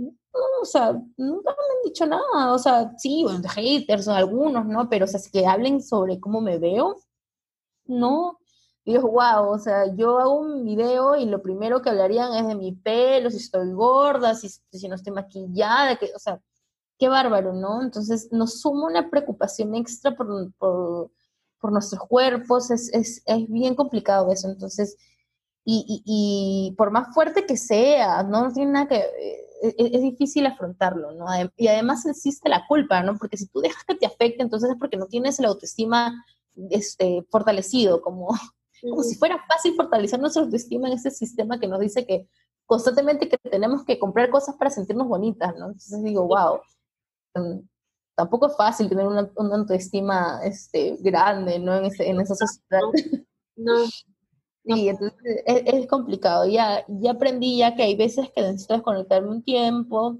o 0.61 0.65
sea, 0.65 0.93
nunca 1.17 1.51
me 1.51 1.75
han 1.75 1.83
dicho 1.85 2.05
nada. 2.05 2.53
O 2.53 2.59
sea, 2.59 2.93
sí, 2.97 3.23
bueno, 3.23 3.41
haters 3.49 4.07
algunos, 4.07 4.65
¿no? 4.65 4.89
Pero, 4.89 5.05
o 5.05 5.07
sea, 5.07 5.19
que 5.31 5.45
hablen 5.45 5.81
sobre 5.81 6.19
cómo 6.19 6.41
me 6.41 6.57
veo, 6.59 6.97
no. 7.85 8.39
Y 8.85 8.93
yo, 8.93 9.01
wow, 9.01 9.49
o 9.49 9.59
sea, 9.59 9.95
yo 9.95 10.19
hago 10.19 10.39
un 10.39 10.65
video 10.65 11.15
y 11.15 11.25
lo 11.25 11.41
primero 11.41 11.81
que 11.81 11.89
hablarían 11.89 12.33
es 12.35 12.47
de 12.47 12.55
mi 12.55 12.73
pelo, 12.73 13.29
si 13.31 13.37
estoy 13.37 13.71
gorda, 13.71 14.35
si, 14.35 14.49
si 14.49 14.87
no 14.89 14.95
estoy 14.95 15.13
maquillada, 15.13 15.95
que, 15.97 16.11
o 16.13 16.19
sea, 16.19 16.41
qué 16.99 17.07
bárbaro, 17.07 17.53
¿no? 17.53 17.81
Entonces 17.81 18.29
nos 18.31 18.61
suma 18.61 18.87
una 18.87 19.09
preocupación 19.09 19.75
extra 19.75 20.15
por, 20.15 20.53
por, 20.55 21.11
por 21.63 21.71
nuestros 21.71 22.01
cuerpos, 22.09 22.71
es, 22.71 22.93
es, 22.93 23.23
es, 23.25 23.47
bien 23.47 23.73
complicado 23.73 24.29
eso, 24.33 24.49
entonces, 24.49 24.97
y, 25.63 25.85
y, 25.87 26.03
y, 26.05 26.75
por 26.75 26.91
más 26.91 27.13
fuerte 27.13 27.45
que 27.45 27.55
sea, 27.55 28.21
no, 28.23 28.51
tiene 28.51 28.73
nada 28.73 28.89
que, 28.89 28.97
es, 29.61 29.73
es, 29.77 30.01
difícil 30.01 30.45
afrontarlo, 30.45 31.13
¿no? 31.13 31.25
Y 31.55 31.67
además 31.69 32.05
existe 32.05 32.49
la 32.49 32.67
culpa, 32.67 33.01
¿no? 33.01 33.17
Porque 33.17 33.37
si 33.37 33.47
tú 33.47 33.61
dejas 33.61 33.81
que 33.85 33.95
te 33.95 34.05
afecte, 34.05 34.43
entonces 34.43 34.71
es 34.71 34.75
porque 34.77 34.97
no 34.97 35.05
tienes 35.05 35.39
la 35.39 35.47
autoestima 35.47 36.13
este, 36.69 37.25
fortalecido, 37.29 38.01
como, 38.01 38.27
como 38.81 39.01
si 39.03 39.15
fuera 39.15 39.41
fácil 39.47 39.73
fortalecer 39.75 40.19
nuestra 40.19 40.43
autoestima 40.43 40.89
en 40.89 40.95
ese 40.95 41.11
sistema 41.11 41.61
que 41.61 41.69
nos 41.69 41.79
dice 41.79 42.05
que 42.05 42.27
constantemente 42.65 43.29
que 43.29 43.37
tenemos 43.37 43.85
que 43.85 43.97
comprar 43.97 44.29
cosas 44.29 44.55
para 44.57 44.69
sentirnos 44.69 45.07
bonitas, 45.07 45.55
¿no? 45.57 45.67
Entonces 45.67 46.03
digo, 46.03 46.27
wow, 46.27 46.59
tampoco 48.15 48.47
es 48.47 48.55
fácil 48.55 48.89
tener 48.89 49.07
una, 49.07 49.29
una 49.35 49.55
autoestima 49.55 50.39
este, 50.43 50.97
grande, 50.99 51.59
¿no? 51.59 51.75
En, 51.75 51.85
ese, 51.85 52.09
en 52.09 52.21
esa 52.21 52.35
sociedad. 52.35 52.81
No. 53.55 53.73
no. 53.79 53.85
Sí, 54.65 54.87
entonces 54.87 55.43
es, 55.45 55.61
es, 55.65 55.87
complicado. 55.87 56.45
Ya, 56.45 56.85
ya 56.87 57.11
aprendí 57.11 57.57
ya 57.57 57.75
que 57.75 57.83
hay 57.83 57.97
veces 57.97 58.31
que 58.33 58.41
necesito 58.41 58.75
desconectarme 58.75 59.27
un 59.27 59.43
tiempo, 59.43 60.19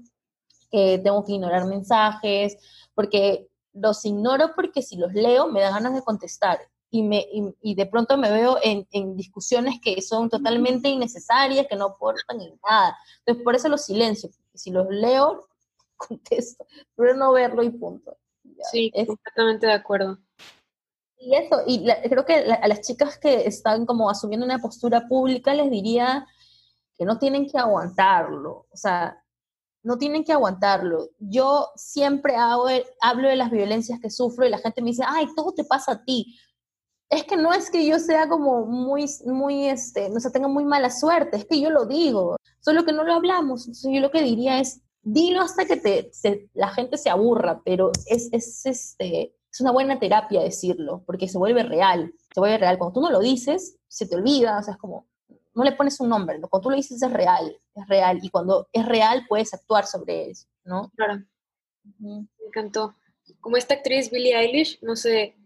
que 0.70 0.98
tengo 0.98 1.24
que 1.24 1.32
ignorar 1.32 1.64
mensajes, 1.64 2.58
porque 2.94 3.48
los 3.72 4.04
ignoro 4.04 4.50
porque 4.54 4.82
si 4.82 4.96
los 4.96 5.14
leo 5.14 5.48
me 5.48 5.62
da 5.62 5.70
ganas 5.70 5.94
de 5.94 6.02
contestar 6.02 6.58
y, 6.90 7.02
me, 7.02 7.26
y, 7.32 7.54
y 7.62 7.74
de 7.74 7.86
pronto 7.86 8.16
me 8.16 8.30
veo 8.30 8.58
en, 8.62 8.86
en, 8.92 9.16
discusiones 9.16 9.80
que 9.82 10.00
son 10.02 10.28
totalmente 10.28 10.88
innecesarias, 10.88 11.66
que 11.68 11.76
no 11.76 11.86
aportan 11.86 12.40
en 12.40 12.58
nada. 12.68 12.96
Entonces 13.20 13.42
por 13.42 13.54
eso 13.54 13.68
los 13.68 13.84
silencio, 13.84 14.30
si 14.54 14.70
los 14.70 14.86
leo, 14.90 15.48
contesto, 16.08 16.66
pero 16.96 17.14
no 17.14 17.32
verlo 17.32 17.62
y 17.62 17.70
punto. 17.70 18.16
Ya, 18.42 18.64
sí, 18.70 18.90
es, 18.94 19.06
completamente 19.06 19.66
de 19.66 19.72
acuerdo. 19.72 20.18
Y 21.18 21.34
eso, 21.34 21.62
y 21.66 21.80
la, 21.80 22.02
creo 22.02 22.24
que 22.24 22.44
la, 22.44 22.56
a 22.56 22.68
las 22.68 22.82
chicas 22.82 23.18
que 23.18 23.46
están 23.46 23.86
como 23.86 24.10
asumiendo 24.10 24.44
una 24.44 24.58
postura 24.58 25.08
pública 25.08 25.54
les 25.54 25.70
diría 25.70 26.26
que 26.96 27.04
no 27.04 27.18
tienen 27.18 27.48
que 27.48 27.58
aguantarlo, 27.58 28.66
o 28.70 28.76
sea, 28.76 29.24
no 29.84 29.98
tienen 29.98 30.24
que 30.24 30.32
aguantarlo. 30.32 31.10
Yo 31.18 31.68
siempre 31.76 32.34
hago, 32.36 32.66
hablo 33.00 33.28
de 33.28 33.36
las 33.36 33.50
violencias 33.50 34.00
que 34.00 34.10
sufro 34.10 34.46
y 34.46 34.50
la 34.50 34.58
gente 34.58 34.80
me 34.82 34.90
dice, 34.90 35.04
ay, 35.06 35.26
todo 35.36 35.52
te 35.52 35.64
pasa 35.64 35.92
a 35.92 36.04
ti. 36.04 36.38
Es 37.10 37.24
que 37.24 37.36
no 37.36 37.52
es 37.52 37.70
que 37.70 37.86
yo 37.86 37.98
sea 37.98 38.28
como 38.28 38.64
muy, 38.64 39.04
muy, 39.26 39.68
este, 39.68 40.08
no 40.08 40.18
sé, 40.20 40.30
tenga 40.30 40.48
muy 40.48 40.64
mala 40.64 40.90
suerte, 40.90 41.36
es 41.36 41.44
que 41.44 41.60
yo 41.60 41.70
lo 41.70 41.84
digo, 41.84 42.36
solo 42.60 42.84
que 42.84 42.92
no 42.92 43.04
lo 43.04 43.12
hablamos. 43.12 43.66
Entonces 43.66 43.90
yo 43.92 44.00
lo 44.00 44.10
que 44.10 44.22
diría 44.22 44.58
es, 44.58 44.80
dilo 45.04 45.42
hasta 45.42 45.66
que 45.66 45.76
te, 45.76 46.10
se, 46.12 46.48
la 46.54 46.68
gente 46.68 46.96
se 46.96 47.10
aburra, 47.10 47.62
pero 47.64 47.92
es, 48.06 48.28
es, 48.32 48.66
este, 48.66 49.34
es 49.52 49.60
una 49.60 49.70
buena 49.70 49.98
terapia 49.98 50.42
decirlo, 50.42 51.02
porque 51.06 51.28
se 51.28 51.38
vuelve 51.38 51.62
real, 51.62 52.12
se 52.32 52.40
vuelve 52.40 52.58
real. 52.58 52.78
Cuando 52.78 52.94
tú 52.94 53.00
no 53.00 53.10
lo 53.10 53.20
dices, 53.20 53.78
se 53.86 54.06
te 54.06 54.16
olvida, 54.16 54.58
o 54.58 54.62
sea, 54.62 54.74
es 54.74 54.80
como, 54.80 55.06
no 55.54 55.62
le 55.62 55.72
pones 55.72 56.00
un 56.00 56.08
nombre, 56.08 56.38
¿no? 56.38 56.48
cuando 56.48 56.64
tú 56.64 56.70
lo 56.70 56.76
dices 56.76 57.00
es 57.00 57.12
real, 57.12 57.56
es 57.74 57.88
real, 57.88 58.18
y 58.22 58.30
cuando 58.30 58.68
es 58.72 58.84
real 58.86 59.24
puedes 59.28 59.54
actuar 59.54 59.86
sobre 59.86 60.30
eso, 60.30 60.46
¿no? 60.64 60.90
Claro. 60.96 61.22
Uh 62.00 62.04
-huh. 62.04 62.28
Me 62.40 62.46
encantó. 62.46 62.94
Como 63.40 63.56
esta 63.56 63.74
actriz 63.74 64.10
Billie 64.10 64.36
Eilish, 64.36 64.78
no 64.82 64.96
sé, 64.96 65.36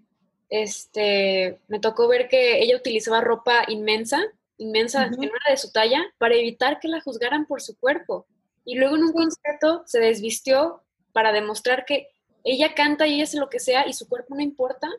este, 0.49 1.61
me 1.69 1.79
tocó 1.79 2.09
ver 2.09 2.29
que 2.29 2.63
ella 2.63 2.77
utilizaba 2.77 3.21
ropa 3.21 3.65
inmensa, 3.69 4.23
inmensa, 4.57 5.07
uh 5.07 5.11
-huh. 5.11 5.21
que 5.21 5.27
no 5.27 5.33
era 5.33 5.51
de 5.51 5.57
su 5.57 5.71
talla, 5.71 6.03
para 6.19 6.35
evitar 6.35 6.81
que 6.81 6.89
la 6.89 7.01
juzgaran 7.03 7.47
por 7.47 7.61
su 7.61 7.79
cuerpo. 7.79 8.27
Y 8.69 8.77
luego 8.77 8.97
en 8.97 9.05
un 9.05 9.13
concierto 9.15 9.83
se 9.87 9.99
desvistió 9.99 10.83
para 11.15 11.33
demostrar 11.33 11.87
que 11.87 12.09
ella 12.45 12.75
canta 12.75 13.07
y 13.07 13.15
ella 13.15 13.25
hace 13.25 13.39
lo 13.39 13.49
que 13.49 13.61
sea 13.61 13.89
y 13.89 13.95
su 13.95 14.07
cuerpo 14.07 14.35
no 14.35 14.43
importa. 14.43 14.91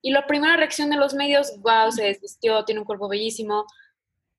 Y 0.00 0.10
la 0.10 0.26
primera 0.26 0.56
reacción 0.56 0.88
de 0.88 0.96
los 0.96 1.12
medios, 1.12 1.52
wow, 1.60 1.92
se 1.92 2.04
desvistió, 2.04 2.64
tiene 2.64 2.80
un 2.80 2.86
cuerpo 2.86 3.08
bellísimo. 3.08 3.66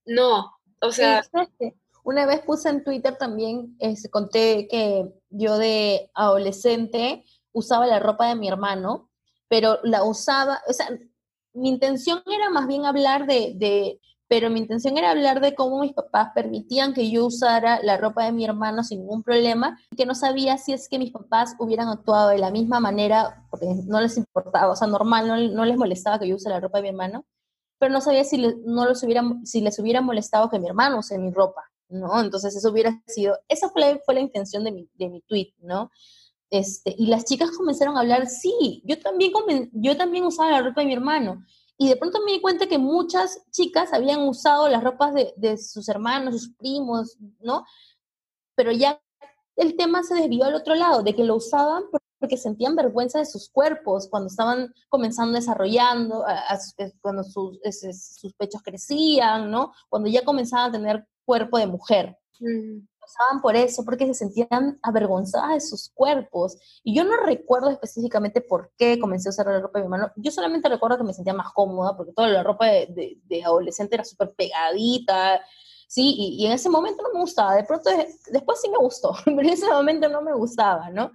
No, 0.04 0.52
o 0.82 0.92
sea... 0.92 1.22
Sí, 1.60 1.76
una 2.04 2.26
vez 2.26 2.42
puse 2.42 2.70
en 2.70 2.84
Twitter 2.84 3.16
también, 3.20 3.76
este, 3.78 4.10
conté 4.10 4.68
que 4.68 5.14
yo 5.30 5.60
de 5.60 6.10
adolescente 6.16 7.24
usaba 7.52 7.86
la 7.86 8.00
ropa 8.00 8.30
de 8.30 8.36
mi 8.36 8.48
hermano, 8.48 9.12
pero 9.48 9.78
la 9.84 10.04
usaba, 10.04 10.60
o 10.68 10.74
sea, 10.74 10.90
mi 11.54 11.70
intención 11.70 12.24
era 12.26 12.50
más 12.50 12.66
bien 12.66 12.88
hablar 12.88 13.28
de, 13.28 13.54
de 13.58 14.00
pero 14.32 14.50
mi 14.50 14.62
intención 14.62 14.98
era 14.98 15.12
hablar 15.12 15.42
de 15.42 15.56
cómo 15.56 15.82
mis 15.82 15.92
papás 15.92 16.30
permitían 16.34 16.94
que 16.94 17.12
yo 17.12 17.26
usara 17.26 17.82
la 17.84 17.98
ropa 17.98 18.24
de 18.24 18.32
mi 18.32 18.46
hermano 18.46 18.82
sin 18.82 19.00
ningún 19.00 19.24
problema, 19.24 19.78
y 19.92 19.98
que 19.98 20.06
no 20.06 20.16
sabía 20.16 20.58
si 20.58 20.72
es 20.72 20.88
que 20.88 20.98
mis 20.98 21.12
papás 21.12 21.54
hubieran 21.60 21.90
actuado 21.90 22.30
de 22.30 22.38
la 22.38 22.50
misma 22.50 22.80
manera, 22.80 23.46
porque 23.50 23.66
no 23.88 24.00
les 24.00 24.16
importaba, 24.16 24.72
o 24.72 24.76
sea, 24.78 24.88
normal, 24.88 25.54
no, 25.54 25.66
les 25.66 25.76
molestaba 25.76 26.18
que 26.18 26.30
yo 26.30 26.38
use 26.38 26.48
la 26.48 26.62
ropa 26.62 26.78
de 26.78 26.84
mi 26.84 26.88
hermano, 26.88 27.26
pero 27.78 27.92
no 27.92 28.00
sabía 28.00 28.24
si, 28.24 28.38
no 28.38 28.86
los 28.86 29.04
hubiera, 29.04 29.22
si 29.44 29.60
les 29.60 29.78
hubiera 29.80 30.00
molestado 30.00 30.50
que 30.50 30.60
mi 30.60 30.68
hermano 30.68 31.00
use 31.00 31.18
mi 31.18 31.32
ropa, 31.32 31.70
¿no? 31.90 32.22
Entonces 32.22 32.56
eso 32.56 32.72
hubiera 32.72 33.04
sido, 33.08 33.38
esa 33.50 33.68
fue 33.68 33.82
la, 33.82 34.00
fue 34.06 34.14
la 34.14 34.22
intención 34.22 34.64
de 34.64 34.72
mi, 34.72 34.90
de 34.94 35.10
mi 35.10 35.20
tweet, 35.24 35.52
¿no? 35.60 35.92
Este, 36.50 36.96
y 36.98 37.08
las 37.08 37.26
chicas 37.26 37.52
comenzaron 37.52 37.98
a 37.98 38.00
hablar, 38.00 38.28
sí, 38.28 38.82
yo 38.86 38.98
también, 38.98 39.34
yo 39.74 39.98
también 39.98 40.24
usaba 40.24 40.52
la 40.52 40.62
ropa 40.62 40.80
de 40.80 40.88
mi 40.88 40.94
hermano, 40.94 41.44
y 41.82 41.90
de 41.90 41.96
pronto 41.96 42.20
me 42.24 42.34
di 42.34 42.42
cuenta 42.42 42.68
que 42.68 42.78
muchas 42.78 43.42
chicas 43.50 43.92
habían 43.92 44.22
usado 44.22 44.70
las 44.70 44.84
ropas 44.84 45.16
de, 45.16 45.34
de, 45.36 45.58
sus 45.58 45.90
hermanos, 45.90 46.36
sus 46.36 46.54
primos, 46.54 47.18
¿no? 47.40 47.66
Pero 48.54 48.72
ya 48.72 49.02
el 49.56 49.76
tema 49.76 50.04
se 50.04 50.14
desvió 50.14 50.44
al 50.46 50.54
otro 50.54 50.76
lado, 50.76 51.02
de 51.02 51.16
que 51.16 51.24
lo 51.24 51.38
usaban 51.38 51.86
porque 52.20 52.38
sentían 52.38 52.76
vergüenza 52.76 53.18
de 53.18 53.26
sus 53.26 53.50
cuerpos 53.50 54.08
cuando 54.12 54.28
estaban 54.28 54.72
comenzando 54.90 55.34
desarrollando, 55.34 56.24
a, 56.24 56.54
a, 56.54 56.60
cuando 57.02 57.24
sus, 57.24 57.60
sus 58.00 58.32
pechos 58.36 58.62
crecían, 58.62 59.50
¿no? 59.50 59.74
Cuando 59.90 60.08
ya 60.08 60.24
comenzaban 60.24 60.70
a 60.70 60.72
tener 60.74 61.08
cuerpo 61.26 61.58
de 61.58 61.66
mujer. 61.66 62.16
Mm 62.40 62.91
por 63.42 63.56
eso, 63.56 63.84
porque 63.84 64.06
se 64.08 64.14
sentían 64.14 64.80
avergonzadas 64.82 65.54
de 65.54 65.62
sus 65.62 65.90
cuerpos. 65.90 66.58
Y 66.84 66.96
yo 66.96 67.04
no 67.04 67.18
recuerdo 67.18 67.70
específicamente 67.70 68.42
por 68.42 68.72
qué 68.78 69.00
comencé 69.00 69.30
a 69.30 69.32
usar 69.32 69.48
la 69.48 69.60
ropa 69.60 69.80
de 69.80 69.84
mi 69.84 69.94
hermano. 69.94 70.12
Yo 70.16 70.32
solamente 70.32 70.70
recuerdo 70.70 70.98
que 70.98 71.04
me 71.04 71.14
sentía 71.14 71.34
más 71.34 71.52
cómoda, 71.54 71.96
porque 71.96 72.14
toda 72.14 72.28
la 72.28 72.44
ropa 72.44 72.68
de, 72.68 72.88
de, 72.88 73.18
de 73.24 73.44
adolescente 73.44 73.96
era 73.96 74.04
súper 74.04 74.34
pegadita, 74.34 75.42
¿sí? 75.88 76.16
Y, 76.18 76.44
y, 76.44 76.46
en 76.46 76.54
ese 76.54 76.70
momento 76.70 77.04
no 77.04 77.14
me 77.14 77.20
gustaba. 77.22 77.56
De 77.56 77.64
pronto, 77.64 77.90
después 78.32 78.62
sí 78.62 78.70
me 78.70 78.78
gustó, 78.78 79.14
pero 79.26 79.42
en 79.42 79.50
ese 79.50 79.68
momento 79.68 80.10
no 80.10 80.22
me 80.22 80.34
gustaba, 80.34 80.90
¿no? 80.90 81.12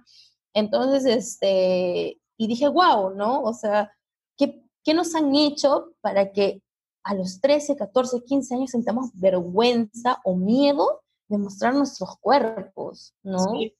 Entonces, 0.53 1.05
este, 1.05 2.19
y 2.37 2.47
dije, 2.47 2.67
wow, 2.67 3.11
¿no? 3.11 3.41
O 3.43 3.53
sea, 3.53 3.91
¿qué, 4.37 4.63
¿qué 4.83 4.93
nos 4.93 5.13
han 5.15 5.35
hecho 5.35 5.93
para 6.01 6.31
que 6.31 6.61
a 7.03 7.13
los 7.13 7.39
13, 7.39 7.77
14, 7.77 8.23
15 8.23 8.55
años 8.55 8.71
sentamos 8.71 9.11
vergüenza 9.13 10.19
o 10.25 10.35
miedo 10.35 10.96
de 11.27 11.37
mostrar 11.37 11.73
nuestros 11.73 12.17
cuerpos, 12.19 13.13
¿no? 13.23 13.39
Sí. 13.51 13.75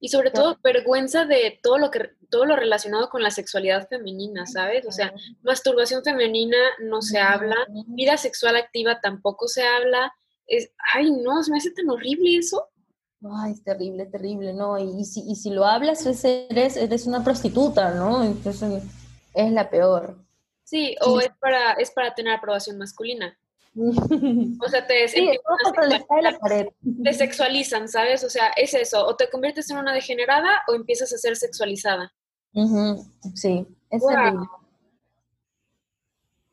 Y 0.00 0.08
sobre 0.08 0.32
todo 0.32 0.58
vergüenza 0.62 1.24
de 1.26 1.60
todo 1.62 1.78
lo 1.78 1.90
que 1.92 2.10
todo 2.28 2.44
lo 2.44 2.56
relacionado 2.56 3.08
con 3.08 3.22
la 3.22 3.30
sexualidad 3.30 3.86
femenina, 3.88 4.46
¿sabes? 4.46 4.84
O 4.84 4.90
sea, 4.90 5.14
masturbación 5.42 6.02
femenina 6.02 6.56
no 6.80 7.02
se 7.02 7.20
habla, 7.20 7.54
vida 7.86 8.16
sexual 8.16 8.56
activa 8.56 9.00
tampoco 9.00 9.46
se 9.46 9.62
habla. 9.62 10.12
Es, 10.46 10.72
ay, 10.92 11.12
no, 11.12 11.42
se 11.44 11.52
me 11.52 11.58
hace 11.58 11.70
tan 11.70 11.88
horrible 11.88 12.36
eso. 12.36 12.68
Ay, 13.30 13.52
es 13.52 13.62
terrible, 13.62 14.06
terrible, 14.06 14.52
¿no? 14.52 14.76
Y, 14.76 15.00
y, 15.00 15.04
si, 15.04 15.20
y 15.20 15.36
si 15.36 15.50
lo 15.50 15.64
hablas, 15.64 16.04
eres, 16.24 16.76
eres 16.76 17.06
una 17.06 17.22
prostituta, 17.22 17.94
¿no? 17.94 18.24
Entonces 18.24 18.82
es 19.34 19.52
la 19.52 19.70
peor. 19.70 20.16
Sí, 20.64 20.96
o 21.00 21.20
sí. 21.20 21.26
es 21.26 21.32
para 21.38 21.72
es 21.74 21.90
para 21.90 22.14
tener 22.14 22.34
aprobación 22.34 22.78
masculina. 22.78 23.38
O 23.74 24.68
sea, 24.68 24.86
te, 24.86 25.08
Sí, 25.08 25.30
a 25.30 26.20
la 26.20 26.38
pared. 26.38 26.66
te 27.02 27.12
sexualizan, 27.14 27.88
¿sabes? 27.88 28.22
O 28.22 28.28
sea, 28.30 28.48
es 28.56 28.74
eso, 28.74 29.06
o 29.06 29.16
te 29.16 29.30
conviertes 29.30 29.70
en 29.70 29.78
una 29.78 29.94
degenerada 29.94 30.62
o 30.68 30.74
empiezas 30.74 31.12
a 31.12 31.18
ser 31.18 31.36
sexualizada. 31.36 32.12
Sí, 33.34 33.66
es 33.90 34.02
Wow. 34.02 34.48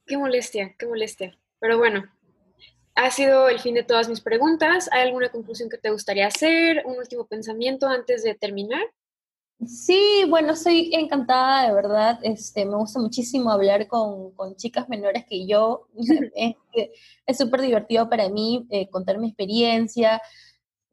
Qué 0.05 0.17
molestia, 0.17 0.74
qué 0.78 0.88
molestia. 0.88 1.38
Pero 1.59 1.78
bueno, 1.78 2.05
ha 2.95 3.11
sido 3.11 3.47
el 3.49 3.59
fin 3.59 3.76
de 3.76 3.84
todas 3.84 4.09
mis 4.09 4.22
preguntas. 4.22 4.89
¿Hay 4.91 5.01
alguna 5.01 5.30
conclusión 5.30 5.70
que 5.70 5.78
te 5.78 5.91
gustaría 5.91 6.28
hacer? 6.28 6.84
¿Un 6.86 6.97
último 6.97 7.28
pensamiento 7.28 7.88
antes 7.88 8.24
de 8.24 8.34
terminar? 8.34 8.82
Sí, 9.68 10.24
bueno, 10.30 10.55
soy 10.55 10.89
encantada, 10.93 11.68
de 11.68 11.74
verdad. 11.74 12.20
Este, 12.24 12.66
me 12.66 12.78
gusta 12.78 12.99
muchísimo 12.99 13.51
hablar 13.51 13.88
con, 13.88 14.32
con 14.32 14.55
chicas 14.55 14.88
menores 14.88 15.26
que 15.26 15.45
yo. 15.45 15.88
Es 17.26 17.38
súper 17.38 17.62
divertido 17.62 18.10
para 18.10 18.30
mí 18.30 18.66
eh, 18.70 18.89
contar 18.89 19.18
mi 19.20 19.28
experiencia. 19.28 20.22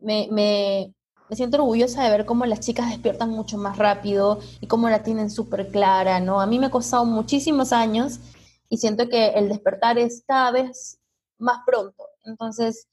Me, 0.01 0.29
me, 0.33 0.95
me 1.31 1.37
siento 1.37 1.59
orgullosa 1.59 2.05
de 2.05 2.11
ver 2.11 2.27
cómo 2.27 2.45
las 2.47 2.61
chicas 2.61 2.91
despiertan 2.91 3.31
mucho 3.31 3.57
más 3.59 3.79
rápido 3.79 4.41
y 4.61 4.67
cómo 4.67 4.89
la 4.91 5.03
tienen 5.03 5.31
súper 5.31 5.69
clara, 5.71 6.21
¿no? 6.21 6.41
A 6.41 6.47
mí 6.47 6.59
me 6.59 6.67
ha 6.67 6.71
costado 6.71 7.05
muchísimos 7.07 7.73
años 7.73 8.21
y 8.69 8.79
siento 8.79 9.09
que 9.09 9.29
el 9.31 9.49
despertar 9.49 9.99
es 9.99 10.25
cada 10.27 10.51
vez 10.53 10.99
más 11.39 11.59
pronto. 11.67 12.05
Entonces, 12.25 12.89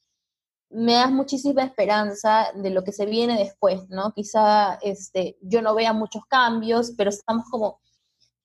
me 0.74 0.94
das 0.94 1.10
muchísima 1.10 1.62
esperanza 1.62 2.48
de 2.54 2.70
lo 2.70 2.82
que 2.82 2.92
se 2.92 3.06
viene 3.06 3.38
después, 3.38 3.88
¿no? 3.88 4.12
Quizá 4.12 4.74
este, 4.82 5.38
yo 5.40 5.62
no 5.62 5.74
vea 5.74 5.92
muchos 5.92 6.26
cambios, 6.26 6.92
pero 6.96 7.10
estamos 7.10 7.44
como, 7.50 7.80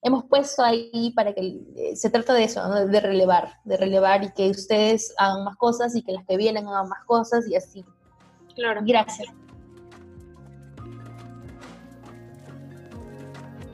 hemos 0.02 0.26
puesto 0.26 0.64
ahí 0.64 1.12
para 1.16 1.34
que 1.34 1.60
eh, 1.76 1.96
se 1.96 2.10
trata 2.10 2.34
de 2.34 2.44
eso, 2.44 2.66
¿no? 2.68 2.86
de 2.86 3.00
relevar, 3.00 3.56
de 3.66 3.78
relevar 3.78 4.24
y 4.24 4.32
que 4.32 4.50
ustedes 4.50 5.14
hagan 5.18 5.44
más 5.44 5.58
cosas 5.58 5.96
y 5.96 6.04
que 6.04 6.12
las 6.12 6.26
que 6.26 6.38
vienen 6.38 6.68
hagan 6.68 6.88
más 6.88 7.04
cosas 7.06 7.48
y 7.48 7.56
así. 7.56 7.84
Claro. 8.56 8.82
Gracias. 8.86 9.28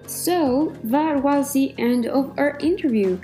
So 0.08 0.72
that 0.86 1.22
was 1.22 1.52
the 1.54 1.74
end 1.78 2.08
of 2.08 2.32
our 2.38 2.58
interview. 2.60 3.20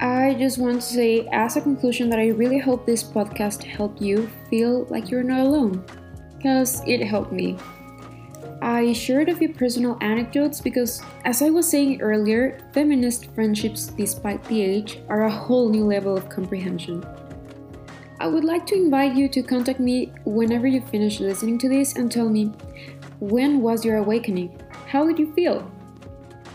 I 0.00 0.34
just 0.34 0.58
want 0.58 0.82
to 0.82 0.86
say, 0.86 1.28
as 1.32 1.56
a 1.56 1.60
conclusion, 1.60 2.10
that 2.10 2.18
I 2.18 2.28
really 2.28 2.58
hope 2.58 2.84
this 2.84 3.02
podcast 3.02 3.62
helped 3.62 4.02
you 4.02 4.30
feel 4.50 4.84
like 4.90 5.10
you're 5.10 5.22
not 5.22 5.40
alone, 5.40 5.84
because 6.36 6.82
it 6.86 7.02
helped 7.04 7.32
me. 7.32 7.56
I 8.60 8.92
shared 8.92 9.28
a 9.28 9.36
few 9.36 9.52
personal 9.52 9.98
anecdotes 10.00 10.60
because, 10.60 11.02
as 11.24 11.42
I 11.42 11.50
was 11.50 11.68
saying 11.68 12.00
earlier, 12.00 12.58
feminist 12.72 13.26
friendships, 13.34 13.86
despite 13.86 14.42
the 14.44 14.62
age, 14.62 15.00
are 15.08 15.24
a 15.24 15.30
whole 15.30 15.68
new 15.68 15.84
level 15.84 16.16
of 16.16 16.28
comprehension. 16.28 17.04
I 18.20 18.26
would 18.26 18.44
like 18.44 18.66
to 18.68 18.74
invite 18.74 19.14
you 19.14 19.28
to 19.28 19.42
contact 19.42 19.80
me 19.80 20.12
whenever 20.24 20.66
you 20.66 20.80
finish 20.80 21.20
listening 21.20 21.58
to 21.58 21.68
this 21.68 21.96
and 21.96 22.10
tell 22.10 22.28
me 22.28 22.52
when 23.20 23.60
was 23.60 23.84
your 23.84 23.98
awakening? 23.98 24.58
How 24.86 25.06
did 25.06 25.18
you 25.18 25.32
feel? 25.34 25.70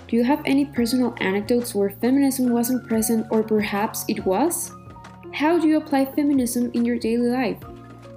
Do 0.10 0.16
you 0.16 0.24
have 0.24 0.42
any 0.44 0.66
personal 0.66 1.14
anecdotes 1.22 1.76
where 1.76 1.92
feminism 1.92 2.50
wasn't 2.50 2.88
present 2.88 3.28
or 3.30 3.44
perhaps 3.44 4.06
it 4.08 4.26
was? 4.26 4.72
How 5.36 5.60
do 5.60 5.68
you 5.68 5.78
apply 5.78 6.06
feminism 6.06 6.72
in 6.74 6.84
your 6.84 6.98
daily 6.98 7.28
life? 7.28 7.62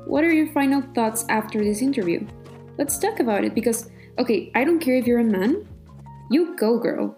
What 0.06 0.24
are 0.24 0.32
your 0.32 0.50
final 0.54 0.80
thoughts 0.94 1.26
after 1.28 1.62
this 1.62 1.82
interview? 1.82 2.26
Let's 2.78 2.98
talk 2.98 3.20
about 3.20 3.44
it 3.44 3.54
because, 3.54 3.90
okay, 4.18 4.50
I 4.54 4.64
don't 4.64 4.80
care 4.80 4.94
if 4.94 5.06
you're 5.06 5.20
a 5.20 5.24
man, 5.24 5.68
you 6.30 6.56
go, 6.56 6.78
girl. 6.78 7.14